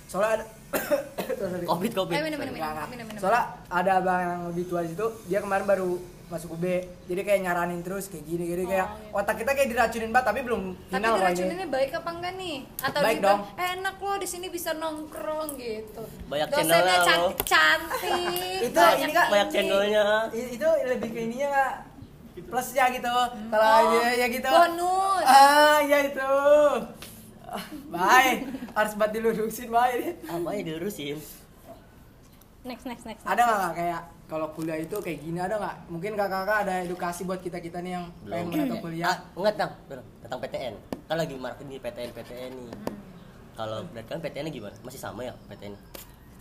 Soalnya 0.07 0.31
ada. 0.37 0.45
Covid, 1.71 1.91
Covid. 1.93 2.13
Ayo 2.13 2.23
minum, 2.25 2.39
minum, 2.39 2.51
Enggak, 2.53 2.71
enggak. 2.73 2.89
minum, 2.89 3.05
minum. 3.07 3.21
Soalnya 3.21 3.43
ada 3.67 3.91
abang 3.97 4.19
yang 4.21 4.41
lebih 4.49 4.65
tua 4.67 4.81
di 4.81 4.91
situ, 4.91 5.07
dia 5.27 5.39
kemarin 5.39 5.65
baru 5.65 5.99
masuk 6.31 6.55
UB. 6.55 6.65
Jadi 7.05 7.21
kayak 7.21 7.41
nyaranin 7.43 7.81
terus 7.81 8.07
kayak 8.07 8.23
gini 8.23 8.47
gini 8.47 8.63
kayak 8.65 8.87
otak 9.11 9.37
kita 9.37 9.51
kayak 9.51 9.69
diracunin 9.69 10.09
banget 10.09 10.27
tapi 10.27 10.41
belum 10.41 10.63
tapi 10.81 10.95
final 10.95 11.11
ini. 11.11 11.19
diracuninnya 11.19 11.69
baik 11.69 11.91
apa 11.93 12.11
enggak 12.11 12.33
nih 12.37 12.57
atau 12.81 13.01
Baik 13.01 13.19
dong. 13.21 13.41
eh, 13.53 13.69
enak 13.75 13.97
loh 13.97 14.17
di 14.17 14.27
sini 14.27 14.47
bisa 14.47 14.71
nongkrong 14.73 15.51
gitu 15.55 16.03
Banyak 16.25 16.47
dosennya 16.49 16.71
channelnya 16.73 16.97
loh. 16.97 17.05
cantik 17.05 17.39
cantik 17.45 18.61
Itu 18.63 18.81
ini, 18.97 19.13
Kak. 19.13 19.27
Banyak 19.29 19.49
channelnya. 19.51 20.05
Itu 20.31 20.69
lebih 20.87 21.09
ke 21.09 21.21
ininya 21.21 21.49
nggak 21.51 21.73
plusnya 22.43 22.85
gitu 22.89 23.11
kalau 23.51 23.69
Oh, 23.69 23.81
dia 23.93 24.11
ya 24.17 24.27
gitu 24.27 24.49
bonus 24.49 25.25
ah 25.25 25.79
ya 25.83 25.99
itu 26.05 26.31
Ah, 27.45 27.67
baik 27.85 28.39
harus 28.73 28.93
buat 28.95 29.11
dilurusin 29.11 29.67
baik 29.69 30.23
Apa 30.25 30.49
ya 30.51 30.63
dilurusin? 30.65 31.19
next 32.63 32.85
next 32.85 33.05
next 33.05 33.23
ada 33.25 33.41
nggak 33.41 33.59
Kak, 33.61 33.73
kayak 33.75 34.01
kalau 34.31 34.47
kuliah 34.55 34.79
itu 34.79 34.95
kayak 34.97 35.19
gini 35.19 35.37
ada 35.37 35.59
nggak 35.59 35.91
mungkin 35.91 36.15
kakak-kakak 36.15 36.59
ada 36.63 36.75
edukasi 36.81 37.27
buat 37.27 37.43
kita 37.43 37.59
kita 37.59 37.83
nih 37.83 37.93
yang 37.93 38.07
pengen 38.23 38.47
Belum. 38.47 38.47
menatap 38.49 38.71
Ah, 38.71 38.81
kuliah 38.81 39.17
enggak 39.35 39.55
tang, 39.59 39.73
Belum. 39.85 40.05
tentang 40.23 40.39
PTN. 40.39 40.75
Kan 41.05 41.17
lagi 41.19 41.35
market 41.35 41.67
nih 41.67 41.79
PTN 41.79 42.11
PTN 42.15 42.53
nih. 42.55 42.77
Kalau 43.53 43.79
berarti 43.85 44.09
kan 44.09 44.21
PTN 44.21 44.45
-nya 44.47 44.53
gimana? 44.55 44.77
Masih 44.81 45.01
sama 45.03 45.21
ya 45.21 45.35
PTN? 45.51 45.75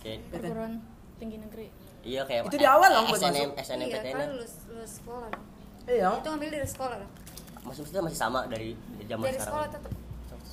Kayak 0.00 0.18
perguruan 0.30 0.72
tinggi 1.18 1.36
negeri 1.36 1.66
iya 2.00 2.24
kayak 2.24 2.48
Itu 2.48 2.56
di 2.56 2.64
awal 2.64 2.88
dong 2.88 3.12
buat 3.12 3.20
SNM, 3.20 3.52
masuk. 3.52 3.60
SNM 3.60 3.82
iya 3.82 3.92
PTN. 3.92 4.08
kan 4.08 4.16
-nya. 4.16 4.28
lulus 4.32 4.52
lulus 4.66 4.92
sekolah 4.96 5.28
dong. 5.28 5.44
iya 5.84 6.08
itu 6.14 6.28
ngambil 6.30 6.48
dari 6.48 6.68
sekolah 6.70 6.96
dong 6.96 7.12
Masih 7.60 7.80
maksudnya 7.84 8.00
masih 8.00 8.18
sama 8.18 8.40
dari 8.46 8.68
zaman 9.04 9.24
dari 9.26 9.36
sekolah 9.36 9.66
sekarang. 9.66 9.74
tetap 9.76 9.92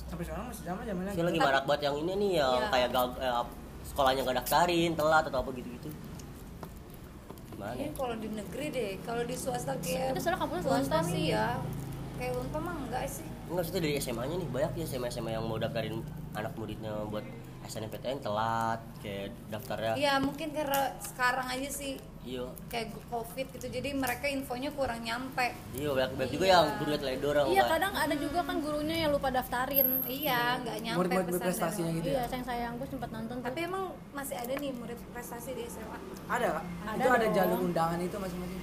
sampai 0.04 0.24
sekarang 0.26 0.44
masih 0.44 0.62
sama 0.66 0.80
zamannya 0.82 1.12
Saya 1.14 1.24
lagi 1.24 1.40
marak 1.40 1.64
banget 1.64 1.82
yang 1.86 1.96
ini 1.96 2.12
nih 2.14 2.30
yang 2.36 2.52
Iya. 2.58 2.68
kayak 2.68 2.88
gal, 2.90 3.06
eh, 3.16 3.44
sekolahnya 3.86 4.20
gak 4.22 4.36
daftarin, 4.36 4.90
telat 4.92 5.24
atau 5.24 5.38
apa 5.38 5.50
gitu-gitu. 5.54 5.88
Ini 7.58 7.84
ya? 7.84 7.90
kalau 7.92 8.14
di 8.14 8.28
negeri 8.28 8.66
deh 8.70 8.90
kalau 9.02 9.22
di 9.22 9.34
swasta 9.34 9.74
kayak 9.76 10.14
Itu 10.14 10.20
soalnya 10.20 10.40
kampusnya 10.40 10.64
swasta 10.64 10.98
sih. 11.04 11.22
iya 11.28 11.58
kayak 12.14 12.32
unpam 12.34 12.62
mah 12.62 12.76
enggak 12.80 13.04
sih 13.06 13.26
Enggak 13.46 13.54
maksudnya 13.58 13.80
dari 13.80 13.94
SMA-nya 13.98 14.36
nih 14.36 14.48
banyak 14.48 14.72
ya 14.74 14.84
SMA-SMA 14.86 15.30
yang 15.32 15.44
mau 15.44 15.56
daftarin 15.56 16.02
anak 16.32 16.52
muridnya 16.54 16.92
buat 17.06 17.24
SNMPTN 17.68 18.18
telat 18.18 18.80
kayak 18.98 19.28
daftarnya. 19.46 19.92
iya 19.94 20.16
mungkin 20.16 20.50
karena 20.50 20.96
sekarang 20.98 21.46
aja 21.46 21.68
sih 21.68 22.00
Iya. 22.20 22.44
kayak 22.68 22.92
covid 23.08 23.46
gitu 23.50 23.66
jadi 23.70 23.88
mereka 23.94 24.28
infonya 24.28 24.68
kurang 24.70 25.00
nyampe 25.00 25.48
Iya, 25.72 25.90
banyak, 25.90 26.10
banyak 26.12 26.30
juga 26.30 26.44
Iya. 26.44 26.52
yang 26.52 26.66
guru 26.76 26.92
teledor 26.94 27.34
iya 27.46 27.62
kadang 27.64 27.94
ada 27.94 28.14
juga 28.14 28.40
kan 28.42 28.56
gurunya 28.58 28.96
yang 28.98 29.10
lupa 29.10 29.28
daftarin 29.30 29.88
iya 30.04 30.60
nggak 30.60 30.76
nyampe 30.82 30.98
murid-murid 30.98 31.24
pesannya 31.24 31.40
berprestasinya 31.40 31.86
dong. 31.86 31.96
gitu 31.96 32.08
iya 32.10 32.18
ya 32.18 32.24
sayang 32.26 32.44
sayang 32.44 32.72
gue 32.76 32.86
sempat 32.86 33.08
nonton 33.08 33.34
tuh 33.34 33.44
tapi 33.44 33.58
emang 33.64 33.84
masih 34.12 34.36
ada 34.36 34.52
nih 34.52 34.72
murid 34.74 34.98
prestasi 35.08 35.50
di 35.52 35.64
SMA 35.66 35.98
ada 36.26 36.46
kak 36.54 36.64
Ada 36.66 36.96
itu 36.98 37.08
ada 37.10 37.26
jalur 37.32 37.58
undangan 37.62 37.98
itu 37.98 38.16
masing-masing 38.18 38.60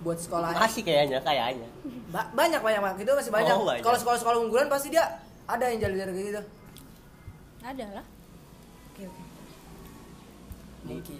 buat 0.00 0.18
sekolah 0.18 0.48
masih 0.56 0.80
kayaknya 0.80 1.20
kayaknya. 1.20 1.68
Ba- 2.08 2.32
banyak 2.32 2.58
banyak 2.58 2.80
banyak 2.80 2.98
itu 3.04 3.12
masih 3.12 3.28
banyak. 3.28 3.52
Oh, 3.52 3.68
banyak. 3.68 3.84
Kalau 3.84 4.00
sekolah-sekolah 4.00 4.38
unggulan 4.40 4.64
pasti 4.66 4.88
dia 4.88 5.04
ada 5.44 5.60
yang 5.62 5.76
jalur-jalur 5.78 6.14
gitu. 6.16 6.40
ada 7.60 7.86
lah. 7.92 8.04
Mungkin. 10.82 11.18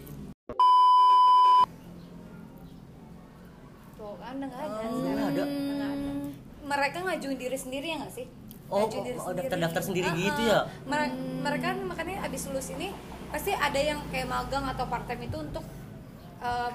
tuh 3.93 4.15
kan 4.17 4.35
nggak 4.35 4.49
ada 4.55 4.81
Oh, 4.81 4.97
sekarang 4.97 5.29
ada. 5.31 5.45
Mereka 6.63 6.97
ngajuin 7.03 7.37
diri 7.37 7.59
sendiri 7.59 7.87
ya 7.87 7.97
nggak 8.01 8.15
sih 8.15 8.27
Oh, 8.67 8.87
Ngajuin 8.87 8.97
oh, 8.97 9.05
diri 9.05 9.19
oh, 9.19 9.25
sendiri. 9.27 9.81
sendiri 9.83 10.09
Ah, 10.09 10.17
gitu 10.17 10.43
ah. 10.43 10.49
ya? 10.49 10.61
Mere- 10.87 11.15
mereka 11.41 11.65
kan 11.69 11.79
makanya 11.85 12.17
abis 12.25 12.47
lulus 12.47 12.71
ini 12.71 12.95
pasti 13.29 13.51
ada 13.51 13.77
yang 13.77 14.01
kayak 14.09 14.27
magang 14.27 14.65
atau 14.65 14.87
part 14.87 15.05
time 15.05 15.23
itu 15.23 15.37
untuk 15.37 15.65
eh, 16.41 16.71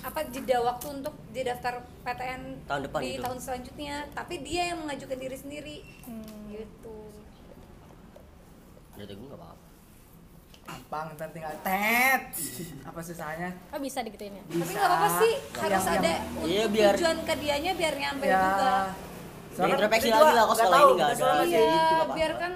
apa 0.00 0.20
jeda 0.30 0.62
waktu 0.62 0.86
untuk 0.90 1.12
di 1.28 1.42
daftar 1.42 1.74
PTN 2.00 2.64
Tahun 2.64 2.80
depan 2.80 2.98
di 3.02 3.10
itu. 3.12 3.22
tahun 3.22 3.38
selanjutnya 3.38 3.94
tapi 4.14 4.40
dia 4.40 4.72
yang 4.72 4.80
mengajukan 4.80 5.18
diri 5.18 5.36
sendiri 5.36 5.76
gitu 6.48 6.96
Udah 8.96 9.04
gue 9.04 9.26
nggak 9.28 9.36
apa-apa. 9.36 9.65
Gampang 10.66 11.06
ntar 11.14 11.28
tinggal 11.30 11.54
tet. 11.62 12.22
Apa 12.82 12.98
susahnya? 13.00 13.50
oh 13.68 13.78
bisa 13.78 13.98
digituin 14.00 14.32
ya 14.32 14.42
tapi 14.44 14.70
nggak 14.72 14.84
apa-apa 14.84 15.08
sih 15.16 15.34
harus 15.56 15.72
Yang- 15.78 15.96
ada 15.96 16.10
yang- 16.10 16.26
Iya, 16.44 16.64
biar- 16.66 16.96
tujuan 16.96 17.18
ke 17.22 17.34
dianya 17.36 17.72
biar 17.72 17.94
nyampe 17.96 18.24
Ya. 18.24 18.40
juga 18.40 18.70
Soalnya 19.48 19.72
introspeksi 19.72 20.06
kita 20.06 20.16
lagi 20.16 20.26
lah, 20.28 20.34
kok 20.36 20.46
nggak 20.46 20.58
sekolah 20.58 20.78
ini 20.78 20.92
nggak 20.92 21.08
ada. 21.08 21.16
soalnya 21.16 21.32
Iya. 21.38 21.40
masih- 21.40 21.56
itu 21.56 21.64
iya 21.66 21.72
nggak 21.72 21.94
apa-apa. 21.96 22.14
biar 22.14 22.32
kan 22.36 22.52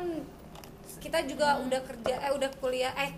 kita 1.01 1.19
juga 1.25 1.49
udah 1.59 1.81
kerja 1.83 2.15
eh 2.21 2.33
udah 2.33 2.51
kuliah 2.57 2.93
eh 2.95 3.11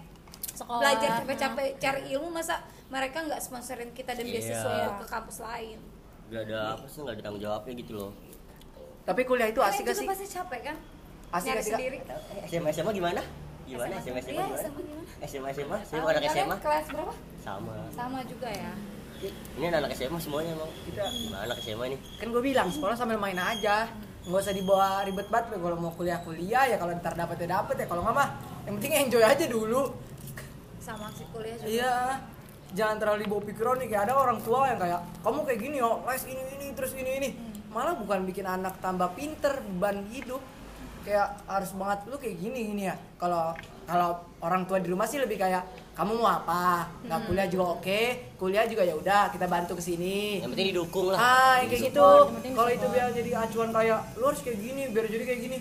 sekolah 0.52 0.80
belajar 0.80 1.08
capek-capek 1.18 1.68
cari 1.76 2.00
ilmu 2.10 2.28
masa 2.30 2.54
mereka 2.86 3.18
nggak 3.22 3.40
sponsorin 3.40 3.90
kita 3.90 4.12
dan 4.12 4.22
Iya. 4.22 4.34
beasiswa 4.34 4.72
ke 4.94 5.06
kampus 5.06 5.38
lain 5.40 5.78
Gak 6.24 6.42
ada 6.46 6.58
apa 6.72 6.86
sih, 6.86 6.98
gak 6.98 7.12
ada 7.12 7.22
tanggung 7.22 7.42
jawabnya 7.42 7.72
gitu 7.74 7.92
loh. 7.94 8.10
Tapi 9.02 9.20
kuliah 9.22 9.44
itu 9.46 9.60
asik 9.60 9.82
Kalian 9.82 9.84
gak 9.84 9.92
juga 9.92 10.00
sih? 10.00 10.08
pasti 10.08 10.26
capek 10.30 10.60
kan 10.62 10.76
Asik 11.30 11.46
nyari 11.46 11.60
gak 11.98 12.18
sih, 12.22 12.48
SMA 12.50 12.68
SMA 12.70 12.92
gimana? 12.94 13.20
Gimana 13.64 13.94
SMA 13.98 14.20
SMA 14.20 14.32
Iya? 14.34 14.46
SMA? 15.22 15.48
SMA 15.52 15.76
SMA, 15.84 16.08
anak 16.08 16.22
SMA. 16.28 16.56
kelas 16.58 16.86
berapa 16.88 17.14
Sama. 17.38 17.74
sama 17.90 18.18
juga 18.24 18.48
ya 18.48 18.72
Ini 19.54 19.70
anak 19.70 19.94
SMA 19.94 20.18
semuanya 20.18 20.50
emang. 20.52 20.70
Kita 20.82 21.02
Gimana 21.06 21.42
anak 21.46 21.58
SMA 21.60 21.84
nih? 21.88 21.98
kan 22.18 22.26
gue 22.28 22.42
bilang 22.42 22.68
sekolah 22.68 22.94
sambil 22.94 23.16
main 23.16 23.38
aja. 23.38 23.86
Nggak 24.22 24.40
usah 24.40 24.50
dibawa 24.52 25.02
ribet 25.02 25.26
banget 25.28 25.56
kalau 25.56 25.76
mau 25.76 25.90
kuliah 25.90 26.18
kuliah 26.20 26.64
ya 26.64 26.76
kalau 26.76 26.90
ntar 26.92 27.14
dapet 27.14 27.36
ya 27.38 27.48
dapet 27.52 27.76
ya 27.76 27.86
kalau 27.86 28.02
nggak 28.02 28.14
mah 28.14 28.28
yang 28.64 28.74
penting 28.78 28.92
enjoy 29.00 29.22
aja 29.22 29.44
dulu. 29.46 29.94
sama 30.76 31.06
si 31.10 31.22
kuliah 31.28 31.54
juga 31.54 31.70
Iya. 31.70 31.96
Jangan 32.72 32.96
terlalu 32.98 33.18
dibawa 33.22 33.42
pikiran 33.44 33.76
nih 33.78 33.88
kayak 33.88 34.02
ada 34.04 34.14
orang 34.16 34.38
tua 34.40 34.64
yang 34.64 34.80
kayak 34.80 35.00
kamu 35.20 35.38
kayak 35.44 35.60
gini 35.60 35.78
oh 35.78 36.02
les 36.02 36.22
ini 36.24 36.42
ini 36.52 36.66
terus 36.72 36.92
ini 36.92 37.10
ini. 37.16 37.28
Malah 37.68 37.94
bukan 37.94 38.24
bikin 38.24 38.42
anak 38.44 38.74
tambah 38.78 39.12
pinter 39.12 39.54
beban 39.62 40.02
hidup. 40.08 40.42
Kayak 41.02 41.28
harus 41.44 41.70
banget 41.72 41.98
lu 42.06 42.16
kayak 42.16 42.36
gini 42.36 42.58
gini 42.68 42.82
ya. 42.86 42.94
Kalau 43.16 43.50
kalau 43.82 44.10
orang 44.38 44.62
tua 44.64 44.78
di 44.78 44.86
rumah 44.86 45.04
sih 45.04 45.18
lebih 45.18 45.36
kayak 45.36 45.62
kamu 45.92 46.14
mau 46.14 46.30
apa? 46.32 46.86
Nggak 47.02 47.20
kuliah 47.26 47.46
juga 47.46 47.64
oke, 47.74 48.02
kuliah 48.36 48.64
juga 48.64 48.82
ya 48.82 48.94
udah 48.94 49.28
kita 49.28 49.46
bantu 49.46 49.74
ke 49.74 49.82
sini. 49.84 50.38
Yang 50.38 50.50
penting 50.52 50.68
didukung 50.70 51.06
lah. 51.08 51.18
Ah, 51.18 51.54
yang 51.58 51.68
kayak 51.68 51.82
gitu. 51.90 52.08
Kalau 52.52 52.70
itu 52.70 52.86
biar 52.88 53.08
jadi 53.10 53.30
acuan 53.36 53.70
kayak 53.70 54.00
lu 54.14 54.24
harus 54.24 54.40
kayak 54.40 54.58
gini, 54.58 54.82
biar 54.88 55.06
jadi 55.06 55.24
kayak 55.24 55.40
gini. 55.42 55.58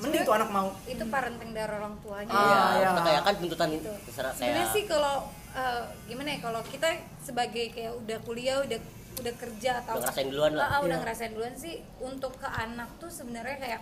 Mending 0.00 0.22
tuh 0.22 0.32
anak 0.32 0.48
mau. 0.48 0.72
itu 0.86 1.04
parenting 1.06 1.52
dari 1.52 1.68
orang 1.70 1.92
tuanya 2.00 2.32
Ah, 2.32 2.40
Iya, 2.40 2.56
iya. 2.74 2.88
kita 2.88 3.02
kayak 3.04 3.20
kan 3.20 3.34
tuntutan 3.36 3.68
itu 3.68 3.84
Gitu. 3.84 3.92
terserah 4.08 4.32
sebenarnya 4.32 4.66
sih 4.72 4.84
kalau 4.86 5.14
eh, 5.50 5.82
gimana 6.06 6.28
ya 6.30 6.38
kalau 6.40 6.60
kita 6.64 6.88
sebagai 7.20 7.64
kayak 7.68 7.92
udah 7.98 8.18
kuliah 8.22 8.56
udah 8.60 8.80
udah 9.20 9.34
kerja 9.36 9.70
atau 9.78 9.92
Udah 9.92 10.02
ngerasain 10.02 10.28
duluan 10.32 10.52
lah. 10.54 10.62
Ah, 10.62 10.72
ah, 10.72 10.78
udah 10.80 10.88
Iya. 10.90 11.02
ngerasain 11.04 11.32
duluan 11.34 11.52
sih 11.52 11.74
untuk 11.98 12.32
ke 12.34 12.48
anak 12.48 12.88
tuh 12.96 13.12
sebenarnya 13.12 13.56
kayak 13.58 13.80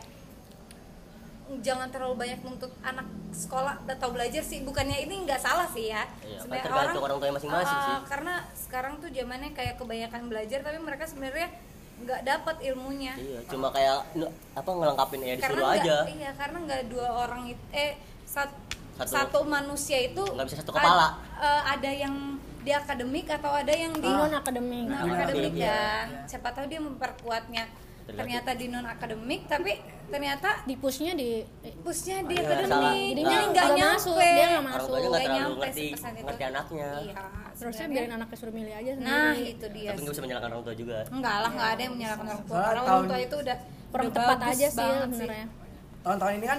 jangan 1.59 1.89
terlalu 1.89 2.15
banyak 2.19 2.41
nuntut 2.41 2.73
anak 2.81 3.05
sekolah 3.31 3.81
atau 3.83 4.09
belajar 4.09 4.41
sih 4.41 4.61
bukannya 4.61 5.01
ini 5.01 5.25
nggak 5.25 5.39
salah 5.39 5.65
sih 5.67 5.89
ya 5.89 6.05
Iya, 6.21 6.39
kan 6.39 6.43
Sebenarnya 6.43 6.65
tergantung 6.67 7.03
orang 7.03 7.17
tuanya 7.19 7.35
masing-masing 7.35 7.73
Ah, 7.75 7.85
sih. 7.85 7.97
karena 8.07 8.35
sekarang 8.55 8.93
tuh 8.99 9.09
zamannya 9.09 9.51
kayak 9.51 9.75
kebanyakan 9.77 10.23
belajar 10.27 10.59
tapi 10.61 10.79
mereka 10.79 11.05
sebenarnya 11.05 11.49
nggak 11.99 12.21
dapat 12.23 12.57
ilmunya 12.63 13.15
Iya, 13.17 13.41
cuma 13.47 13.69
kayak 13.69 14.07
apa 14.53 14.71
ngelengkapin 14.71 15.21
ya 15.21 15.35
disuruh 15.35 15.57
nggak- 15.59 15.83
aja. 15.83 15.97
iya 16.07 16.31
karena 16.33 16.59
nggak 16.61 16.83
dua 16.87 17.09
orang 17.19 17.43
itu 17.47 17.63
eh 17.71 17.97
sat- 18.23 18.55
Satu- 18.95 19.15
satu, 19.15 19.39
manusia 19.45 19.99
itu 20.03 20.19
Nggak 20.21 20.47
bisa 20.47 20.59
satu 20.59 20.71
ad- 20.71 20.79
kepala. 20.79 21.07
eh, 21.39 21.63
ada 21.71 21.91
yang 21.93 22.15
di 22.59 22.73
akademik 22.73 23.31
atau 23.31 23.51
ada 23.53 23.71
yang 23.71 23.95
di 23.95 24.05
non 24.05 24.29
akademik 24.29 24.85
non 24.85 25.07
Nah, 25.07 25.15
akademik 25.17 25.55
iya. 25.55 25.71
kan 25.71 26.07
siapa 26.27 26.51
tahu 26.51 26.67
dia 26.67 26.79
memperkuatnya 26.79 27.65
ternyata 28.09 28.51
di 28.57 28.67
non 28.73 28.87
akademik 28.89 29.41
tapi 29.45 29.73
ternyata 30.09 30.65
di 30.65 30.75
pushnya 30.81 31.13
di 31.13 31.45
pushnya 31.85 32.25
di 32.25 32.35
Iya, 32.35 32.45
akademik 32.49 32.73
salah. 32.73 32.93
jadinya 32.97 33.37
Nah. 33.37 33.49
nggak 33.53 33.69
nyampe. 33.77 33.99
Masuk, 34.01 34.17
dia 34.17 34.47
nggak 34.49 34.65
masuk. 34.65 34.89
nggak 34.89 35.21
terlalu 35.21 35.55
ngerti 35.61 35.87
ngerti 36.25 36.45
anaknya. 36.49 36.91
Iya 37.05 37.15
terusnya 37.59 37.87
biarin 37.91 38.13
anaknya 38.15 38.37
suruh 38.39 38.55
milih 38.55 38.71
aja 38.71 38.91
sendiri. 38.95 39.11
Nah 39.11 39.35
itu 39.35 39.67
dia. 39.75 39.91
tapi 39.91 39.99
nggak 39.99 40.15
bisa 40.15 40.23
menyalahkan 40.23 40.51
orang 40.55 40.65
tua 40.65 40.75
juga. 40.79 40.97
Enggak 41.11 41.37
lah 41.43 41.51
nggak 41.51 41.71
ada 41.75 41.81
yang 41.83 41.95
menyalahkan 41.99 42.27
orang 42.29 42.45
tua. 42.47 42.57
Karena 42.63 42.81
orang 42.81 43.05
tua 43.05 43.19
itu 43.19 43.37
udah 43.37 43.57
kurang 43.91 44.09
tepat 44.15 44.39
aja 44.41 44.67
sih. 44.71 44.91
sebenarnya. 45.11 45.47
Tahun-tahun 45.99 46.33
ini 46.39 46.47
kan 46.47 46.59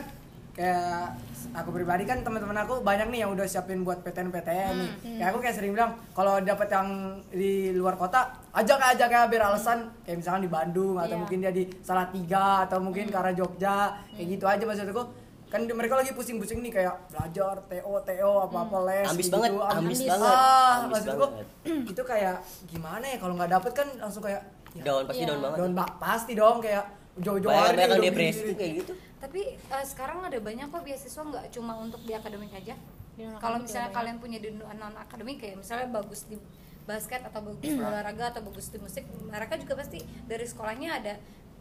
kayak 0.59 1.15
aku 1.51 1.69
pribadi 1.71 2.03
kan 2.03 2.19
teman-teman 2.19 2.57
aku 2.59 2.83
banyak 2.83 3.07
nih 3.07 3.19
yang 3.23 3.31
udah 3.31 3.47
siapin 3.47 3.81
buat 3.81 4.03
PTN 4.03 4.27
PTN 4.29 4.73
nih. 4.75 4.89
Kayak 5.15 5.29
aku 5.29 5.39
kayak 5.39 5.55
sering 5.55 5.71
bilang 5.71 5.95
kalau 6.11 6.35
dapet 6.39 6.67
yang 6.67 6.87
di 7.31 7.51
luar 7.71 7.95
kota 7.95 8.27
ajak 8.51 8.75
aja 8.77 9.05
kayak 9.07 9.31
biar 9.31 9.47
alasan. 9.47 9.87
Kayak 10.03 10.19
misalkan 10.19 10.43
di 10.43 10.51
Bandung 10.51 10.95
atau 10.95 11.09
Iya. 11.09 11.17
mungkin 11.17 11.37
dia 11.39 11.51
di 11.51 11.63
Salatiga 11.79 12.67
atau 12.67 12.77
mungkin 12.77 13.07
ke 13.07 13.15
arah 13.15 13.31
Jogja. 13.31 13.77
Kayak 14.11 14.27
gitu 14.29 14.45
aja 14.45 14.63
maksudku 14.63 15.03
kan 15.49 15.63
di- 15.63 15.73
mereka 15.73 15.95
lagi 15.95 16.11
pusing-pusing 16.11 16.59
nih 16.59 16.69
kayak 16.71 17.09
belajar 17.09 17.57
TO 17.65 17.93
TO 18.03 18.31
apa 18.43 18.57
apa 18.61 18.77
les 18.85 19.07
Ambis 19.07 19.25
gitu. 19.25 19.33
banget, 19.33 19.51
Am- 19.51 19.81
ambis 19.81 19.97
ah, 19.97 20.05
banget, 20.05 20.29
ambis 20.29 20.91
maksudku 20.93 21.25
banget. 21.25 21.89
itu 21.89 22.01
kayak 22.05 22.35
gimana 22.67 23.05
ya 23.07 23.17
kalau 23.17 23.33
nggak 23.33 23.51
dapet 23.51 23.71
kan 23.73 23.87
langsung 23.97 24.21
kayak 24.21 24.45
ya, 24.71 24.83
down 24.83 25.03
pasti 25.07 25.17
Iya. 25.19 25.27
down 25.27 25.39
banget. 25.41 25.57
Down 25.57 25.71
ba- 25.73 25.95
pasti 25.97 26.31
dong 26.35 26.57
kayak 26.59 26.85
jauh-jauh 27.17 27.49
hari 27.49 27.75
banyak 27.75 27.89
yang 27.89 28.03
depresi 28.05 28.53
kayak 28.53 28.71
gitu 28.79 28.91
tapi 29.19 29.59
eh, 29.59 29.85
sekarang 29.85 30.23
ada 30.23 30.39
banyak 30.39 30.71
kok 30.71 30.83
beasiswa 30.83 31.21
nggak 31.21 31.45
cuma 31.51 31.75
untuk 31.75 31.99
di 32.07 32.15
akademik 32.15 32.55
aja. 32.55 32.75
Non-akademik 33.19 33.43
kalau 33.43 33.57
misalnya 33.59 33.91
banyak. 33.91 33.99
kalian 33.99 34.17
punya 34.23 34.37
di 34.39 34.49
non 34.55 34.95
akademik 34.95 35.37
kayak 35.43 35.59
misalnya 35.59 35.87
bagus 35.91 36.23
di 36.31 36.39
basket 36.87 37.21
atau 37.27 37.43
bagus 37.43 37.61
di 37.61 37.77
olahraga 37.77 38.33
atau 38.33 38.41
bagus 38.41 38.71
di 38.71 38.79
musik 38.81 39.05
mereka 39.27 39.59
juga 39.59 39.77
pasti 39.77 40.01
dari 40.25 40.47
sekolahnya 40.47 40.89
ada 41.03 41.13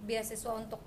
beasiswa 0.07 0.55
untuk 0.55 0.81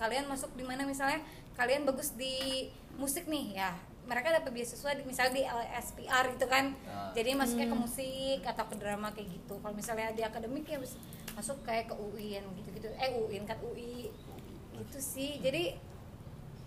kalian 0.00 0.24
masuk 0.24 0.50
di 0.56 0.64
mana. 0.64 0.88
Misalnya 0.88 1.20
kalian 1.54 1.84
bagus 1.84 2.16
di 2.16 2.66
musik 2.96 3.28
nih 3.28 3.60
ya 3.60 3.76
mereka 4.06 4.30
dapat 4.30 4.54
beasiswa 4.54 4.94
di, 4.94 5.02
misalnya 5.02 5.34
di 5.34 5.42
LSPR 5.44 6.24
gitu 6.38 6.46
kan. 6.46 6.72
Ah. 6.86 7.10
jadi 7.10 7.34
masuknya 7.34 7.66
ke 7.66 7.76
musik 7.76 8.40
atau 8.46 8.64
ke 8.70 8.74
drama 8.80 9.12
kayak 9.12 9.28
gitu. 9.36 9.60
Kalau 9.60 9.74
misalnya 9.76 10.14
di 10.16 10.22
akademik 10.24 10.64
ya 10.64 10.78
masuk 11.36 11.60
kayak 11.68 11.92
ke 11.92 11.94
UIN 12.00 12.44
gitu 12.56 12.68
gitu 12.72 12.88
eh 12.96 13.12
UIN 13.12 13.44
kan 13.44 13.60
UI 13.60 14.05
gitu 14.84 14.98
sih. 15.00 15.40
Jadi 15.40 15.78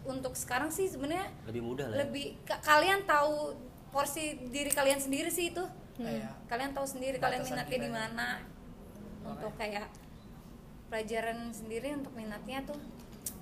untuk 0.07 0.33
sekarang 0.33 0.71
sih 0.71 0.87
sebenarnya 0.87 1.27
lebih 1.45 1.61
mudah 1.61 1.85
lah 1.91 1.95
ya. 1.95 1.99
lebih 2.07 2.25
ka- 2.47 2.61
kalian 2.63 3.03
tahu 3.05 3.53
porsi 3.89 4.37
diri 4.49 4.71
kalian 4.71 4.97
sendiri 4.97 5.29
sih 5.29 5.51
itu. 5.51 5.63
Kayak, 5.99 6.31
kalian 6.47 6.71
tahu 6.71 6.87
sendiri 6.87 7.19
kalian 7.19 7.43
minatnya 7.43 7.77
di 7.77 7.89
ya. 7.89 7.93
mana. 7.93 8.29
Untuk 9.27 9.51
kayak 9.59 9.91
pelajaran 10.87 11.51
sendiri 11.51 11.93
untuk 11.93 12.13
minatnya 12.15 12.63
tuh. 12.65 12.79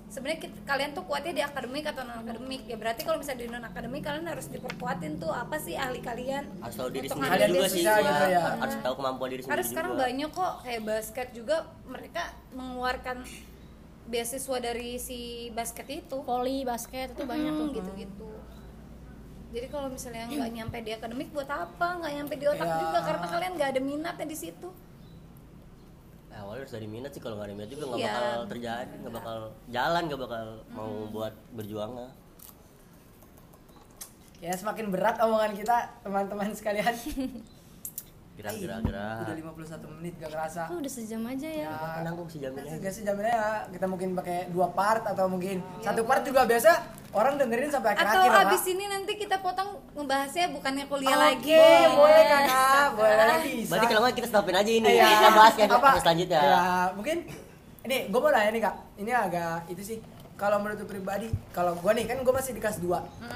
Sebenarnya 0.08 0.48
kalian 0.64 0.96
tuh 0.96 1.04
kuatnya 1.04 1.32
di 1.36 1.42
akademik 1.44 1.84
atau 1.84 2.00
non 2.00 2.24
akademik 2.24 2.64
ya 2.64 2.80
berarti 2.80 3.04
kalau 3.04 3.20
misalnya 3.20 3.44
di 3.44 3.48
non 3.52 3.60
akademik 3.60 4.00
kalian 4.00 4.24
harus 4.24 4.48
diperkuatin 4.48 5.20
tuh 5.20 5.28
apa 5.28 5.60
sih 5.60 5.76
ahli 5.76 6.00
kalian? 6.00 6.48
Harus 6.64 6.76
tahu 6.80 6.88
diri 6.88 7.12
untuk 7.12 7.20
sendiri 7.20 7.52
juga 7.52 7.68
sih. 7.68 7.84
gitu 7.84 8.24
ya. 8.32 8.40
harus 8.56 8.76
tahu 8.80 8.94
kemampuan 8.96 9.28
diri 9.28 9.42
karena 9.44 9.52
sendiri 9.52 9.68
sekarang 9.68 9.92
juga. 9.92 10.02
banyak 10.08 10.30
kok 10.32 10.52
kayak 10.64 10.82
basket 10.88 11.28
juga 11.36 11.56
mereka 11.84 12.22
mengeluarkan 12.56 13.16
beasiswa 14.08 14.56
dari 14.58 14.96
si 14.96 15.18
basket 15.52 15.86
itu. 15.86 16.16
Voli 16.20 16.64
basket 16.64 17.12
itu 17.12 17.22
banyak 17.22 17.52
tuh. 17.52 17.64
Hmm, 17.64 17.76
gitu-gitu. 17.76 18.30
Jadi 19.48 19.66
kalau 19.68 19.88
misalnya 19.88 20.26
nggak 20.26 20.50
nyampe 20.50 20.76
di 20.80 20.92
akademik 20.92 21.28
buat 21.30 21.46
apa? 21.46 22.00
Nggak 22.00 22.12
nyampe 22.14 22.34
di 22.36 22.44
otak 22.44 22.66
Ya. 22.66 22.76
juga 22.78 22.98
karena 23.00 23.26
kalian 23.26 23.52
nggak 23.54 23.70
ada 23.72 23.80
minatnya 23.80 24.26
di 24.26 24.36
situ. 24.36 24.68
Ya, 26.28 26.44
awalnya 26.44 26.62
harus 26.62 26.74
dari 26.74 26.84
minat 26.84 27.10
sih. 27.10 27.20
Kalau 27.20 27.36
nggak 27.36 27.48
ada 27.48 27.54
minat 27.56 27.70
juga 27.70 27.84
nggak 27.86 28.00
Iya. 28.00 28.12
bakal 28.12 28.40
terjadi 28.46 28.94
nggak 28.98 29.14
bakal 29.14 29.38
jalan 29.68 30.02
nggak 30.04 30.20
bakal 30.20 30.44
mau 30.68 30.92
buat 31.08 31.34
berjuangnya 31.52 32.08
ya 34.38 34.54
semakin 34.54 34.94
berat 34.94 35.18
omongan 35.18 35.50
kita 35.50 35.76
teman-teman 35.98 36.54
sekalian 36.54 36.94
gerak 38.38 38.54
Ih, 38.54 38.60
gerak 38.62 38.78
udah 38.86 39.26
gerak 39.26 39.34
51 39.82 39.98
menit 39.98 40.14
gak 40.14 40.30
kerasa. 40.30 40.62
Oh, 40.70 40.78
udah 40.78 40.92
sejam 40.94 41.22
aja 41.26 41.48
ya. 41.50 41.66
Ya, 41.68 42.00
nanggung 42.06 42.30
sih 42.30 42.38
jaminnya 42.38 42.78
Gak 42.78 42.92
sih 42.94 43.02
jaminnya 43.02 43.34
ya. 43.34 43.50
Kita 43.66 43.86
mungkin 43.90 44.14
pakai 44.14 44.46
dua 44.54 44.70
part 44.70 45.02
atau 45.02 45.26
mungkin 45.26 45.58
satu 45.82 46.06
part 46.06 46.22
juga 46.22 46.46
biasa 46.46 46.70
orang 47.10 47.34
dengerin 47.34 47.66
sampai 47.66 47.96
atau 47.96 48.04
akhir-akhir 48.04 48.30
loh, 48.30 48.42
abis 48.46 48.62
ini 48.68 48.84
nanti 48.86 49.12
kita 49.16 49.42
potong 49.42 49.80
ngebahasnya 49.96 50.52
bukannya 50.52 50.84
kuliah 50.86 51.16
Oke, 51.16 51.24
lagi. 51.24 51.66
boleh 51.96 52.24
kakak. 52.24 52.86
Boleh 52.94 53.14
bisa 53.42 53.70
berarti 53.74 53.86
kalau 53.88 54.00
nggak 54.04 54.14
kita 54.14 54.28
stopin 54.28 54.54
aja 54.54 54.70
ini 54.70 54.88
Iya. 54.92 55.06
kita 55.08 55.28
bahas 55.34 55.54
kan 55.56 55.68
Apa? 55.72 55.90
selanjutnya. 55.98 56.38
Ya, 56.38 56.62
mungkin 56.94 57.16
ini 57.82 57.96
gue 58.06 58.20
mau 58.20 58.30
nanya 58.30 58.50
nih 58.54 58.62
kak. 58.62 58.74
Ini 59.00 59.10
agak 59.10 59.56
itu 59.66 59.82
sih 59.82 59.98
kalau 60.38 60.62
menurut 60.62 60.78
lu 60.78 60.86
pribadi 60.86 61.26
kalau 61.50 61.74
gue 61.74 61.92
nih 61.98 62.06
kan 62.06 62.22
gue 62.22 62.30
masih 62.30 62.54
di 62.54 62.62
kelas 62.62 62.78
2 62.78 62.86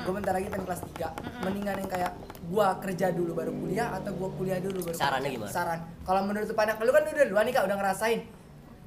gue 0.06 0.12
bentar 0.14 0.32
lagi 0.38 0.46
pengen 0.46 0.64
kelas 0.70 0.82
3 0.86 1.42
mendingan 1.42 1.76
yang 1.82 1.90
kayak 1.90 2.12
gue 2.46 2.66
kerja 2.78 3.06
dulu 3.10 3.32
baru 3.34 3.50
kuliah 3.50 3.90
atau 3.98 4.14
gue 4.14 4.30
kuliah 4.38 4.58
dulu 4.62 4.78
baru 4.86 4.94
Sarannya 4.94 5.26
kerja? 5.26 5.36
gimana? 5.42 5.50
saran. 5.50 5.78
Kalau 6.06 6.20
menurut 6.22 6.46
lu 6.46 6.54
pada 6.54 6.78
lu 6.78 6.90
kan 6.94 7.02
udah 7.02 7.26
duluan 7.26 7.44
nih 7.50 7.54
kak 7.58 7.64
udah 7.66 7.76
ngerasain. 7.82 8.20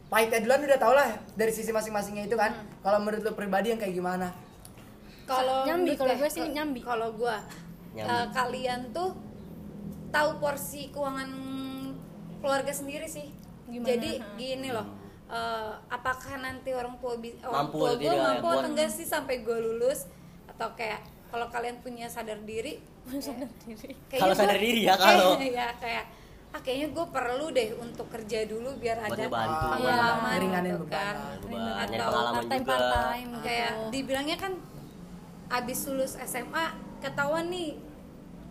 Pahitnya 0.08 0.40
duluan 0.48 0.60
udah 0.64 0.80
tau 0.80 0.94
lah 0.96 1.10
dari 1.36 1.52
sisi 1.52 1.76
masing-masingnya 1.76 2.24
itu 2.32 2.40
kan. 2.40 2.56
Kalau 2.80 3.04
menurut 3.04 3.20
lu 3.26 3.32
pribadi 3.36 3.76
yang 3.76 3.80
kayak 3.82 3.96
gimana? 4.00 4.32
Kalau 5.26 5.66
Nyambi, 5.66 5.98
kalau 5.98 6.14
gue 6.16 6.30
sih 6.30 6.46
nyambi. 6.54 6.80
kalau 6.86 7.10
gue 7.18 7.36
eh, 7.98 8.26
kalian 8.32 8.94
tuh 8.94 9.18
tahu 10.14 10.30
porsi 10.40 10.94
keuangan 10.94 11.30
keluarga 12.40 12.72
sendiri 12.72 13.10
sih. 13.12 13.28
Gimana? 13.66 13.90
jadi 13.92 14.12
gini 14.38 14.70
loh 14.72 14.86
eh, 15.28 15.72
apakah 15.88 16.34
nanti 16.38 16.70
orang 16.70 16.96
tua 16.96 17.16
bi- 17.16 17.38
orang 17.40 17.66
Mampu 17.66 17.78
tua 17.80 17.92
gue 17.96 18.14
mampu 18.14 18.48
atau 18.48 18.68
enggak 18.68 18.90
sih 18.90 19.04
sampai 19.04 19.42
gue 19.42 19.58
lulus? 19.58 20.06
Atau 20.48 20.72
kayak 20.74 21.02
kalau 21.28 21.48
kalian 21.48 21.80
punya 21.80 22.06
sadar 22.06 22.40
diri 22.42 22.78
sadar 23.18 23.50
diri. 23.62 23.92
Kalau 24.08 24.32
sadar 24.32 24.56
diri 24.56 24.82
ya, 24.82 24.96
kalau- 24.96 25.36
kayak- 25.36 25.54
ya 25.60 25.68
kayak 25.76 26.06
ah 26.50 26.60
kayaknya 26.60 26.88
gue 26.90 27.06
perlu 27.12 27.46
deh 27.50 27.70
untuk 27.76 28.08
kerja 28.08 28.48
dulu 28.48 28.70
biar 28.76 28.96
Buat 29.02 29.12
ada 29.12 29.26
pengalaman. 29.28 30.32
Ngeringanin 30.32 30.72
gitu 30.72 30.86
beban. 30.86 30.96
kan. 30.96 31.16
Beban, 31.44 31.88
atau 31.92 32.12
part 32.32 32.48
time 32.48 32.64
part 32.64 32.86
time 33.04 33.30
kayak 33.42 33.72
dibilangnya 33.90 34.38
kan 34.38 34.54
abis 35.48 35.80
lulus 35.86 36.16
SMA 36.18 36.66
ketahuan 36.98 37.46
nih 37.48 37.76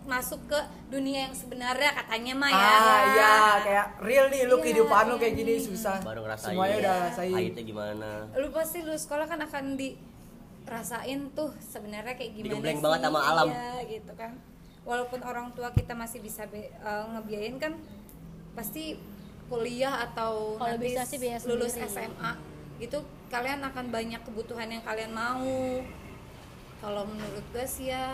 masuk 0.05 0.41
ke 0.45 0.59
dunia 0.87 1.25
yang 1.25 1.33
sebenarnya 1.33 1.91
katanya 1.95 2.33
mah 2.33 2.49
ya. 2.49 2.61
Ah 2.61 3.01
iya 3.07 3.33
kayak 3.59 3.87
real 3.99 4.25
nih 4.27 4.45
lu 4.45 4.55
Iya, 4.55 4.63
kehidupan 4.63 5.03
lu 5.05 5.15
iya, 5.15 5.21
kayak 5.21 5.35
gini 5.35 5.53
iya. 5.53 5.63
susah. 5.63 5.97
Baru 5.99 6.21
ngerasain 6.21 6.53
semuanya 6.53 6.75
udah 6.79 6.95
rasain 7.03 7.33
pahitnya 7.33 7.63
gimana. 7.63 8.09
Lu 8.31 8.47
pasti 8.49 8.77
lulus 8.79 9.01
sekolah 9.03 9.25
kan 9.25 9.39
akan 9.39 9.65
dirasain 9.75 11.19
tuh 11.31 11.49
sebenarnya 11.59 12.13
kayak 12.13 12.31
gimana 12.33 12.45
Digembleng 12.47 12.77
sih. 12.77 12.83
banget 12.83 12.99
sama 13.01 13.19
alam. 13.21 13.47
Iya, 13.49 13.71
gitu 13.89 14.13
kan. 14.13 14.31
Walaupun 14.81 15.19
orang 15.19 15.47
tua 15.51 15.69
kita 15.71 15.93
masih 15.93 16.19
bisa 16.19 16.45
be- 16.45 16.69
eh, 16.69 17.05
ngebiayain 17.07 17.57
kan 17.57 17.73
pasti 18.53 18.95
kuliah 19.45 20.01
atau 20.03 20.55
Kalau 20.55 20.69
nanti 20.71 20.85
bisa 20.87 21.01
sih 21.03 21.17
biaya 21.17 21.37
lulus 21.43 21.73
sendiri. 21.73 21.89
SMA 21.91 22.31
gitu 22.75 22.97
kalian 23.27 23.61
akan 23.63 23.85
banyak 23.87 24.21
kebutuhan 24.21 24.67
yang 24.67 24.81
kalian 24.81 25.09
mau. 25.09 25.41
Kalau 26.75 27.01
menurut 27.03 27.45
gue 27.49 27.65
sih 27.65 27.89
ya 27.89 28.05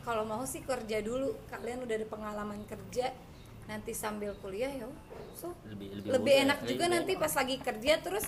kalau 0.00 0.24
mau 0.24 0.42
sih 0.44 0.60
kerja 0.60 0.98
dulu. 1.00 1.36
Kalian 1.46 1.84
udah 1.84 1.94
ada 1.96 2.06
pengalaman 2.08 2.60
kerja 2.64 3.12
nanti 3.66 3.94
sambil 3.94 4.34
kuliah 4.42 4.66
ya 4.66 4.90
so. 5.38 5.54
Lebih 5.68 6.02
lebih, 6.02 6.10
lebih 6.10 6.32
mudah, 6.34 6.44
enak 6.44 6.58
lebih 6.58 6.70
juga 6.74 6.84
enak. 6.84 6.94
nanti 6.98 7.12
pas 7.14 7.32
lagi 7.38 7.56
kerja 7.62 7.92
terus 8.02 8.24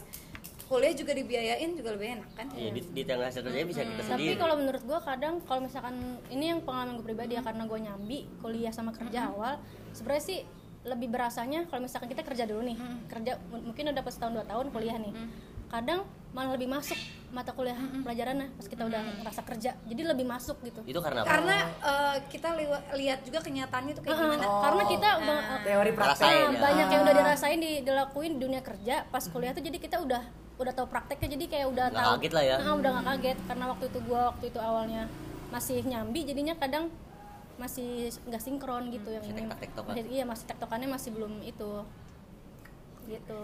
kuliah 0.71 0.95
juga 0.97 1.13
dibiayain 1.13 1.71
juga 1.77 1.91
lebih 1.93 2.09
enak 2.17 2.31
kan? 2.33 2.47
Iya 2.55 2.71
di, 2.73 2.81
di 2.81 3.03
tengah 3.03 3.27
hasil 3.29 3.43
kerjanya 3.45 3.67
bisa 3.69 3.83
kita 3.85 4.03
tapi 4.07 4.09
sendiri. 4.09 4.39
kalau 4.39 4.55
menurut 4.57 4.83
gue 4.87 5.01
kadang 5.03 5.35
kalau 5.45 5.61
misalkan 5.67 5.97
ini 6.31 6.45
yang 6.49 6.65
pengalaman 6.65 6.97
gue 6.97 7.07
pribadi 7.11 7.37
ya 7.37 7.43
karena 7.45 7.67
gue 7.69 7.79
nyambi 7.83 8.19
kuliah 8.41 8.73
sama 8.73 8.95
kerja 8.95 9.29
awal 9.35 9.61
sebenarnya 9.93 10.25
sih 10.25 10.39
lebih 10.83 11.15
berasanya 11.15 11.67
kalau 11.71 11.87
misalkan 11.87 12.09
kita 12.11 12.23
kerja 12.23 12.43
dulu 12.47 12.63
nih. 12.63 12.79
Kerja 13.07 13.33
m- 13.51 13.71
mungkin 13.71 13.83
udah 13.91 13.97
dapat 13.99 14.13
setahun 14.15 14.33
dua 14.35 14.47
tahun 14.47 14.67
kuliah 14.71 14.97
nih 14.97 15.13
kadang 15.73 16.05
malah 16.33 16.53
lebih 16.53 16.65
masuk 16.67 16.97
mata 17.29 17.53
kuliah 17.53 17.73
pelajarannya 17.99 18.53
pas 18.53 18.65
kita 18.65 18.85
udah 18.85 19.01
ngerasa 19.21 19.41
kerja. 19.43 19.73
Jadi 19.83 20.03
lebih 20.03 20.25
masuk 20.25 20.61
gitu. 20.63 20.81
Itu 20.83 21.01
karena 21.01 21.21
apa? 21.21 21.29
karena 21.29 21.57
eh, 21.81 22.17
kita 22.29 22.49
liwa- 22.53 22.85
lihat 22.95 23.25
juga 23.25 23.41
kenyataannya 23.41 23.93
itu 23.93 24.01
kayak 24.01 24.13
Heeh, 24.13 24.29
gimana. 24.31 24.45
karena 24.61 24.83
kita 24.87 25.09
udah 25.19 25.39
Nah. 25.39 25.51
eh, 25.51 25.61
teori 25.63 25.91
praktek. 25.93 26.29
ya. 26.29 26.49
banyak 26.55 26.87
yang 26.89 27.03
udah 27.03 27.15
dirasain 27.15 27.59
di 27.59 27.73
dilakuin 27.81 28.31
di 28.33 28.41
dunia 28.43 28.61
kerja 28.61 29.09
pas 29.09 29.25
kuliah 29.27 29.53
tuh. 29.53 29.61
Jadi 29.61 29.77
kita 29.77 29.97
udah 29.99 30.23
udah 30.55 30.73
tahu 30.73 30.87
prakteknya. 30.87 31.29
Jadi 31.33 31.45
kayak 31.49 31.67
udah 31.69 31.87
Nggak 31.89 32.01
tahu 32.03 32.17
kaget 32.17 32.33
lah 32.33 32.45
ya. 32.45 32.57
Nah, 32.59 32.73
udah 32.77 32.91
nggak 32.93 33.07
kaget. 33.11 33.39
Karena 33.49 33.65
waktu 33.67 33.85
itu 33.89 33.99
gua 34.05 34.21
waktu 34.29 34.45
itu 34.47 34.59
awalnya 34.61 35.03
masih 35.49 35.79
nyambi 35.83 36.21
jadinya 36.23 36.55
kadang 36.55 36.85
masih 37.55 38.09
nggak 38.25 38.41
sinkron 38.41 38.89
gitu 38.89 39.09
yang 39.09 39.25
Masih 39.25 39.37
ini 40.01 40.09
iya 40.11 40.25
masih 40.25 40.45
tektokannya 40.47 40.89
masih 40.91 41.13
belum 41.13 41.41
itu. 41.43 41.73
Gitu 43.05 43.41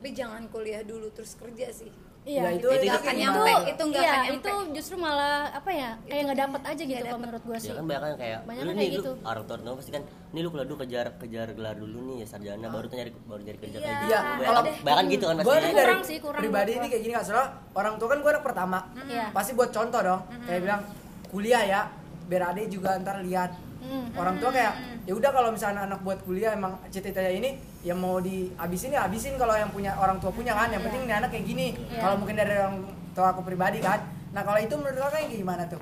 tapi 0.00 0.16
jangan 0.16 0.48
kuliah 0.48 0.80
dulu 0.80 1.12
terus 1.12 1.36
kerja 1.36 1.68
sih. 1.70 1.92
Iya, 2.22 2.40
Ya, 2.42 2.48
itu, 2.52 2.68
itu- 2.68 2.72
itu 2.74 2.76
itu 2.78 2.88
nggak 2.88 3.00
akan 3.00 3.14
gimana? 3.14 3.36
nyampe. 3.36 3.52
itu 3.66 3.82
nggak 3.82 4.00
iya, 4.00 4.08
akan 4.10 4.20
nyampe. 4.22 4.40
itu 4.40 4.52
justru 4.72 4.94
malah 4.96 5.36
apa 5.50 5.70
ya 5.70 5.90
kayak 6.02 6.22
nggak 6.22 6.38
dapet 6.38 6.62
aja 6.66 6.82
gitu 6.82 7.00
kalau 7.02 7.20
menurut 7.20 7.42
gue 7.42 7.58
sih. 7.58 7.68
ya 7.68 7.74
kan 7.74 7.84
banyak 7.86 8.00
kan 8.02 8.12
kayak 8.16 8.38
Banyak 8.40 8.60
lu 8.60 8.64
kan 8.66 8.72
nih 8.72 8.80
kayak 8.82 8.92
lu 8.92 8.96
gitu. 8.98 9.12
orang 9.22 9.42
tua 9.42 9.54
orang 9.58 9.76
pasti 9.76 9.90
kan 9.90 10.02
nih 10.30 10.40
lu 10.40 10.48
kuliah 10.48 10.66
dulu 10.66 10.78
kejar 10.78 11.06
kejar 11.16 11.48
gelar 11.50 11.76
dulu 11.76 11.98
nih 12.02 12.16
ya 12.16 12.26
sarjana 12.26 12.66
baru 12.66 12.86
tuh 12.86 12.96
nyari 12.96 13.12
baru 13.22 13.42
nyari 13.42 13.58
kerja 13.58 13.76
Iya. 13.76 13.80
kayak 13.82 13.96
gitu 13.98 14.08
Iya, 14.10 14.20
Banyak 14.20 14.40
kalau- 14.42 14.56
kan- 14.62 14.76
banyak 14.80 14.96
kan 14.96 15.06
gitu 15.06 15.24
kan 15.26 15.34
gue 15.34 15.44
pasti. 15.46 15.60
dari 15.60 15.74
Kurang 15.78 16.02
sih, 16.02 16.16
kurang. 16.18 16.40
pribadi 16.40 16.70
ini 16.74 16.86
kayak 16.88 17.02
gini 17.02 17.12
kak. 17.14 17.24
Soalnya 17.24 17.46
orang 17.74 17.94
tua 17.96 18.08
kan 18.08 18.18
gue 18.18 18.30
anak 18.30 18.44
pertama. 18.44 18.78
Iya. 19.02 19.26
pasti 19.32 19.50
buat 19.52 19.70
contoh 19.70 20.00
dong. 20.00 20.20
Kayak 20.44 20.60
bilang 20.62 20.82
kuliah 21.26 21.62
ya 21.62 21.80
biar 22.24 22.42
juga 22.66 22.90
ntar 22.96 23.16
lihat 23.20 23.50
Hmm. 23.80 24.12
orang 24.12 24.36
tua 24.36 24.50
kayak 24.50 24.74
ya 25.02 25.12
udah 25.12 25.30
kalau 25.30 25.48
misalnya 25.50 25.82
anak 25.82 26.00
buat 26.00 26.20
kuliah 26.20 26.52
emang 26.52 26.76
cita-citanya 26.86 27.32
ini 27.32 27.50
ya 27.80 27.92
mau 27.92 28.18
dihabisin 28.18 28.92
ya 28.92 29.04
habisin 29.04 29.34
kalau 29.34 29.52
yang 29.52 29.68
punya 29.68 29.92
orang 29.94 30.16
tua 30.16 30.28
punya 30.30 30.52
kan 30.52 30.68
yang 30.68 30.78
Iya. 30.78 30.86
penting 30.86 31.02
nih 31.04 31.16
anak 31.16 31.30
kayak 31.30 31.46
gini 31.46 31.66
Iya. 31.72 31.98
kalau 31.98 32.16
mungkin 32.16 32.34
dari 32.34 32.52
orang 32.54 32.76
tua 33.10 33.26
aku 33.30 33.40
pribadi 33.40 33.78
kan 33.78 33.98
nah 34.30 34.42
kalau 34.42 34.58
itu 34.58 34.74
menurut 34.74 35.00
kakak 35.00 35.20
yang 35.22 35.32
gimana 35.34 35.64
tuh 35.64 35.80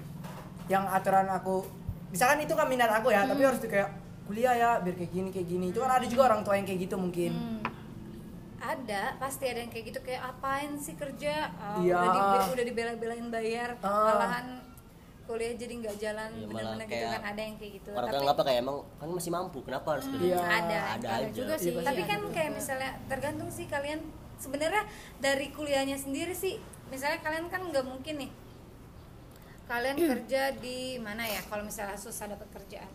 yang 0.67 0.85
aturan 0.87 1.27
aku 1.29 1.67
misalkan 2.09 2.39
itu 2.41 2.53
kan 2.53 2.67
minat 2.67 2.89
aku 2.89 3.11
ya 3.11 3.23
Hmm. 3.23 3.31
tapi 3.31 3.43
harus 3.43 3.59
tuh 3.59 3.69
kayak 3.69 3.91
kuliah 4.25 4.55
ya 4.55 4.71
biar 4.79 4.95
kayak 4.95 5.11
gini 5.11 5.29
kayak 5.29 5.47
gini 5.47 5.67
itu 5.69 5.79
kan 5.79 5.91
ada 5.91 6.05
juga 6.05 6.23
orang 6.27 6.41
tua 6.41 6.55
yang 6.55 6.65
kayak 6.65 6.81
gitu 6.83 6.95
mungkin 6.95 7.33
Hmm. 7.33 7.61
ada 8.59 9.15
pasti 9.17 9.45
ada 9.47 9.59
yang 9.59 9.71
kayak 9.71 9.85
gitu 9.89 10.01
kayak 10.03 10.23
apain 10.25 10.77
sih 10.77 10.93
kerja 10.93 11.49
Ah, 11.53 11.79
Iya. 11.79 11.95
udah 11.97 12.11
di, 12.13 12.21
udah 12.53 12.65
dibela-belain 12.65 13.27
bayar 13.29 13.71
Ah. 13.81 14.07
malahan 14.09 14.47
kuliah 15.29 15.53
jadi 15.53 15.75
nggak 15.77 15.97
jalan 15.99 16.31
Iya, 16.33 16.41
malah 16.41 16.57
benar-benar 16.73 16.81
gitu 16.81 16.93
kayak 16.97 17.11
kan 17.13 17.23
ada 17.23 17.41
yang 17.43 17.55
kayak 17.55 17.73
gitu. 17.77 17.89
orang 17.93 18.09
tua 18.09 18.21
ngapa 18.25 18.43
kayak 18.43 18.59
emang 18.59 18.77
kan 18.97 19.09
masih 19.13 19.31
mampu 19.31 19.59
kenapa 19.61 19.89
harus 19.93 20.07
kerja 20.09 20.25
Iya. 20.27 20.41
ada 20.41 20.57
ada 20.59 20.81
ada 20.97 21.09
aja. 21.21 21.37
juga 21.37 21.55
sih. 21.55 21.71
Iya, 21.71 21.85
tapi 21.85 22.03
kan 22.03 22.21
ada. 22.21 22.33
kayak 22.33 22.51
misalnya 22.51 22.91
tergantung 23.07 23.51
sih 23.51 23.67
kalian. 23.67 24.01
Sebenarnya 24.37 24.83
dari 25.19 25.47
kuliahnya 25.51 25.95
sendiri 25.95 26.33
sih 26.33 26.57
misalnya 26.89 27.21
kalian 27.21 27.47
kan 27.47 27.61
nggak 27.61 27.85
mungkin 27.85 28.15
nih. 28.19 28.31
Kalian 29.67 29.97
kerja 30.11 30.43
di 30.57 30.79
mana 30.97 31.23
ya? 31.23 31.45
Kalau 31.45 31.61
misalnya 31.61 31.95
susah 31.95 32.25
dapat 32.27 32.49
kerjaan 32.49 32.89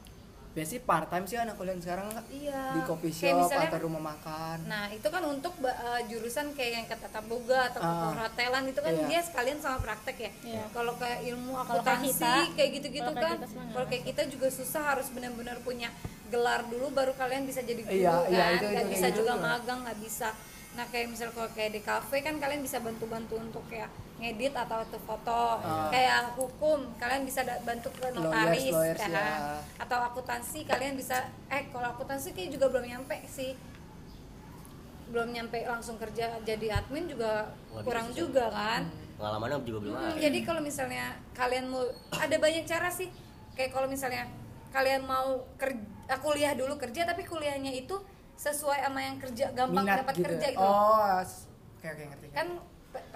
biasanya 0.54 0.82
part 0.84 1.08
time 1.08 1.26
sih 1.26 1.34
anak 1.36 1.56
kuliah 1.56 1.74
sekarang. 1.76 2.08
Iya. 2.30 2.62
di 2.72 2.82
coffee 2.84 3.10
Kayak 3.10 3.26
shop 3.36 3.41
misalnya- 3.43 3.70
atau 3.70 3.80
rumah 3.82 4.04
makan 4.08 4.58
Nah 4.66 4.86
itu 4.88 5.08
kan 5.08 5.24
untuk 5.24 5.54
eh, 5.60 6.01
jurusan 6.08 6.45
kayak 6.51 6.72
yang 6.72 6.86
ke 6.86 6.95
tata 6.95 7.22
boga 7.22 7.60
atau 7.68 7.80
ke 7.80 7.89
Ah. 7.89 8.10
perhotelan 8.12 8.64
itu 8.66 8.80
kan 8.80 8.93
Iya. 8.93 9.06
dia 9.08 9.20
sekalian 9.24 9.58
sama 9.58 9.78
praktek 9.80 10.18
ya. 10.20 10.32
Iya. 10.43 10.64
Kalau 10.70 10.93
kayak 10.95 11.20
ilmu 11.26 11.54
akuntansi 11.58 12.14
kita- 12.16 12.54
kayak 12.54 12.70
gitu-gitu 12.76 13.12
kan. 13.12 13.38
Kalau 13.43 13.86
kayak 13.88 14.04
kita 14.06 14.22
juga 14.28 14.47
susah 14.47 14.84
harus 14.88 15.10
benar-benar 15.10 15.58
punya 15.60 15.89
gelar 16.28 16.62
dulu 16.64 16.89
baru 16.91 17.14
kalian 17.14 17.43
bisa 17.43 17.62
jadi 17.62 17.82
guru 17.82 17.93
Iya, 17.95 18.10
kan. 18.12 18.26
iya, 18.28 18.45
itu- 18.51 18.66
Nggak 18.68 18.84
itu 18.84 18.91
bisa 18.91 19.01
kayak 19.04 19.16
juga 19.16 19.34
gitu. 19.34 19.43
magang 19.43 19.80
nggak 19.84 19.99
bisa. 19.99 20.30
Nah 20.74 20.86
kayak 20.88 21.08
misal 21.08 21.30
kalau 21.30 21.49
kayak 21.51 21.72
di 21.72 21.82
kafe 21.82 22.18
kan 22.20 22.36
kalian 22.36 22.62
bisa 22.62 22.78
bantu-bantu 22.80 23.38
untuk 23.38 23.62
kayak 23.68 23.89
ngedit 24.24 24.55
atau 24.55 24.80
untuk 24.80 25.03
foto. 25.03 25.59
Ah. 25.59 25.91
Kayak 25.91 26.32
hukum 26.34 26.88
kalian 26.95 27.28
bisa 27.28 27.43
bantu 27.61 27.91
ke 27.91 28.07
notaris 28.09 28.71
lawyers, 28.71 28.95
kan. 28.97 29.11
ya. 29.11 29.28
Atau 29.78 29.99
akuntansi 29.99 30.63
kalian 30.63 30.95
bisa 30.95 31.19
eh 31.47 31.67
kalau 31.67 31.91
akuntansi 31.91 32.32
kayak 32.32 32.55
juga 32.55 32.71
belum 32.71 32.88
nyampe 32.88 33.19
sih 33.28 33.51
belum 35.13 35.30
nyampe 35.30 35.61
langsung 35.61 36.01
kerja 36.01 36.41
jadi 36.41 36.74
admin 36.74 37.05
juga 37.05 37.45
Nggak 37.69 37.84
kurang 37.86 38.07
bisa. 38.09 38.17
juga 38.17 38.45
kan 38.49 38.82
pengalamannya 39.13 39.61
juga 39.61 39.80
belum 39.86 39.93
Hmm, 39.93 40.09
ada 40.09 40.17
jadi 40.17 40.39
kalau 40.41 40.61
misalnya 40.63 41.05
kalian 41.32 41.65
mau 41.69 41.86
ada 42.09 42.36
banyak 42.36 42.65
cara 42.65 42.89
sih 42.89 43.13
kayak 43.53 43.69
kalau 43.69 43.86
misalnya 43.86 44.26
kalian 44.74 45.05
mau 45.05 45.45
kerja 45.53 45.78
kuliah 46.17 46.57
dulu 46.57 46.82
kerja 46.82 47.05
tapi 47.05 47.21
kuliahnya 47.24 47.69
itu 47.71 47.93
sesuai 48.34 48.82
sama 48.82 48.99
yang 48.99 49.21
kerja 49.21 49.53
gampang 49.53 49.86
minat 49.86 50.01
dapat 50.01 50.13
gitu 50.17 50.26
kerja 50.26 50.47
ya? 50.49 50.53
gitu 50.57 50.65
oh 50.65 51.17
oke 51.78 51.88
oke 51.88 52.03
ngerti 52.09 52.28
kan 52.34 52.47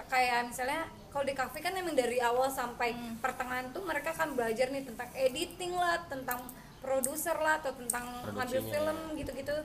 kayak 0.06 0.40
misalnya 0.46 0.82
kalau 1.08 1.24
di 1.24 1.34
kafe 1.34 1.60
kan 1.60 1.74
emang 1.74 1.96
dari 1.96 2.20
awal 2.20 2.48
sampai 2.48 2.92
pertengahan 3.18 3.72
tuh 3.72 3.82
mereka 3.84 4.12
kan 4.12 4.36
belajar 4.36 4.70
nih 4.70 4.84
tentang 4.84 5.10
editing 5.14 5.74
lah 5.74 6.04
tentang 6.06 6.40
produser 6.78 7.36
lah 7.38 7.58
atau 7.60 7.74
tentang 7.74 8.06
ngambil 8.32 8.62
film 8.64 8.98
gitu-gitu. 9.16 9.56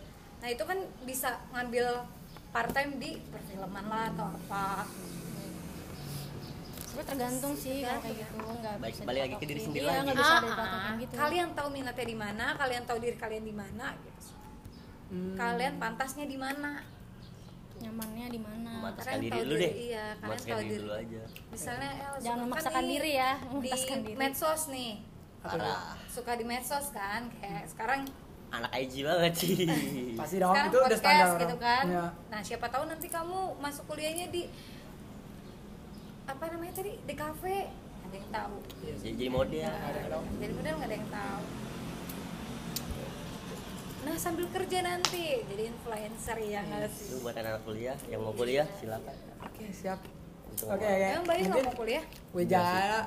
Nah 0.40 0.48
itu 0.48 0.62
kan 0.62 0.78
bisa 1.04 1.38
ngambil 1.52 2.08
part 2.50 2.70
time 2.72 2.98
di 2.98 3.20
perfilman 3.28 3.84
lah 3.86 4.10
atau 4.10 4.26
apa. 4.28 4.88
Sebenarnya 6.82 7.08
tergantung 7.08 7.54
sih 7.56 7.80
kalau 7.80 8.00
kayak 8.04 8.16
gitu 8.20 8.34
nggak 8.36 8.74
Baik, 8.76 8.92
bisa 8.92 9.02
balik 9.08 9.20
lagi 9.24 9.34
ke 9.40 9.46
diri 9.48 9.60
sendiri 9.64 9.84
iya, 9.88 9.92
lagi. 10.04 10.12
bisa 10.12 10.32
Ah, 10.32 10.40
dipatokin 10.44 10.92
ah. 10.92 11.00
gitu. 11.00 11.12
Kalian 11.16 11.48
tahu 11.56 11.68
minatnya 11.72 12.06
di 12.06 12.16
mana 12.16 12.44
kalian 12.54 12.82
tahu 12.84 12.98
diri 13.00 13.16
kalian 13.16 13.44
di 13.44 13.54
mana 13.54 13.86
gitu. 13.96 14.10
Hmm. 15.12 15.36
kalian 15.36 15.76
pantasnya 15.76 16.24
di 16.24 16.40
mana 16.40 16.80
nyamannya 17.80 18.26
di 18.28 18.40
mana? 18.40 18.70
Memantaskan 18.82 19.18
diri 19.22 19.30
tahu 19.32 19.42
dulu 19.42 19.54
diri, 19.54 19.64
deh. 19.64 19.72
iya, 19.78 20.06
kalian 20.20 20.40
tahu 20.40 20.60
diri 20.60 20.68
diri. 20.68 20.80
dulu 20.82 20.92
aja. 20.92 21.22
Misalnya 21.48 21.90
El 21.92 22.12
Jangan 22.20 22.26
kan 22.26 22.44
memaksakan 22.44 22.84
diri 22.84 23.12
ya, 23.16 23.32
di 23.40 23.70
diri. 23.70 24.12
medsos 24.18 24.62
nih. 24.68 24.92
Parah 25.42 25.82
suka 26.06 26.32
di 26.38 26.44
medsos 26.46 26.86
kan 26.94 27.22
kayak 27.42 27.64
sekarang 27.66 28.00
anak 28.52 28.70
IG 28.76 28.92
banget 29.02 29.32
sih. 29.34 29.56
Pasti 30.20 30.36
dong 30.38 30.52
sekarang 30.52 30.68
itu 30.70 30.78
udah 30.78 30.88
podcast 30.88 31.02
standar 31.02 31.40
gitu 31.40 31.56
kan. 31.56 31.84
Iya. 31.88 32.06
nah 32.28 32.40
siapa 32.44 32.66
tahu 32.68 32.84
nanti 32.84 33.06
kamu 33.08 33.40
masuk 33.58 33.84
kuliahnya 33.88 34.26
di 34.28 34.42
apa 36.28 36.44
namanya 36.52 36.72
tadi 36.76 36.92
di 37.00 37.14
kafe. 37.16 37.58
Ada 38.02 38.14
yang 38.20 38.28
tahu. 38.28 38.56
Jadi, 38.84 38.98
jadi 39.08 39.24
model. 39.32 39.72
Ada 39.72 39.98
yang 39.98 40.10
tahu. 40.12 40.24
jadi 40.36 40.52
model 40.52 40.74
nggak 40.76 40.88
ada 40.90 40.96
yang 41.00 41.10
tahu 41.10 41.42
nah 44.02 44.14
sambil 44.18 44.46
kerja 44.50 44.78
nanti. 44.82 45.46
Jadi 45.46 45.62
influencer 45.70 46.36
ya 46.42 46.60
nggak 46.66 46.90
itu 46.90 46.96
sih 46.98 47.22
buat 47.22 47.36
anak 47.38 47.62
kuliah 47.62 47.96
yang 48.10 48.20
mau 48.22 48.34
kuliah 48.34 48.66
silakan. 48.82 49.14
Oke 49.46 49.64
siap. 49.70 50.00
Oke 50.52 50.84
oke 50.84 50.86
emang 50.86 51.26
bayi 51.26 51.40
nggak 51.46 51.64
mau 51.64 51.76
kuliah? 51.78 52.04
Wijaya 52.34 53.00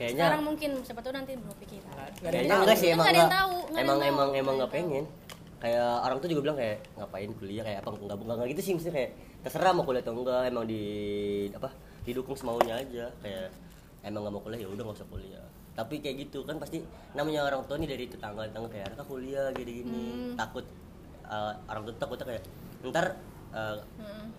kayaknya 0.00 0.32
sekarang 0.32 0.42
mungkin 0.48 0.70
siapa 0.80 1.00
tahu 1.04 1.12
nanti 1.12 1.32
belum 1.36 1.56
pikiran. 1.60 1.92
Nggak 1.92 2.08
ada 2.08 2.16
yang 2.16 2.32
kayaknya 2.32 2.50
tahu. 2.50 2.62
enggak 2.64 2.76
sih 2.76 2.88
Nggak 2.88 2.96
emang 2.96 3.06
ada 3.06 3.12
yang 3.12 3.28
enggak. 3.28 3.40
tahu, 3.40 3.56
nggak 3.60 3.82
emang 3.84 3.98
yang 3.98 4.08
emang 4.08 4.28
emang 4.32 4.54
Nggak 4.56 4.56
nggak 4.56 4.70
yang 4.72 4.88
pengen. 4.88 5.04
Kayak 5.60 5.92
orang 6.08 6.16
tuh 6.24 6.28
juga 6.32 6.40
bilang 6.40 6.56
kayak 6.56 6.76
ngapain 6.96 7.30
kuliah? 7.36 7.62
Kayak 7.68 7.78
apa 7.84 7.88
enggak 7.92 8.16
enggak, 8.16 8.34
enggak 8.36 8.48
gitu 8.56 8.60
sih 8.64 8.72
mesti 8.80 8.88
kayak 8.90 9.10
terserah 9.44 9.72
mau 9.76 9.84
kuliah 9.84 10.02
atau 10.02 10.14
enggak 10.16 10.40
emang 10.48 10.64
di 10.64 10.82
apa 11.52 11.68
didukung 12.02 12.36
semaunya 12.36 12.74
aja. 12.80 13.04
Kayak 13.20 13.52
emang 14.00 14.20
nggak 14.24 14.34
mau 14.34 14.42
kuliah 14.42 14.60
ya 14.64 14.68
udah 14.72 14.82
nggak 14.88 14.98
usah 15.00 15.08
kuliah 15.12 15.44
tapi 15.70 15.98
kayak 15.98 16.16
gitu 16.24 16.42
kan 16.42 16.56
pasti 16.56 16.82
namanya 17.12 17.46
orang 17.46 17.62
tua 17.64 17.76
nih 17.76 17.88
dari 17.88 18.04
tetangga 18.04 18.44
tetangga 18.44 18.68
kayak 18.68 18.84
anaknya 18.88 19.06
kuliah 19.06 19.46
gini 19.52 19.72
gini 19.80 20.02
Hmm. 20.04 20.34
takut 20.34 20.64
eh, 21.24 21.52
orang 21.64 21.82
tua 21.84 21.94
takutnya 21.96 22.26
kayak 22.28 22.42
ntar 22.84 23.06
eh, 23.50 23.76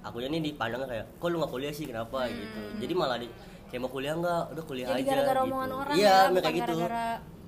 akunya 0.01 0.27
nih 0.29 0.41
dipandangnya 0.47 0.87
kayak 0.87 1.05
kok 1.15 1.27
lu 1.27 1.37
nggak 1.37 1.51
kuliah 1.51 1.71
sih 1.71 1.85
kenapa? 1.85 2.25
Gitu. 2.25 2.61
Jadi 2.79 2.93
malah 2.93 3.17
di 3.17 3.27
kayak 3.67 3.81
mau 3.81 3.89
kuliah 3.89 4.13
nggak? 4.13 4.43
Udah 4.51 4.63
kuliah 4.63 4.85
jadi 4.87 4.99
aja 4.99 5.09
gara-gara 5.09 5.35
gitu. 5.37 5.47
omongan 5.47 5.71
orang 5.73 5.95
iya 5.95 6.15
ya 6.25 6.39
kayak 6.41 6.55
gitu. 6.55 6.73
gara-gara 6.73 7.05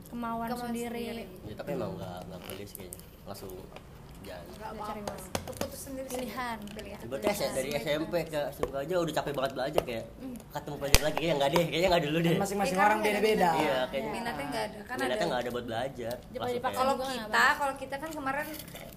kemauan, 0.07 0.47
Kemauan 0.47 0.69
sendiri, 0.69 1.03
sendiri. 1.09 1.23
ya, 1.49 1.53
tapi 1.57 1.69
emang 1.73 1.91
nggak 1.95 2.17
nggak 2.23 2.39
kuliah 2.45 2.67
sih 2.67 2.77
kayaknya. 2.77 2.99
Langsung 3.23 3.51
nggak 4.23 4.39
apa-apa. 4.79 5.13
sendiri 5.73 6.07
sih. 6.07 6.15
Pilihan. 6.23 6.57
pilihan. 6.71 6.99
Berarti 7.11 7.27
S- 7.35 7.51
dari 7.51 7.69
SMP 7.75 8.13
ke 8.23 8.41
SMA 8.55 8.79
aja 8.87 8.93
udah 8.95 9.13
capek 9.19 9.33
banget 9.35 9.51
belajar 9.51 9.81
kayak. 9.83 10.05
Ketemu 10.53 10.75
pelajar 10.79 11.01
lagi 11.03 11.15
kayaknya 11.19 11.35
nggak 11.35 11.49
deh, 11.51 11.63
kayaknya 11.67 11.89
nggak 11.91 12.03
dulu 12.07 12.17
deh. 12.23 12.35
Masing-masing 12.39 12.77
Iya, 12.77 12.85
orang 12.87 12.99
beda-beda. 13.03 13.49
Iya, 13.53 13.77
kayaknya. 13.91 14.11
Minatnya 14.15 14.45
nggak 14.47 14.63
ada 14.63 14.79
kan 14.83 14.95
minatnya 14.95 15.15
ada 15.17 15.25
nggak 15.27 15.41
ada 15.41 15.49
buat 15.51 15.65
belajar. 15.67 16.15
Kalau 16.23 16.93
kita 17.03 17.45
kalau 17.59 17.73
kita 17.75 17.95
kan 17.99 18.09
kemarin 18.15 18.47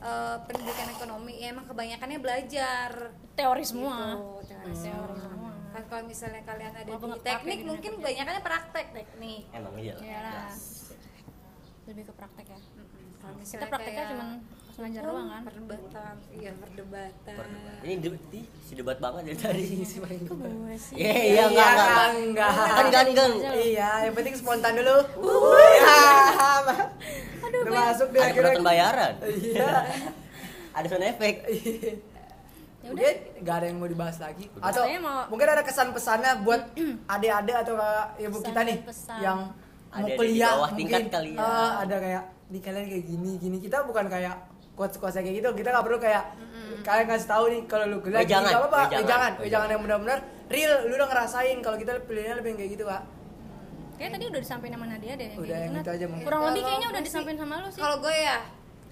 eh, 0.01 0.37
pendidikan 0.47 0.87
ekonomi 0.95 1.33
ya 1.43 1.47
emang 1.51 1.67
kebanyakannya 1.67 2.19
belajar. 2.23 2.91
Teori 3.37 3.65
semua. 3.67 3.97
Gitu, 4.15 4.55
teori 4.55 4.75
teori 4.79 5.15
semua. 5.19 5.53
kan 5.77 5.83
kalau 5.93 6.03
misalnya 6.09 6.41
kalian 6.49 6.73
ada 6.73 6.89
Walaupun 6.89 7.11
di 7.13 7.21
teknik 7.21 7.59
di 7.61 7.67
mungkin 7.69 7.93
kebanyakannya 8.01 8.43
praktek. 8.43 8.87
Teknik. 8.97 9.43
Emang 9.53 9.75
iya. 9.77 9.93
lah. 9.93 10.01
Iya 10.01 10.77
lebih 11.87 12.05
ke 12.11 12.13
praktek 12.19 12.47
ya. 12.51 12.59
Mm-mm. 12.59 13.07
kalau 13.23 13.35
kita 13.39 13.67
prakteknya 13.71 13.95
kayak 14.03 14.13
cuma 14.13 14.25
pas 14.77 14.85
ngajar 14.85 15.03
hukum, 15.03 15.09
doang 15.11 15.29
kan 15.31 15.43
perdebatan 15.43 16.15
iya 16.31 16.51
perdebatan 16.53 17.35
Perdebat. 17.35 17.81
Ini 17.81 17.95
debat 17.99 18.23
si 18.61 18.73
debat 18.75 18.99
banget 18.99 19.23
dari 19.25 19.37
tadi. 19.39 19.65
si 19.89 19.97
paling 19.97 20.21
kok 20.21 20.37
gue 20.37 20.77
sih 20.77 20.95
Iya, 20.95 21.15
iya 21.25 21.43
enggak 21.47 21.69
enggak. 21.71 21.89
enggak. 21.89 22.09
enggak 22.13 22.53
Kan 22.69 22.87
kan 22.91 23.07
kan. 23.11 23.31
iya 23.57 23.91
yang 24.05 24.15
penting 24.15 24.35
spontan 24.35 24.73
dulu 24.75 24.97
Iya. 25.57 26.01
aduh 27.41 27.59
udah 27.63 27.73
masuk 27.73 28.09
deh 28.11 28.21
Ada 28.21 28.33
penonton 28.35 28.63
bayaran. 28.63 29.13
iya 29.25 29.71
Ada 30.77 30.87
sound 30.87 31.07
efek. 31.07 31.35
Ya 31.41 31.57
udah. 32.85 32.93
Mungkin 32.93 33.15
nggak 33.41 33.55
ada 33.57 33.67
yang 33.67 33.79
mau 33.81 33.89
dibahas 33.89 34.17
lagi 34.21 34.45
atau 34.53 34.83
Saya 34.85 35.01
mau- 35.01 35.25
mungkin 35.27 35.49
ada 35.49 35.63
kesan 35.63 35.89
pesannya 35.91 36.45
buat 36.45 36.63
adik-adik 37.09 37.57
atau 37.59 37.75
ibu 38.19 38.39
kita 38.41 38.61
nih 38.61 38.77
Pesan-pesan. 38.79 39.19
yang 39.19 39.39
mau 39.89 40.07
kuliah 40.13 40.53
bawah 40.53 40.69
mungkin 40.69 40.79
tingkat 40.79 41.03
kali 41.09 41.31
ya. 41.33 41.41
eh, 41.41 41.71
ada 41.81 41.97
kayak 41.97 42.23
di 42.47 42.59
kalian 42.61 42.87
kayak 42.87 43.05
gini 43.07 43.33
gini 43.39 43.57
kita 43.59 43.83
bukan 43.83 44.07
kayak 44.07 44.37
quotes 44.77 44.95
kayak 45.17 45.35
gitu 45.35 45.49
kita 45.53 45.69
nggak 45.71 45.83
perlu 45.83 45.99
kayak 45.99 46.25
kalian 46.83 47.07
kasih 47.09 47.27
tahu 47.27 47.45
nih 47.49 47.61
kalau 47.65 47.85
lu 47.89 47.99
kuliah 47.99 48.21
Eh, 48.21 48.29
jangan, 48.29 48.47
nggak 48.47 48.63
apa-apa 48.63 48.81
jangan, 48.87 49.07
jangan 49.07 49.33
jangan 49.49 49.69
yang 49.69 49.83
benar-benar 49.83 50.19
real 50.47 50.73
lu 50.85 50.95
udah 50.95 51.09
ngerasain 51.09 51.57
kalau 51.59 51.77
kita 51.77 51.99
pilihnya 52.01 52.35
lebih 52.37 52.51
yang 52.51 52.59
kayak 52.59 52.71
gitu 52.73 52.85
kak 52.85 53.03
kayak 53.97 54.11
tadi 54.13 54.25
udah 54.29 54.41
disampaikan 54.41 54.77
sama 54.77 54.87
Nadia 54.87 55.15
deh 55.15 55.27
kayak 55.27 55.41
Udah, 55.41 55.57
yang 55.59 55.73
Nat. 55.73 55.83
itu 55.83 55.91
aja 55.91 56.05
mungkin. 56.07 56.25
kurang 56.25 56.43
lebih 56.47 56.63
kayaknya 56.63 56.89
udah 56.89 57.03
disampaikan 57.03 57.39
sama 57.41 57.55
lu 57.57 57.69
sih 57.69 57.81
kalau 57.81 57.97
gue 57.99 58.15
ya 58.15 58.39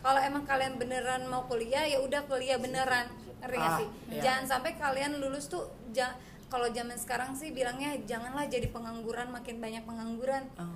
kalau 0.01 0.21
emang 0.21 0.45
kalian 0.45 0.73
beneran 0.75 1.23
mau 1.29 1.43
kuliah 1.45 1.85
ya 1.85 1.99
udah 2.01 2.21
kuliah 2.25 2.57
beneran 2.57 3.07
ngerti 3.39 3.59
Ah, 3.61 3.77
sih 3.77 3.89
iya. 4.11 4.21
jangan 4.23 4.45
sampai 4.49 4.71
kalian 4.75 5.21
lulus 5.21 5.47
tuh 5.47 5.69
kalau 6.47 6.69
zaman 6.69 6.95
sekarang 6.95 7.35
sih 7.35 7.51
bilangnya 7.51 7.99
janganlah 8.03 8.47
jadi 8.47 8.69
pengangguran 8.69 9.29
makin 9.29 9.59
banyak 9.59 9.83
pengangguran 9.83 10.49
Oh. 10.57 10.73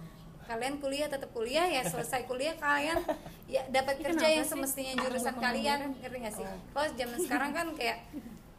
Kalian 0.48 0.80
kuliah 0.80 1.06
tetap 1.12 1.28
kuliah 1.36 1.68
ya 1.68 1.84
selesai 1.84 2.24
kuliah 2.24 2.56
kalian 2.56 3.04
ya 3.44 3.62
dapat 3.68 4.00
kerja 4.00 4.26
yang 4.26 4.48
semestinya 4.48 4.96
jurusan 5.04 5.36
kalian 5.36 5.92
ngerti 6.00 6.18
gak 6.24 6.34
sih? 6.34 6.46
Kalau 6.72 6.88
zaman 6.96 7.18
sekarang 7.20 7.50
kan 7.52 7.66
kayak 7.76 7.98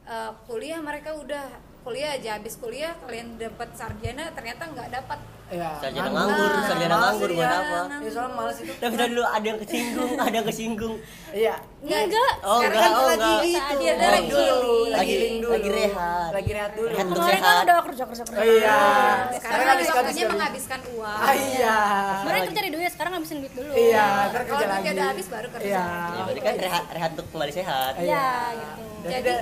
eh, 0.06 0.32
kuliah 0.46 0.80
mereka 0.80 1.18
udah 1.18 1.50
kuliah 1.80 2.12
aja 2.12 2.30
habis 2.36 2.54
kuliah 2.56 2.92
kalian 3.00 3.36
dapat 3.36 3.70
sarjana 3.72 4.30
ternyata 4.30 4.68
nggak 4.68 4.90
dapat 4.92 5.20
Iya. 5.50 5.82
Sarjana 5.82 6.14
nganggur. 6.14 6.30
nganggur, 6.46 6.62
sarjana 6.62 6.96
nganggur 7.02 7.30
buat 7.34 7.50
apa? 7.50 7.78
Ya 7.98 8.10
soalnya 8.14 8.38
males 8.38 8.58
itu. 8.62 8.70
Tapi 8.70 8.94
tadi 8.94 9.10
dulu 9.10 9.26
ada 9.26 9.42
yang 9.44 9.58
kesinggung, 9.58 10.12
ada 10.22 10.36
yang 10.38 10.46
kesinggung. 10.46 10.96
Iya. 11.34 11.56
enggak 11.82 12.34
Oh 12.44 12.60
enggak, 12.62 12.78
kan 12.78 12.92
oh 12.94 13.06
lagi 13.10 13.26
enggak. 13.26 13.42
gitu, 13.42 13.74
Oh, 13.74 13.90
ada 13.90 14.08
lagi 14.14 14.30
dulu. 14.30 14.78
lagi 14.94 15.14
dulu. 15.18 15.50
lagi 15.50 15.70
rehat. 15.74 16.30
Lagi 16.30 16.52
rehat 16.54 16.72
dulu. 16.78 16.88
Rehat 16.88 17.06
untuk 17.08 17.18
kan 17.20 17.34
sehat. 17.34 17.64
udah 17.66 17.78
kerja 17.82 18.04
kerja 18.06 18.24
kerja 18.24 18.42
iya. 18.46 18.78
sekarang 18.78 19.34
Sekarang 19.34 19.58
lagi 19.58 19.74
habis 19.74 19.90
waktunya 19.90 20.06
habis. 20.22 20.30
menghabiskan 20.30 20.80
uang 20.92 21.18
Ah 21.20 21.34
iya. 21.34 21.78
kemarin 22.22 22.42
kerja 22.46 22.62
di 22.62 22.72
duit 22.72 22.92
sekarang 22.94 23.12
ngabisin 23.12 23.38
duit 23.42 23.54
dulu 23.56 23.72
Iya, 23.74 24.06
Kalau 24.06 24.30
kerja 24.30 24.54
duitnya 24.54 24.70
lagi. 24.70 24.90
udah 24.92 25.08
habis 25.10 25.28
baru 25.28 25.48
kerja. 25.50 25.66
Iya. 25.66 25.86
Ya, 25.90 26.22
berarti 26.22 26.42
kan 26.44 26.56
rehat 26.62 26.84
rehat 26.94 27.10
untuk 27.12 27.28
kembali 27.28 27.54
sehat. 27.56 27.92
iya 27.98 28.28
gitu 28.54 28.86
jadi 29.08 29.34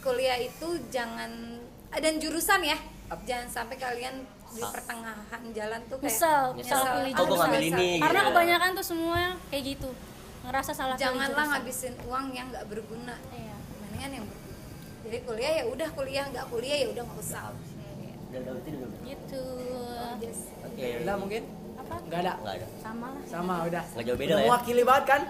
kuliah 0.00 0.38
itu 0.38 0.68
jangan 0.88 1.53
dan 1.96 2.18
jurusan 2.18 2.60
ya 2.62 2.78
jangan 3.22 3.46
sampai 3.46 3.76
kalian 3.76 4.26
di 4.50 4.62
pertengahan 4.62 5.42
jalan 5.50 5.80
tuh 5.90 5.98
kayak 5.98 6.14
Nyesel, 6.14 6.44
Nyesel. 6.54 6.82
pilih 6.82 7.12
Oh, 7.14 7.36
ngambil 7.36 7.62
ini, 7.64 7.90
Karena 7.98 8.20
gitu. 8.20 8.28
kebanyakan 8.30 8.70
tuh 8.74 8.86
semua 8.86 9.20
kayak 9.50 9.64
gitu. 9.66 9.90
Ngerasa 10.44 10.70
salah 10.70 10.94
janganlah 10.94 11.46
ngabisin 11.50 11.94
uang 12.06 12.26
yang 12.30 12.46
nggak 12.52 12.64
berguna 12.70 13.16
Iya. 13.30 13.56
mendingan 13.82 14.10
yang 14.20 14.24
berguna 14.24 14.42
jadi 15.04 15.18
kuliah 15.20 15.52
ya 15.58 15.64
udah 15.68 15.88
kuliah 15.92 16.24
nggak 16.32 16.46
kuliah 16.48 16.76
ya 16.80 16.86
udah 16.90 17.02
nggak 17.04 17.20
usah 17.20 17.42
udah. 17.50 17.72
Gitu. 19.04 19.44
Yes. 20.18 20.38
Oke. 20.66 20.86
Udah 21.06 21.14
mungkin? 21.14 21.42
Apa? 21.78 21.94
Enggak 22.02 22.20
ada. 22.24 22.32
Enggak 22.40 22.54
ada. 22.58 22.66
Sama 22.82 23.06
lah. 23.10 23.22
Sama 23.30 23.54
udah. 23.62 23.84
Nggak 23.94 24.04
jauh 24.04 24.18
beda 24.18 24.26
Udah 24.26 24.34
lah 24.34 24.42
ya. 24.42 24.48
Mewakili 24.50 24.82
banget 24.82 25.04
kan? 25.06 25.20